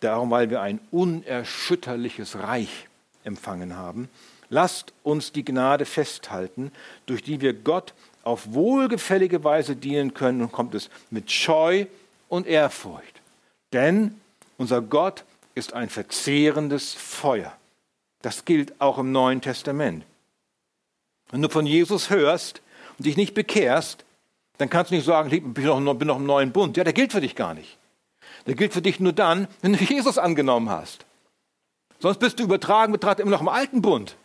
darum, 0.00 0.30
weil 0.30 0.50
wir 0.50 0.60
ein 0.60 0.80
unerschütterliches 0.90 2.38
Reich 2.38 2.88
empfangen 3.24 3.76
haben, 3.76 4.08
lasst 4.48 4.92
uns 5.02 5.32
die 5.32 5.44
Gnade 5.44 5.84
festhalten, 5.84 6.72
durch 7.06 7.22
die 7.22 7.40
wir 7.40 7.52
Gott 7.52 7.94
auf 8.22 8.52
wohlgefällige 8.52 9.44
Weise 9.44 9.76
dienen 9.76 10.14
können. 10.14 10.42
Und 10.42 10.52
kommt 10.52 10.74
es 10.74 10.90
mit 11.10 11.30
Scheu 11.30 11.86
und 12.28 12.46
Ehrfurcht. 12.46 13.20
Denn 13.72 14.20
unser 14.58 14.82
Gott 14.82 15.24
ist 15.54 15.72
ein 15.72 15.88
verzehrendes 15.88 16.92
Feuer. 16.92 17.52
Das 18.22 18.44
gilt 18.44 18.80
auch 18.80 18.98
im 18.98 19.12
Neuen 19.12 19.40
Testament. 19.40 20.04
Wenn 21.30 21.42
du 21.42 21.48
von 21.48 21.66
Jesus 21.66 22.10
hörst 22.10 22.62
und 22.98 23.06
dich 23.06 23.16
nicht 23.16 23.34
bekehrst, 23.34 24.04
dann 24.58 24.70
kannst 24.70 24.90
du 24.90 24.94
nicht 24.94 25.04
sagen, 25.04 25.32
ich 25.32 25.42
bin 25.42 25.64
noch, 25.64 25.94
bin 25.94 26.08
noch 26.08 26.16
im 26.16 26.26
neuen 26.26 26.52
Bund. 26.52 26.76
Ja, 26.76 26.84
der 26.84 26.92
gilt 26.92 27.12
für 27.12 27.20
dich 27.20 27.34
gar 27.34 27.54
nicht. 27.54 27.78
Der 28.46 28.54
gilt 28.54 28.72
für 28.72 28.82
dich 28.82 29.00
nur 29.00 29.12
dann, 29.12 29.48
wenn 29.60 29.72
du 29.72 29.78
Jesus 29.84 30.18
angenommen 30.18 30.70
hast. 30.70 31.04
Sonst 31.98 32.18
bist 32.18 32.38
du 32.38 32.44
übertragen 32.44 32.92
betrachtet 32.92 33.20
immer 33.20 33.32
noch 33.32 33.40
im 33.40 33.48
alten 33.48 33.82
Bund 33.82 34.16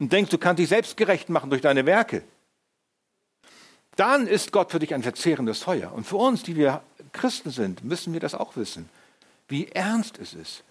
und 0.00 0.12
denkst, 0.12 0.30
du 0.30 0.38
kannst 0.38 0.58
dich 0.58 0.68
selbst 0.68 0.96
gerecht 0.96 1.28
machen 1.28 1.50
durch 1.50 1.62
deine 1.62 1.86
Werke. 1.86 2.24
Dann 3.96 4.26
ist 4.26 4.50
Gott 4.50 4.72
für 4.72 4.78
dich 4.78 4.94
ein 4.94 5.02
verzehrendes 5.02 5.62
Feuer. 5.62 5.92
Und 5.92 6.04
für 6.04 6.16
uns, 6.16 6.42
die 6.42 6.56
wir 6.56 6.82
Christen 7.12 7.50
sind, 7.50 7.84
müssen 7.84 8.12
wir 8.12 8.20
das 8.20 8.34
auch 8.34 8.56
wissen, 8.56 8.88
wie 9.46 9.68
ernst 9.68 10.18
es 10.18 10.32
ist, 10.32 10.64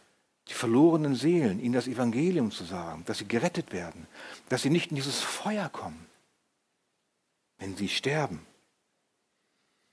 die 0.47 0.53
verlorenen 0.53 1.15
Seelen, 1.15 1.59
ihnen 1.59 1.73
das 1.73 1.87
Evangelium 1.87 2.49
zu 2.49 2.63
sagen, 2.63 3.03
dass 3.05 3.19
sie 3.19 3.27
gerettet 3.27 3.71
werden, 3.71 4.07
dass 4.49 4.63
sie 4.63 4.71
nicht 4.71 4.89
in 4.89 4.95
dieses 4.95 5.21
Feuer 5.21 5.69
kommen, 5.69 6.07
wenn 7.59 7.77
sie 7.77 7.89
sterben. 7.89 8.45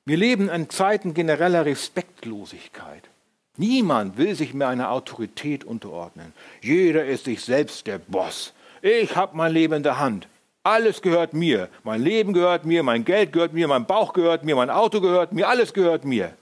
Wir 0.07 0.17
leben 0.17 0.49
in 0.49 0.71
Zeiten 0.71 1.13
genereller 1.13 1.67
Respektlosigkeit. 1.67 3.03
Niemand 3.59 4.17
will 4.17 4.35
sich 4.35 4.55
mehr 4.55 4.69
einer 4.69 4.93
Autorität 4.93 5.65
unterordnen. 5.65 6.33
Jeder 6.63 7.05
ist 7.05 7.25
sich 7.25 7.45
selbst 7.45 7.87
der 7.87 7.99
Boss. 7.99 8.55
Ich 8.87 9.17
habe 9.17 9.37
mein 9.37 9.53
Leben 9.53 9.75
in 9.75 9.83
der 9.83 9.99
Hand. 9.99 10.29
Alles 10.63 11.03
gehört 11.03 11.33
mir. 11.35 11.69
Mein 11.83 12.01
Leben 12.01 12.33
gehört 12.33 12.65
mir, 12.65 12.85
mein 12.85 13.05
Geld 13.05 13.33
gehört 13.33 13.53
mir, 13.53 13.67
mein 13.67 13.85
Bauch 13.85 14.13
gehört 14.13 14.45
mir, 14.45 14.55
mein 14.55 14.71
Auto 14.71 15.01
gehört 15.01 15.33
mir, 15.33 15.49
alles 15.49 15.75
gehört 15.75 16.05
mir. 16.05 16.37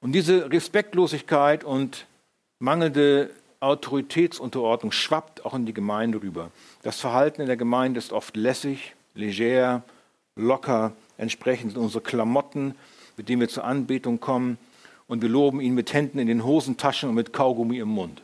Und 0.00 0.12
diese 0.12 0.50
Respektlosigkeit 0.50 1.64
und 1.64 2.06
mangelnde 2.60 3.28
Autoritätsunterordnung 3.60 4.90
schwappt 4.90 5.44
auch 5.44 5.52
in 5.52 5.66
die 5.66 5.74
Gemeinde 5.74 6.22
rüber. 6.22 6.50
Das 6.82 6.98
Verhalten 7.00 7.42
in 7.42 7.46
der 7.46 7.58
Gemeinde 7.58 7.98
ist 7.98 8.12
oft 8.12 8.38
lässig, 8.38 8.94
leger, 9.14 9.82
locker, 10.34 10.92
entsprechend 11.18 11.76
unsere 11.76 12.02
Klamotten, 12.02 12.74
mit 13.18 13.28
denen 13.28 13.42
wir 13.42 13.48
zur 13.50 13.64
Anbetung 13.64 14.18
kommen. 14.18 14.56
Und 15.08 15.22
wir 15.22 15.28
loben 15.28 15.60
ihn 15.60 15.74
mit 15.74 15.92
Händen 15.92 16.18
in 16.18 16.28
den 16.28 16.44
Hosentaschen 16.44 17.08
und 17.08 17.16
mit 17.16 17.32
Kaugummi 17.32 17.78
im 17.78 17.88
Mund. 17.88 18.22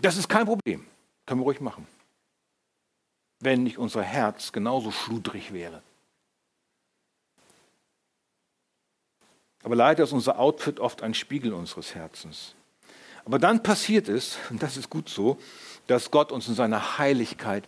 Das 0.00 0.16
ist 0.16 0.28
kein 0.28 0.46
Problem. 0.46 0.86
Können 1.26 1.40
wir 1.40 1.44
ruhig 1.44 1.60
machen. 1.60 1.86
Wenn 3.40 3.64
nicht 3.64 3.76
unser 3.76 4.02
Herz 4.02 4.52
genauso 4.52 4.90
schludrig 4.90 5.52
wäre. 5.52 5.82
Aber 9.62 9.76
leider 9.76 10.04
ist 10.04 10.12
unser 10.12 10.38
Outfit 10.38 10.78
oft 10.78 11.02
ein 11.02 11.14
Spiegel 11.14 11.52
unseres 11.52 11.94
Herzens. 11.94 12.54
Aber 13.24 13.38
dann 13.38 13.62
passiert 13.62 14.08
es, 14.08 14.36
und 14.50 14.62
das 14.62 14.76
ist 14.76 14.90
gut 14.90 15.08
so, 15.08 15.38
dass 15.86 16.10
Gott 16.10 16.32
uns 16.32 16.48
in 16.48 16.54
seiner 16.54 16.98
Heiligkeit 16.98 17.64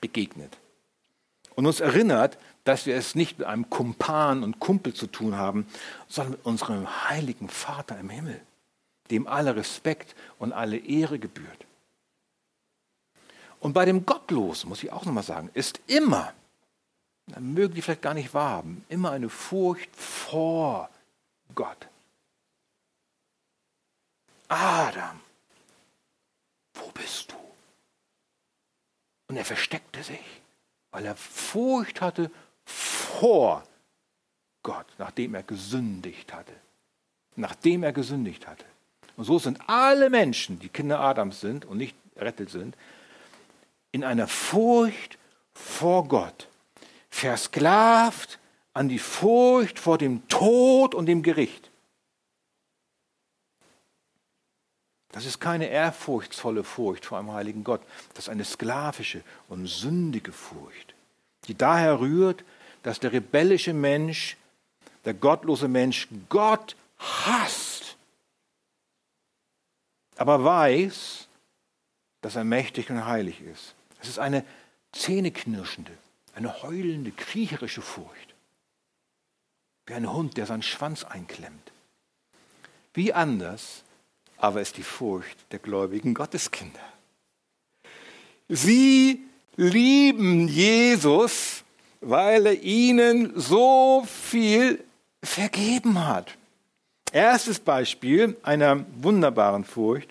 begegnet 0.00 0.58
und 1.54 1.66
uns 1.66 1.80
erinnert, 1.80 2.38
dass 2.68 2.84
wir 2.84 2.96
es 2.96 3.14
nicht 3.14 3.38
mit 3.38 3.48
einem 3.48 3.70
Kumpan 3.70 4.42
und 4.42 4.60
Kumpel 4.60 4.92
zu 4.92 5.06
tun 5.06 5.34
haben, 5.36 5.66
sondern 6.06 6.32
mit 6.32 6.44
unserem 6.44 7.08
heiligen 7.08 7.48
Vater 7.48 7.98
im 7.98 8.10
Himmel, 8.10 8.38
dem 9.10 9.26
alle 9.26 9.56
Respekt 9.56 10.14
und 10.38 10.52
alle 10.52 10.76
Ehre 10.76 11.18
gebührt. 11.18 11.64
Und 13.60 13.72
bei 13.72 13.86
dem 13.86 14.04
Gottlosen, 14.04 14.68
muss 14.68 14.82
ich 14.82 14.92
auch 14.92 15.06
nochmal 15.06 15.24
sagen, 15.24 15.48
ist 15.54 15.80
immer, 15.86 16.34
dann 17.28 17.54
mögen 17.54 17.74
die 17.74 17.80
vielleicht 17.80 18.02
gar 18.02 18.12
nicht 18.12 18.34
wahrhaben, 18.34 18.84
immer 18.90 19.12
eine 19.12 19.30
Furcht 19.30 19.96
vor 19.96 20.90
Gott. 21.54 21.88
Adam, 24.48 25.20
wo 26.74 26.90
bist 26.90 27.32
du? 27.32 27.36
Und 29.28 29.38
er 29.38 29.46
versteckte 29.46 30.02
sich, 30.02 30.42
weil 30.90 31.06
er 31.06 31.16
Furcht 31.16 32.02
hatte 32.02 32.30
vor 32.68 33.64
Gott, 34.62 34.86
nachdem 34.98 35.34
er 35.34 35.42
gesündigt 35.42 36.32
hatte. 36.34 36.52
Nachdem 37.36 37.82
er 37.82 37.92
gesündigt 37.92 38.46
hatte. 38.46 38.64
Und 39.16 39.24
so 39.24 39.38
sind 39.38 39.58
alle 39.66 40.10
Menschen, 40.10 40.58
die 40.58 40.68
Kinder 40.68 41.00
Adams 41.00 41.40
sind 41.40 41.64
und 41.64 41.78
nicht 41.78 41.96
errettet 42.14 42.50
sind, 42.50 42.76
in 43.90 44.04
einer 44.04 44.28
Furcht 44.28 45.18
vor 45.54 46.06
Gott, 46.06 46.48
versklavt 47.08 48.38
an 48.74 48.88
die 48.88 48.98
Furcht 48.98 49.78
vor 49.78 49.98
dem 49.98 50.28
Tod 50.28 50.94
und 50.94 51.06
dem 51.06 51.22
Gericht. 51.22 51.70
Das 55.10 55.24
ist 55.24 55.40
keine 55.40 55.68
ehrfurchtsvolle 55.68 56.62
Furcht 56.62 57.06
vor 57.06 57.18
einem 57.18 57.32
heiligen 57.32 57.64
Gott. 57.64 57.80
Das 58.14 58.26
ist 58.26 58.28
eine 58.28 58.44
sklavische 58.44 59.22
und 59.48 59.66
sündige 59.66 60.32
Furcht, 60.32 60.94
die 61.46 61.56
daher 61.56 61.98
rührt, 61.98 62.44
dass 62.88 63.00
der 63.00 63.12
rebellische 63.12 63.74
Mensch, 63.74 64.38
der 65.04 65.12
gottlose 65.12 65.68
Mensch 65.68 66.08
Gott 66.30 66.74
hasst, 66.96 67.98
aber 70.16 70.42
weiß, 70.42 71.28
dass 72.22 72.36
er 72.36 72.44
mächtig 72.44 72.88
und 72.88 73.04
heilig 73.04 73.42
ist. 73.42 73.74
Es 74.00 74.08
ist 74.08 74.18
eine 74.18 74.42
zähneknirschende, 74.92 75.92
eine 76.34 76.62
heulende, 76.62 77.10
kriecherische 77.10 77.82
Furcht. 77.82 78.34
Wie 79.84 79.92
ein 79.92 80.10
Hund, 80.10 80.38
der 80.38 80.46
seinen 80.46 80.62
Schwanz 80.62 81.04
einklemmt. 81.04 81.72
Wie 82.94 83.12
anders 83.12 83.84
aber 84.38 84.62
ist 84.62 84.78
die 84.78 84.82
Furcht 84.82 85.36
der 85.52 85.58
gläubigen 85.58 86.14
Gotteskinder. 86.14 86.80
Sie 88.48 89.26
lieben 89.56 90.48
Jesus, 90.48 91.57
weil 92.00 92.46
er 92.46 92.62
ihnen 92.62 93.32
so 93.34 94.04
viel 94.06 94.84
vergeben 95.22 96.06
hat. 96.06 96.36
Erstes 97.12 97.58
Beispiel 97.58 98.36
einer 98.42 98.84
wunderbaren 99.00 99.64
Furcht. 99.64 100.10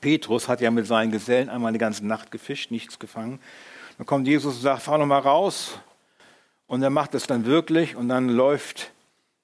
Petrus 0.00 0.48
hat 0.48 0.60
ja 0.60 0.70
mit 0.70 0.86
seinen 0.86 1.10
Gesellen 1.10 1.48
einmal 1.48 1.70
eine 1.70 1.78
ganze 1.78 2.06
Nacht 2.06 2.30
gefischt, 2.30 2.70
nichts 2.70 2.98
gefangen. 2.98 3.40
Dann 3.98 4.06
kommt 4.06 4.26
Jesus 4.26 4.56
und 4.56 4.62
sagt, 4.62 4.82
fahr 4.82 4.98
noch 4.98 5.06
mal 5.06 5.18
raus. 5.18 5.78
Und 6.66 6.82
er 6.82 6.90
macht 6.90 7.14
es 7.14 7.26
dann 7.26 7.44
wirklich 7.44 7.96
und 7.96 8.08
dann 8.08 8.28
läuft 8.28 8.90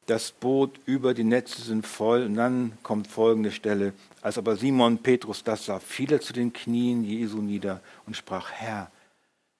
das 0.07 0.33
Boot 0.33 0.81
über, 0.87 1.15
die 1.15 1.25
Netze 1.25 1.63
sind 1.63 1.87
voll. 1.87 2.25
Und 2.25 2.35
dann 2.35 2.73
kommt 2.83 3.07
folgende 3.07 3.53
Stelle. 3.53 3.93
Als 4.23 4.39
aber 4.39 4.57
Simon 4.57 4.99
Petrus 4.99 5.45
das 5.45 5.65
sah, 5.65 5.79
fiel 5.79 6.13
er 6.13 6.21
zu 6.21 6.33
den 6.33 6.53
Knien 6.53 7.05
Jesu 7.05 7.39
nieder 7.39 7.81
und 8.07 8.17
sprach, 8.17 8.51
Herr, 8.51 8.91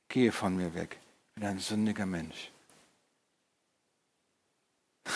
gehe 0.09 0.33
von 0.33 0.57
mir 0.57 0.75
weg, 0.75 0.99
bin 1.41 1.49
ein 1.49 1.59
sündiger 1.59 2.07
Mensch. 2.07 2.53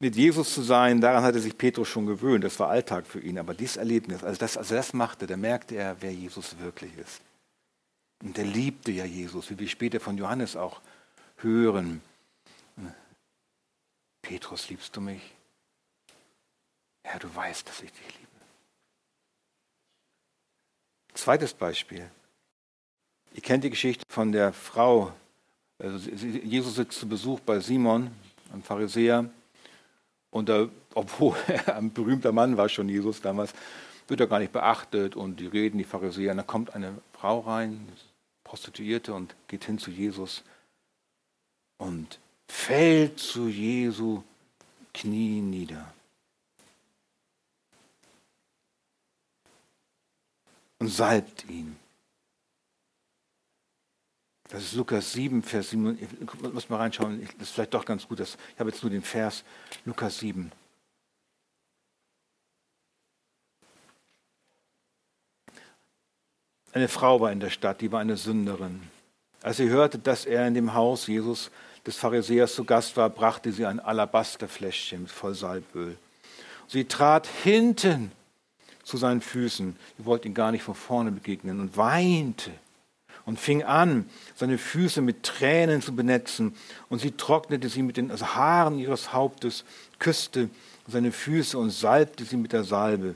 mit 0.00 0.16
Jesus 0.16 0.52
zu 0.52 0.62
sein, 0.62 1.00
daran 1.00 1.22
hatte 1.22 1.38
sich 1.38 1.56
Petrus 1.56 1.86
schon 1.88 2.06
gewöhnt. 2.06 2.42
Das 2.42 2.58
war 2.58 2.70
Alltag 2.70 3.06
für 3.06 3.20
ihn. 3.20 3.38
Aber 3.38 3.54
dieses 3.54 3.76
Erlebnis, 3.76 4.24
also 4.24 4.36
das, 4.38 4.56
also 4.58 4.74
das 4.74 4.92
machte, 4.92 5.28
da 5.28 5.36
merkte 5.36 5.76
er, 5.76 6.02
wer 6.02 6.12
Jesus 6.12 6.58
wirklich 6.58 6.98
ist. 6.98 7.22
Und 8.22 8.36
er 8.36 8.44
liebte 8.44 8.90
ja 8.90 9.04
Jesus, 9.04 9.48
wie 9.50 9.58
wir 9.58 9.68
später 9.68 10.00
von 10.00 10.18
Johannes 10.18 10.56
auch 10.56 10.80
hören. 11.36 12.02
Petrus, 14.22 14.68
liebst 14.70 14.96
du 14.96 15.00
mich? 15.00 15.22
Herr, 17.04 17.20
du 17.20 17.32
weißt, 17.32 17.68
dass 17.68 17.80
ich 17.82 17.92
dich 17.92 18.18
liebe. 18.18 18.28
Zweites 21.12 21.54
Beispiel. 21.54 22.10
Ihr 23.34 23.42
kennt 23.42 23.64
die 23.64 23.70
Geschichte 23.70 24.04
von 24.08 24.30
der 24.30 24.52
Frau. 24.52 25.12
Also 25.78 26.08
Jesus 26.08 26.76
sitzt 26.76 27.00
zu 27.00 27.08
Besuch 27.08 27.40
bei 27.40 27.58
Simon, 27.58 28.12
einem 28.52 28.62
Pharisäer. 28.62 29.28
Und 30.30 30.48
da, 30.48 30.68
obwohl 30.94 31.36
er 31.48 31.76
ein 31.76 31.92
berühmter 31.92 32.30
Mann 32.30 32.56
war, 32.56 32.68
schon 32.68 32.88
Jesus 32.88 33.20
damals, 33.20 33.52
wird 34.06 34.20
er 34.20 34.28
gar 34.28 34.38
nicht 34.38 34.52
beachtet 34.52 35.16
und 35.16 35.40
die 35.40 35.48
reden, 35.48 35.78
die 35.78 35.84
Pharisäer. 35.84 36.30
Und 36.30 36.36
da 36.36 36.42
kommt 36.44 36.76
eine 36.76 36.96
Frau 37.12 37.40
rein, 37.40 37.88
Prostituierte, 38.44 39.12
und 39.12 39.34
geht 39.48 39.64
hin 39.64 39.78
zu 39.78 39.90
Jesus 39.90 40.44
und 41.78 42.20
fällt 42.48 43.18
zu 43.18 43.48
Jesu 43.48 44.22
Knie 44.92 45.40
nieder. 45.40 45.92
Und 50.78 50.88
salbt 50.88 51.50
ihn. 51.50 51.76
Das 54.54 54.62
ist 54.62 54.74
Lukas 54.74 55.12
7, 55.14 55.42
Vers 55.42 55.70
7. 55.70 55.98
Ich 56.00 56.52
muss 56.52 56.68
mal 56.68 56.76
reinschauen, 56.76 57.20
das 57.38 57.48
ist 57.48 57.54
vielleicht 57.54 57.74
doch 57.74 57.84
ganz 57.84 58.06
gut. 58.06 58.20
ich 58.20 58.36
habe 58.56 58.70
jetzt 58.70 58.84
nur 58.84 58.90
den 58.90 59.02
Vers 59.02 59.42
Lukas 59.84 60.20
7. 60.20 60.52
Eine 66.72 66.86
Frau 66.86 67.20
war 67.20 67.32
in 67.32 67.40
der 67.40 67.50
Stadt, 67.50 67.80
die 67.80 67.90
war 67.90 67.98
eine 67.98 68.16
Sünderin. 68.16 68.80
Als 69.42 69.56
sie 69.56 69.68
hörte, 69.68 69.98
dass 69.98 70.24
er 70.24 70.46
in 70.46 70.54
dem 70.54 70.72
Haus 70.72 71.08
Jesus 71.08 71.50
des 71.84 71.96
Pharisäers 71.96 72.54
zu 72.54 72.62
Gast 72.62 72.96
war, 72.96 73.10
brachte 73.10 73.50
sie 73.50 73.66
ein 73.66 73.80
Alabasterfläschchen 73.80 75.08
voll 75.08 75.34
Salböl. 75.34 75.98
Sie 76.68 76.84
trat 76.84 77.26
hinten 77.26 78.12
zu 78.84 78.98
seinen 78.98 79.20
Füßen. 79.20 79.74
Sie 79.98 80.04
wollte 80.04 80.28
ihn 80.28 80.34
gar 80.34 80.52
nicht 80.52 80.62
von 80.62 80.76
vorne 80.76 81.10
begegnen 81.10 81.58
und 81.58 81.76
weinte 81.76 82.52
und 83.26 83.38
fing 83.38 83.62
an, 83.62 84.08
seine 84.34 84.58
Füße 84.58 85.00
mit 85.00 85.22
Tränen 85.22 85.82
zu 85.82 85.94
benetzen. 85.94 86.54
Und 86.88 87.00
sie 87.00 87.12
trocknete 87.12 87.68
sie 87.68 87.82
mit 87.82 87.96
den 87.96 88.12
Haaren 88.12 88.78
ihres 88.78 89.12
Hauptes, 89.12 89.64
küsste 89.98 90.50
seine 90.86 91.12
Füße 91.12 91.58
und 91.58 91.70
salbte 91.70 92.24
sie 92.24 92.36
mit 92.36 92.52
der 92.52 92.64
Salbe. 92.64 93.14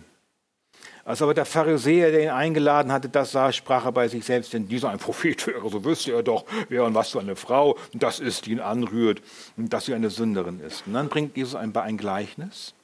Als 1.04 1.22
aber 1.22 1.32
der 1.32 1.46
Pharisäer, 1.46 2.10
der 2.10 2.22
ihn 2.22 2.28
eingeladen 2.28 2.92
hatte, 2.92 3.08
das 3.08 3.32
sah, 3.32 3.50
sprach 3.50 3.86
er 3.86 3.92
bei 3.92 4.08
sich 4.08 4.24
selbst, 4.24 4.52
wenn 4.52 4.68
dieser 4.68 4.90
ein 4.90 4.98
Prophet 4.98 5.46
wäre, 5.46 5.68
so 5.70 5.82
wüsste 5.82 6.12
er 6.12 6.22
doch, 6.22 6.44
wer 6.68 6.84
und 6.84 6.94
was 6.94 7.10
für 7.10 7.20
eine 7.20 7.34
Frau 7.34 7.78
das 7.94 8.20
ist, 8.20 8.44
die 8.44 8.52
ihn 8.52 8.60
anrührt 8.60 9.22
und 9.56 9.72
dass 9.72 9.86
sie 9.86 9.94
eine 9.94 10.10
Sünderin 10.10 10.60
ist. 10.60 10.86
Und 10.86 10.92
dann 10.92 11.08
bringt 11.08 11.34
Jesus 11.36 11.54
ein, 11.54 11.74
ein 11.74 11.96
Gleichnis, 11.96 12.74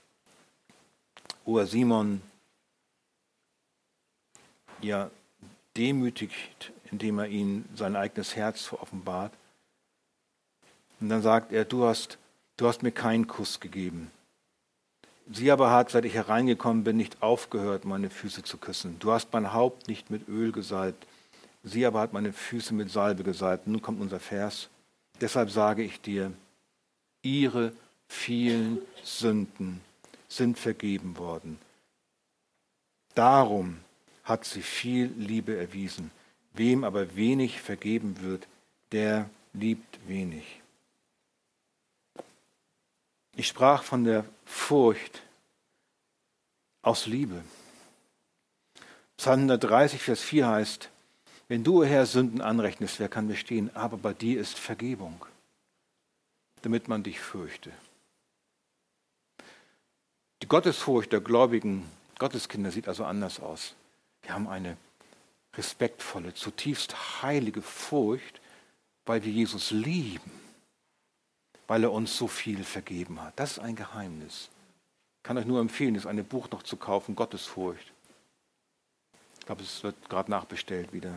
wo 1.44 1.58
er 1.58 1.66
Simon 1.66 2.22
ja 4.80 5.10
demütigt 5.76 6.72
indem 6.94 7.18
er 7.18 7.26
ihm 7.26 7.64
sein 7.74 7.96
eigenes 7.96 8.36
Herz 8.36 8.72
offenbart. 8.72 9.32
Und 11.00 11.08
dann 11.08 11.22
sagt 11.22 11.52
er, 11.52 11.64
du 11.64 11.84
hast, 11.84 12.18
du 12.56 12.68
hast 12.68 12.84
mir 12.84 12.92
keinen 12.92 13.26
Kuss 13.26 13.58
gegeben. 13.58 14.12
Sie 15.28 15.50
aber 15.50 15.72
hat, 15.72 15.90
seit 15.90 16.04
ich 16.04 16.14
hereingekommen 16.14 16.84
bin, 16.84 16.96
nicht 16.96 17.20
aufgehört, 17.20 17.84
meine 17.84 18.10
Füße 18.10 18.44
zu 18.44 18.58
küssen. 18.58 18.96
Du 19.00 19.10
hast 19.10 19.32
mein 19.32 19.52
Haupt 19.52 19.88
nicht 19.88 20.08
mit 20.08 20.28
Öl 20.28 20.52
gesalbt. 20.52 21.04
Sie 21.64 21.84
aber 21.84 22.00
hat 22.00 22.12
meine 22.12 22.32
Füße 22.32 22.74
mit 22.74 22.90
Salbe 22.90 23.24
gesalbt. 23.24 23.66
Nun 23.66 23.82
kommt 23.82 24.00
unser 24.00 24.20
Vers. 24.20 24.68
Deshalb 25.20 25.50
sage 25.50 25.82
ich 25.82 26.00
dir, 26.00 26.32
ihre 27.22 27.72
vielen 28.06 28.78
Sünden 29.02 29.80
sind 30.28 30.58
vergeben 30.58 31.16
worden. 31.18 31.58
Darum 33.16 33.78
hat 34.22 34.44
sie 34.44 34.62
viel 34.62 35.12
Liebe 35.16 35.56
erwiesen. 35.56 36.12
Wem 36.54 36.84
aber 36.84 37.16
wenig 37.16 37.60
vergeben 37.60 38.20
wird, 38.22 38.46
der 38.92 39.28
liebt 39.52 39.98
wenig. 40.08 40.60
Ich 43.36 43.48
sprach 43.48 43.82
von 43.82 44.04
der 44.04 44.24
Furcht 44.44 45.22
aus 46.82 47.06
Liebe. 47.06 47.42
Psalm 49.16 49.40
130, 49.40 50.00
Vers 50.00 50.20
4 50.20 50.46
heißt, 50.46 50.90
wenn 51.48 51.64
du, 51.64 51.84
Herr, 51.84 52.06
Sünden 52.06 52.40
anrechnest, 52.40 53.00
wer 53.00 53.08
kann 53.08 53.28
bestehen? 53.28 53.74
Aber 53.74 53.96
bei 53.96 54.14
dir 54.14 54.40
ist 54.40 54.58
Vergebung, 54.58 55.26
damit 56.62 56.88
man 56.88 57.02
dich 57.02 57.20
fürchte. 57.20 57.70
Die 60.42 60.48
Gottesfurcht 60.48 61.12
der 61.12 61.20
gläubigen 61.20 61.88
Gotteskinder 62.18 62.70
sieht 62.70 62.88
also 62.88 63.04
anders 63.04 63.40
aus. 63.40 63.74
Wir 64.22 64.34
haben 64.34 64.48
eine 64.48 64.76
respektvolle, 65.56 66.34
zutiefst 66.34 67.22
heilige 67.22 67.62
Furcht, 67.62 68.40
weil 69.06 69.24
wir 69.24 69.32
Jesus 69.32 69.70
lieben, 69.70 70.32
weil 71.66 71.84
er 71.84 71.92
uns 71.92 72.16
so 72.16 72.26
viel 72.26 72.64
vergeben 72.64 73.20
hat. 73.22 73.34
Das 73.36 73.52
ist 73.52 73.58
ein 73.58 73.76
Geheimnis. 73.76 74.48
Ich 75.18 75.22
kann 75.22 75.38
euch 75.38 75.46
nur 75.46 75.60
empfehlen, 75.60 75.94
das 75.94 76.06
eine 76.06 76.24
Buch 76.24 76.50
noch 76.50 76.62
zu 76.62 76.76
kaufen, 76.76 77.14
Gottesfurcht. 77.14 77.92
Ich 79.40 79.46
glaube, 79.46 79.62
es 79.62 79.82
wird 79.82 80.08
gerade 80.08 80.30
nachbestellt 80.30 80.92
wieder. 80.92 81.14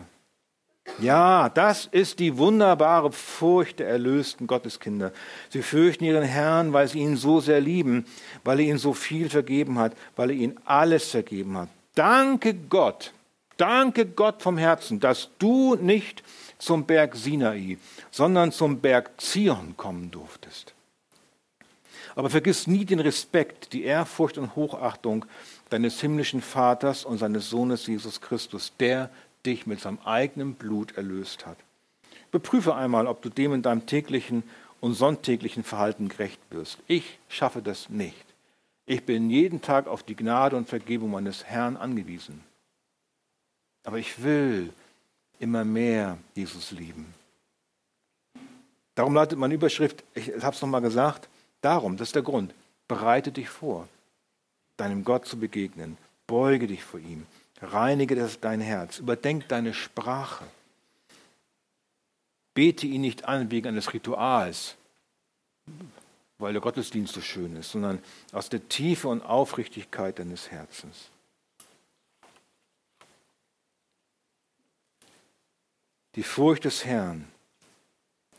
Ja, 0.99 1.49
das 1.49 1.85
ist 1.85 2.19
die 2.19 2.37
wunderbare 2.37 3.11
Furcht 3.11 3.79
der 3.79 3.89
erlösten 3.89 4.47
Gotteskinder. 4.47 5.11
Sie 5.49 5.61
fürchten 5.61 6.05
ihren 6.05 6.23
Herrn, 6.23 6.73
weil 6.73 6.87
sie 6.87 6.99
ihn 6.99 7.17
so 7.17 7.39
sehr 7.39 7.61
lieben, 7.61 8.05
weil 8.43 8.59
er 8.59 8.65
ihnen 8.65 8.79
so 8.79 8.93
viel 8.93 9.29
vergeben 9.29 9.77
hat, 9.77 9.95
weil 10.15 10.31
er 10.31 10.35
ihnen 10.35 10.59
alles 10.65 11.09
vergeben 11.09 11.57
hat. 11.57 11.69
Danke 11.93 12.53
Gott, 12.53 13.13
Danke 13.57 14.05
Gott 14.05 14.41
vom 14.41 14.57
Herzen, 14.57 14.99
dass 14.99 15.29
du 15.39 15.75
nicht 15.75 16.23
zum 16.59 16.85
Berg 16.85 17.15
Sinai, 17.15 17.77
sondern 18.11 18.51
zum 18.51 18.79
Berg 18.79 19.19
Zion 19.19 19.75
kommen 19.77 20.11
durftest. 20.11 20.73
Aber 22.15 22.29
vergiss 22.29 22.65
nie 22.65 22.85
den 22.85 22.99
Respekt, 22.99 23.73
die 23.73 23.83
Ehrfurcht 23.83 24.37
und 24.37 24.55
Hochachtung 24.55 25.25
deines 25.69 26.01
himmlischen 26.01 26.41
Vaters 26.41 27.05
und 27.05 27.17
seines 27.17 27.49
Sohnes 27.49 27.85
Jesus 27.85 28.21
Christus, 28.21 28.73
der 28.79 29.09
dich 29.45 29.67
mit 29.67 29.79
seinem 29.79 29.99
eigenen 30.03 30.55
Blut 30.55 30.97
erlöst 30.97 31.45
hat. 31.45 31.57
Beprüfe 32.31 32.75
einmal, 32.75 33.07
ob 33.07 33.21
du 33.21 33.29
dem 33.29 33.53
in 33.53 33.61
deinem 33.61 33.85
täglichen 33.85 34.43
und 34.79 34.93
sonntäglichen 34.93 35.63
Verhalten 35.63 36.09
gerecht 36.09 36.39
wirst. 36.49 36.79
Ich 36.87 37.19
schaffe 37.29 37.61
das 37.61 37.89
nicht. 37.89 38.25
Ich 38.85 39.03
bin 39.03 39.29
jeden 39.29 39.61
Tag 39.61 39.87
auf 39.87 40.03
die 40.03 40.15
Gnade 40.15 40.55
und 40.55 40.69
Vergebung 40.69 41.11
meines 41.11 41.43
Herrn 41.43 41.77
angewiesen. 41.77 42.43
Aber 43.87 43.99
ich 43.99 44.21
will 44.21 44.73
immer 45.39 45.63
mehr 45.63 46.17
Jesus 46.35 46.71
lieben. 46.71 47.13
Darum 48.95 49.13
lautet 49.13 49.39
meine 49.39 49.53
Überschrift, 49.53 50.03
ich 50.13 50.27
habe 50.41 50.53
es 50.53 50.61
nochmal 50.61 50.81
gesagt, 50.81 51.29
darum, 51.61 51.95
das 51.95 52.09
ist 52.09 52.15
der 52.15 52.21
Grund, 52.21 52.53
bereite 52.89 53.31
dich 53.31 53.47
vor, 53.47 53.87
deinem 54.75 55.05
Gott 55.05 55.25
zu 55.25 55.39
begegnen, 55.39 55.97
beuge 56.25 56.67
dich 56.67 56.83
vor 56.83 56.99
ihm, 56.99 57.25
reinige 57.61 58.15
das 58.15 58.41
dein 58.41 58.59
Herz, 58.59 58.99
überdenk 58.99 59.47
deine 59.47 59.73
Sprache, 59.73 60.43
bete 62.53 62.87
ihn 62.87 62.99
nicht 62.99 63.23
an 63.23 63.51
wegen 63.51 63.69
eines 63.69 63.93
Rituals, 63.93 64.75
weil 66.39 66.51
der 66.51 66.61
Gottesdienst 66.61 67.13
so 67.13 67.21
schön 67.21 67.55
ist, 67.55 67.71
sondern 67.71 67.99
aus 68.33 68.49
der 68.49 68.67
Tiefe 68.67 69.07
und 69.07 69.21
Aufrichtigkeit 69.21 70.19
deines 70.19 70.51
Herzens. 70.51 71.09
Die 76.17 76.23
Furcht 76.23 76.65
des 76.65 76.83
Herrn 76.83 77.27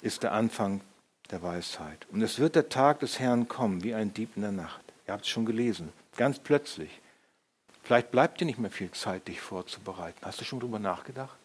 ist 0.00 0.24
der 0.24 0.32
Anfang 0.32 0.80
der 1.30 1.44
Weisheit. 1.44 2.08
Und 2.10 2.22
es 2.22 2.40
wird 2.40 2.56
der 2.56 2.68
Tag 2.68 2.98
des 2.98 3.20
Herrn 3.20 3.46
kommen, 3.46 3.84
wie 3.84 3.94
ein 3.94 4.12
Dieb 4.12 4.34
in 4.34 4.42
der 4.42 4.50
Nacht. 4.50 4.80
Ihr 5.06 5.12
habt 5.12 5.22
es 5.22 5.28
schon 5.28 5.46
gelesen, 5.46 5.92
ganz 6.16 6.40
plötzlich. 6.40 6.90
Vielleicht 7.84 8.10
bleibt 8.10 8.40
dir 8.40 8.46
nicht 8.46 8.58
mehr 8.58 8.72
viel 8.72 8.90
Zeit, 8.90 9.28
dich 9.28 9.40
vorzubereiten. 9.40 10.18
Hast 10.22 10.40
du 10.40 10.44
schon 10.44 10.58
darüber 10.58 10.80
nachgedacht? 10.80 11.38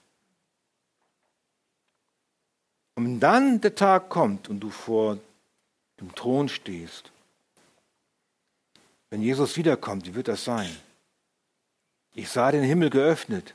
Und 2.95 3.05
wenn 3.05 3.19
dann 3.19 3.61
der 3.61 3.75
Tag 3.75 4.09
kommt 4.09 4.49
und 4.49 4.59
du 4.59 4.71
vor 4.71 5.19
dem 5.99 6.15
Thron 6.15 6.49
stehst, 6.49 7.11
wenn 9.11 9.21
Jesus 9.21 9.55
wiederkommt, 9.55 10.07
wie 10.07 10.15
wird 10.15 10.29
das 10.29 10.43
sein? 10.43 10.75
Ich 12.15 12.29
sah 12.29 12.51
den 12.51 12.63
Himmel 12.63 12.89
geöffnet 12.89 13.53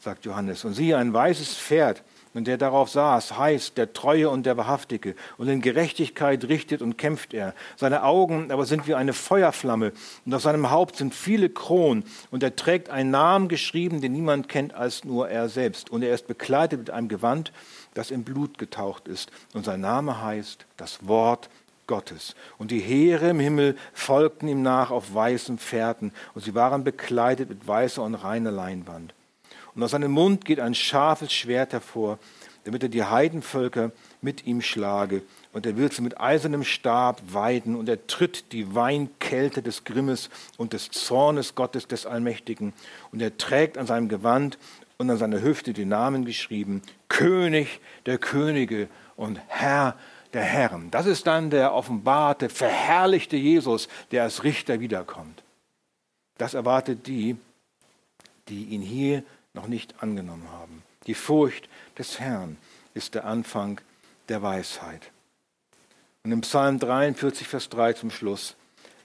sagt 0.00 0.24
Johannes. 0.24 0.64
Und 0.64 0.74
siehe, 0.74 0.96
ein 0.96 1.12
weißes 1.12 1.56
Pferd. 1.56 2.02
Und 2.34 2.46
der 2.46 2.58
darauf 2.58 2.90
saß, 2.90 3.36
heißt 3.38 3.78
der 3.78 3.92
Treue 3.94 4.30
und 4.30 4.44
der 4.44 4.56
Wahrhaftige. 4.56 5.14
Und 5.38 5.48
in 5.48 5.60
Gerechtigkeit 5.60 6.44
richtet 6.44 6.82
und 6.82 6.98
kämpft 6.98 7.34
er. 7.34 7.54
Seine 7.76 8.04
Augen 8.04 8.52
aber 8.52 8.66
sind 8.66 8.86
wie 8.86 8.94
eine 8.94 9.12
Feuerflamme 9.12 9.92
und 10.24 10.34
auf 10.34 10.42
seinem 10.42 10.70
Haupt 10.70 10.96
sind 10.96 11.14
viele 11.14 11.48
Kronen. 11.48 12.04
Und 12.30 12.42
er 12.42 12.54
trägt 12.54 12.90
einen 12.90 13.10
Namen 13.10 13.48
geschrieben, 13.48 14.00
den 14.00 14.12
niemand 14.12 14.48
kennt 14.48 14.74
als 14.74 15.04
nur 15.04 15.28
er 15.28 15.48
selbst. 15.48 15.90
Und 15.90 16.02
er 16.02 16.14
ist 16.14 16.28
bekleidet 16.28 16.78
mit 16.78 16.90
einem 16.90 17.08
Gewand, 17.08 17.52
das 17.94 18.10
in 18.10 18.24
Blut 18.24 18.58
getaucht 18.58 19.08
ist. 19.08 19.32
Und 19.54 19.64
sein 19.64 19.80
Name 19.80 20.22
heißt 20.22 20.66
das 20.76 21.08
Wort 21.08 21.48
Gottes. 21.88 22.36
Und 22.58 22.70
die 22.70 22.80
Heere 22.80 23.30
im 23.30 23.40
Himmel 23.40 23.76
folgten 23.94 24.46
ihm 24.46 24.62
nach 24.62 24.92
auf 24.92 25.12
weißen 25.12 25.58
Pferden, 25.58 26.12
und 26.34 26.44
sie 26.44 26.54
waren 26.54 26.84
bekleidet 26.84 27.48
mit 27.48 27.66
weißer 27.66 28.02
und 28.02 28.14
reiner 28.14 28.52
Leinwand. 28.52 29.14
Und 29.78 29.84
aus 29.84 29.92
seinem 29.92 30.10
Mund 30.10 30.44
geht 30.44 30.58
ein 30.58 30.74
scharfes 30.74 31.32
Schwert 31.32 31.72
hervor, 31.72 32.18
damit 32.64 32.82
er 32.82 32.88
die 32.88 33.04
Heidenvölker 33.04 33.92
mit 34.20 34.44
ihm 34.44 34.60
schlage. 34.60 35.22
Und 35.52 35.66
er 35.66 35.76
wird 35.76 35.92
sie 35.92 36.02
mit 36.02 36.20
eisernem 36.20 36.64
Stab 36.64 37.22
weiden, 37.32 37.76
und 37.76 37.88
er 37.88 38.04
tritt 38.08 38.50
die 38.50 38.74
Weinkälte 38.74 39.62
des 39.62 39.84
Grimmes 39.84 40.30
und 40.56 40.72
des 40.72 40.90
Zornes 40.90 41.54
Gottes 41.54 41.86
des 41.86 42.06
Allmächtigen. 42.06 42.72
Und 43.12 43.22
er 43.22 43.38
trägt 43.38 43.78
an 43.78 43.86
seinem 43.86 44.08
Gewand 44.08 44.58
und 44.96 45.10
an 45.10 45.16
seiner 45.16 45.42
Hüfte 45.42 45.72
die 45.72 45.84
Namen 45.84 46.24
geschrieben, 46.24 46.82
König 47.08 47.78
der 48.04 48.18
Könige 48.18 48.88
und 49.14 49.40
Herr 49.46 49.94
der 50.32 50.42
Herren. 50.42 50.90
Das 50.90 51.06
ist 51.06 51.28
dann 51.28 51.50
der 51.50 51.72
offenbarte, 51.72 52.48
verherrlichte 52.48 53.36
Jesus, 53.36 53.86
der 54.10 54.24
als 54.24 54.42
Richter 54.42 54.80
wiederkommt. 54.80 55.44
Das 56.36 56.54
erwartet 56.54 57.06
die, 57.06 57.36
die 58.48 58.64
ihn 58.64 58.82
hier 58.82 59.22
noch 59.58 59.66
nicht 59.66 60.02
angenommen 60.02 60.48
haben. 60.52 60.84
Die 61.08 61.14
Furcht 61.14 61.68
des 61.98 62.20
Herrn 62.20 62.58
ist 62.94 63.16
der 63.16 63.24
Anfang 63.24 63.80
der 64.28 64.40
Weisheit. 64.40 65.10
Und 66.22 66.30
im 66.30 66.42
Psalm 66.42 66.78
43, 66.78 67.48
Vers 67.48 67.68
3 67.68 67.94
zum 67.94 68.12
Schluss, 68.12 68.54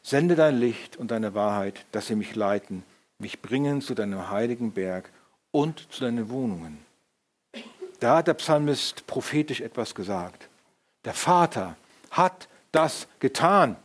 sende 0.04 0.36
dein 0.36 0.60
Licht 0.60 0.96
und 0.96 1.10
deine 1.10 1.34
Wahrheit, 1.34 1.86
dass 1.92 2.06
sie 2.06 2.16
mich 2.16 2.36
leiten, 2.36 2.84
mich 3.18 3.42
bringen 3.42 3.82
zu 3.82 3.96
deinem 3.96 4.30
heiligen 4.30 4.74
Berg 4.74 5.10
und 5.50 5.92
zu 5.92 6.02
deinen 6.02 6.30
Wohnungen. 6.30 6.78
Da 8.00 8.18
hat 8.18 8.28
der 8.28 8.36
Psalmist 8.36 9.08
prophetisch 9.08 9.62
etwas 9.62 9.96
gesagt. 9.96 10.50
Der 11.04 11.16
Vater 11.16 11.78
hat 12.12 12.48
das 12.72 13.08
getan. 13.20 13.76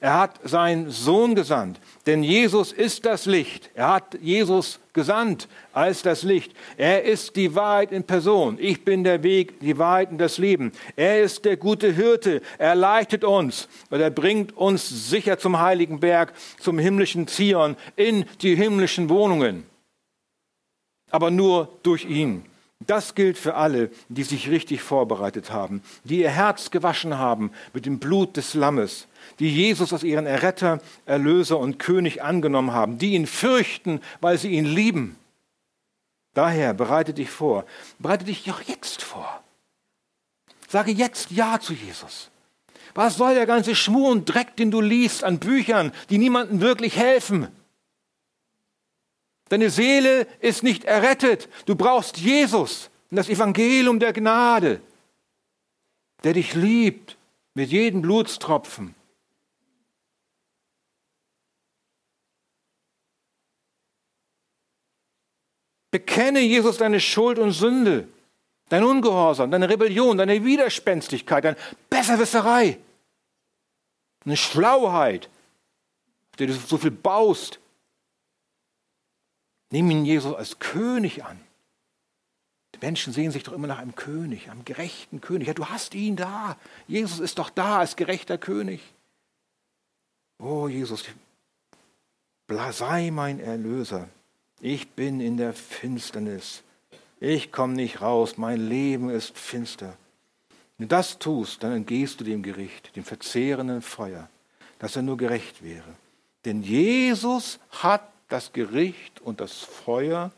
Er 0.00 0.18
hat 0.18 0.40
seinen 0.44 0.90
Sohn 0.90 1.34
gesandt, 1.34 1.80
denn 2.06 2.22
Jesus 2.22 2.72
ist 2.72 3.06
das 3.06 3.26
Licht. 3.26 3.70
Er 3.74 3.94
hat 3.94 4.18
Jesus 4.20 4.78
gesandt 4.92 5.48
als 5.72 6.02
das 6.02 6.22
Licht. 6.22 6.52
Er 6.76 7.04
ist 7.04 7.36
die 7.36 7.54
Wahrheit 7.54 7.92
in 7.92 8.04
Person. 8.04 8.58
Ich 8.60 8.84
bin 8.84 9.04
der 9.04 9.22
Weg, 9.22 9.60
die 9.60 9.78
Wahrheit 9.78 10.10
und 10.10 10.18
das 10.18 10.38
Leben. 10.38 10.72
Er 10.96 11.22
ist 11.22 11.44
der 11.44 11.56
gute 11.56 11.92
Hirte. 11.92 12.42
Er 12.58 12.74
leitet 12.74 13.24
uns 13.24 13.68
und 13.90 14.00
er 14.00 14.10
bringt 14.10 14.56
uns 14.56 15.10
sicher 15.10 15.38
zum 15.38 15.60
heiligen 15.60 16.00
Berg, 16.00 16.32
zum 16.58 16.78
himmlischen 16.78 17.26
Zion, 17.28 17.76
in 17.94 18.24
die 18.42 18.54
himmlischen 18.54 19.08
Wohnungen. 19.08 19.64
Aber 21.10 21.30
nur 21.30 21.68
durch 21.82 22.04
ihn. 22.04 22.44
Das 22.84 23.14
gilt 23.14 23.38
für 23.38 23.54
alle, 23.54 23.90
die 24.08 24.22
sich 24.22 24.50
richtig 24.50 24.82
vorbereitet 24.82 25.50
haben, 25.50 25.82
die 26.04 26.20
ihr 26.20 26.30
Herz 26.30 26.70
gewaschen 26.70 27.16
haben 27.16 27.50
mit 27.72 27.86
dem 27.86 27.98
Blut 27.98 28.36
des 28.36 28.52
Lammes, 28.52 29.06
die 29.38 29.48
Jesus 29.48 29.94
als 29.94 30.02
ihren 30.02 30.26
Erretter, 30.26 30.80
Erlöser 31.06 31.58
und 31.58 31.78
König 31.78 32.22
angenommen 32.22 32.72
haben, 32.72 32.98
die 32.98 33.14
ihn 33.14 33.26
fürchten, 33.26 34.00
weil 34.20 34.36
sie 34.36 34.50
ihn 34.50 34.66
lieben. 34.66 35.16
Daher 36.34 36.74
bereite 36.74 37.14
dich 37.14 37.30
vor, 37.30 37.64
bereite 37.98 38.26
dich 38.26 38.44
doch 38.44 38.60
jetzt 38.60 39.02
vor. 39.02 39.42
Sage 40.68 40.90
jetzt 40.90 41.30
Ja 41.30 41.58
zu 41.58 41.72
Jesus. 41.72 42.30
Was 42.94 43.16
soll 43.16 43.34
der 43.34 43.46
ganze 43.46 43.74
Schmur 43.74 44.10
und 44.10 44.26
Dreck, 44.26 44.54
den 44.56 44.70
du 44.70 44.82
liest 44.82 45.24
an 45.24 45.38
Büchern, 45.38 45.92
die 46.10 46.18
niemandem 46.18 46.60
wirklich 46.60 46.96
helfen? 46.96 47.48
Deine 49.48 49.70
Seele 49.70 50.26
ist 50.40 50.62
nicht 50.62 50.84
errettet. 50.84 51.48
Du 51.66 51.76
brauchst 51.76 52.18
Jesus 52.18 52.90
und 53.10 53.16
das 53.16 53.28
Evangelium 53.28 54.00
der 54.00 54.12
Gnade, 54.12 54.80
der 56.24 56.32
dich 56.32 56.54
liebt 56.54 57.16
mit 57.54 57.70
jedem 57.70 58.02
Blutstropfen. 58.02 58.94
Bekenne 65.92 66.40
Jesus 66.40 66.76
deine 66.78 67.00
Schuld 67.00 67.38
und 67.38 67.52
Sünde, 67.52 68.08
dein 68.68 68.84
Ungehorsam, 68.84 69.50
deine 69.50 69.68
Rebellion, 69.68 70.18
deine 70.18 70.44
Widerspenstigkeit, 70.44 71.44
deine 71.44 71.56
Besserwisserei, 71.88 72.78
eine 74.24 74.36
Schlauheit, 74.36 75.30
auf 76.32 76.36
der 76.36 76.48
du 76.48 76.52
so 76.52 76.76
viel 76.76 76.90
baust. 76.90 77.60
Nimm 79.76 79.90
ihn 79.90 80.06
Jesus 80.06 80.34
als 80.34 80.58
König 80.58 81.22
an. 81.22 81.38
Die 82.74 82.78
Menschen 82.78 83.12
sehen 83.12 83.30
sich 83.30 83.42
doch 83.42 83.52
immer 83.52 83.66
nach 83.66 83.76
einem 83.76 83.94
König, 83.94 84.48
einem 84.48 84.64
gerechten 84.64 85.20
König. 85.20 85.48
Ja, 85.48 85.52
du 85.52 85.66
hast 85.66 85.94
ihn 85.94 86.16
da. 86.16 86.56
Jesus 86.88 87.18
ist 87.18 87.38
doch 87.38 87.50
da 87.50 87.80
als 87.80 87.94
gerechter 87.94 88.38
König. 88.38 88.80
Oh 90.38 90.66
Jesus, 90.66 91.04
sei 92.70 93.10
mein 93.10 93.38
Erlöser. 93.38 94.08
Ich 94.62 94.88
bin 94.92 95.20
in 95.20 95.36
der 95.36 95.52
Finsternis. 95.52 96.62
Ich 97.20 97.52
komme 97.52 97.74
nicht 97.74 98.00
raus. 98.00 98.38
Mein 98.38 98.66
Leben 98.66 99.10
ist 99.10 99.36
finster. 99.36 99.98
Wenn 100.78 100.88
du 100.88 100.96
das 100.96 101.18
tust, 101.18 101.62
dann 101.62 101.72
entgehst 101.72 102.18
du 102.18 102.24
dem 102.24 102.42
Gericht, 102.42 102.96
dem 102.96 103.04
verzehrenden 103.04 103.82
Feuer, 103.82 104.30
dass 104.78 104.96
er 104.96 105.02
nur 105.02 105.18
gerecht 105.18 105.62
wäre. 105.62 105.96
Denn 106.46 106.62
Jesus 106.62 107.58
hat 107.68 108.15
das 108.28 108.52
Gericht 108.52 109.20
und 109.20 109.40
das 109.40 109.60
Feuer 109.60 110.32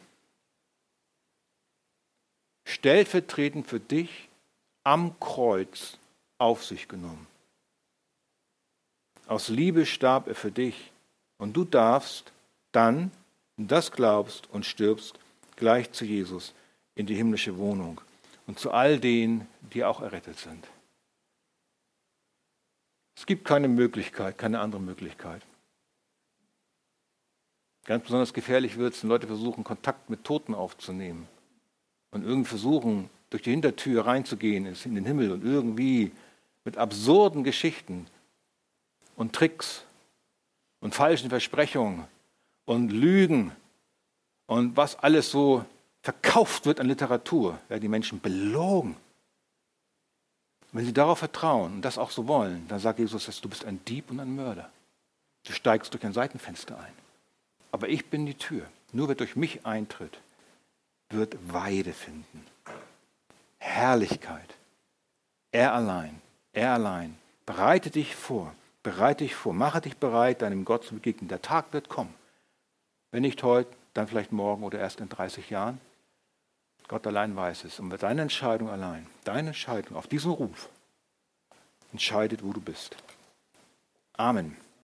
stellvertretend 2.65 3.67
für 3.67 3.81
dich 3.81 4.29
am 4.85 5.19
Kreuz 5.21 5.99
auf 6.39 6.65
sich 6.65 6.89
genommen. 6.89 7.27
Aus 9.27 9.49
Liebe 9.49 9.87
starb 9.87 10.29
er 10.29 10.35
für 10.35 10.51
dich 10.51 10.91
und 11.39 11.57
du 11.57 11.65
darfst 11.65 12.33
dann, 12.73 13.11
wenn 13.57 13.69
du 13.69 13.75
das 13.75 13.91
glaubst 13.91 14.49
und 14.51 14.65
stirbst, 14.65 15.19
gleich 15.57 15.93
zu 15.93 16.05
Jesus 16.05 16.55
in 16.95 17.07
die 17.07 17.15
himmlische 17.15 17.57
Wohnung 17.59 18.01
und 18.47 18.59
zu 18.59 18.71
all 18.71 18.99
denen, 18.99 19.47
die 19.73 19.85
auch 19.85 20.01
errettet 20.01 20.39
sind. 20.39 20.67
Es 23.17 23.27
gibt 23.27 23.45
keine 23.45 23.69
Möglichkeit, 23.69 24.39
keine 24.39 24.61
andere 24.61 24.81
Möglichkeit. 24.81 25.43
Ganz 27.85 28.05
besonders 28.05 28.33
gefährlich 28.33 28.77
wird 28.77 28.95
es, 28.95 29.03
wenn 29.03 29.11
Leute 29.11 29.27
versuchen, 29.27 29.65
Kontakt 29.65 30.11
mit 30.11 30.25
Toten 30.25 30.55
aufzunehmen 30.55 31.27
und 32.11 32.25
irgendwie 32.25 32.49
versuchen, 32.49 33.11
durch 33.31 33.43
die 33.43 33.51
Hintertür 33.51 34.07
reinzugehen 34.07 34.67
in 34.67 34.95
den 34.95 35.05
Himmel 35.05 35.33
und 35.33 35.45
irgendwie 35.45 36.13
mit 36.65 36.77
absurden 36.77 37.45
Geschichten 37.45 38.07
und 39.17 39.35
Tricks 39.35 39.85
und 40.81 40.95
falschen 40.95 41.29
Versprechungen 41.29 42.05
und 42.65 42.91
Lügen 42.91 43.53
und 44.47 44.77
was 44.77 44.99
alles 44.99 45.31
so 45.31 45.65
verkauft 46.03 46.67
wird 46.67 46.81
an 46.81 46.87
Literatur, 46.87 47.59
werden 47.69 47.83
die 47.83 47.89
Menschen 47.89 48.21
belogen. 48.21 48.97
Wenn 50.73 50.85
sie 50.85 50.93
darauf 50.93 51.19
vertrauen 51.19 51.75
und 51.75 51.83
das 51.83 51.99
auch 51.99 52.11
so 52.11 52.29
wollen, 52.29 52.67
dann 52.69 52.79
sagt 52.79 52.99
Jesus, 52.99 53.27
dass 53.27 53.41
du 53.41 53.49
bist 53.49 53.65
ein 53.65 53.85
Dieb 53.85 54.11
und 54.11 54.21
ein 54.21 54.35
Mörder. 54.35 54.71
Du 55.45 55.53
steigst 55.53 55.93
durch 55.93 56.05
ein 56.05 56.13
Seitenfenster 56.13 56.79
ein. 56.79 57.08
Aber 57.71 57.89
ich 57.89 58.07
bin 58.07 58.27
die 58.27 58.35
Tür. 58.35 58.67
Nur 58.93 59.09
wer 59.09 59.15
durch 59.15 59.37
mich 59.37 59.67
eintritt, 59.67 60.19
wird 61.11 61.37
Weide 61.53 61.93
finden. 61.93 62.47
Herrlichkeit. 63.59 64.55
Er 65.53 65.75
allein, 65.75 66.21
er 66.53 66.73
allein. 66.73 67.17
Bereite 67.47 67.91
dich 67.91 68.15
vor, 68.15 68.55
bereite 68.83 69.25
dich 69.25 69.35
vor, 69.35 69.55
mache 69.55 69.81
dich 69.81 69.97
bereit, 69.97 70.43
deinem 70.43 70.65
Gott 70.65 70.85
zu 70.85 70.95
begegnen. 70.95 71.29
Der 71.29 71.43
Tag 71.43 71.73
wird 71.73 71.89
kommen. 71.89 72.15
Wenn 73.11 73.23
nicht 73.23 73.43
heute, 73.43 73.71
dann 73.95 74.07
vielleicht 74.07 74.33
morgen 74.33 74.63
oder 74.65 74.79
erst 74.79 75.01
in 75.01 75.09
30 75.09 75.51
Jahren. 75.51 75.81
Gott 76.89 77.07
allein 77.07 77.37
weiß 77.37 77.65
es. 77.65 77.81
Und 77.81 77.91
deine 78.03 78.23
Entscheidung 78.23 78.71
allein, 78.71 79.07
deine 79.25 79.49
Entscheidung 79.49 79.97
auf 79.97 80.07
diesen 80.07 80.31
Ruf, 80.31 80.69
entscheidet, 81.93 82.43
wo 82.43 82.53
du 82.53 82.61
bist. 82.61 82.97
Amen. 84.15 84.57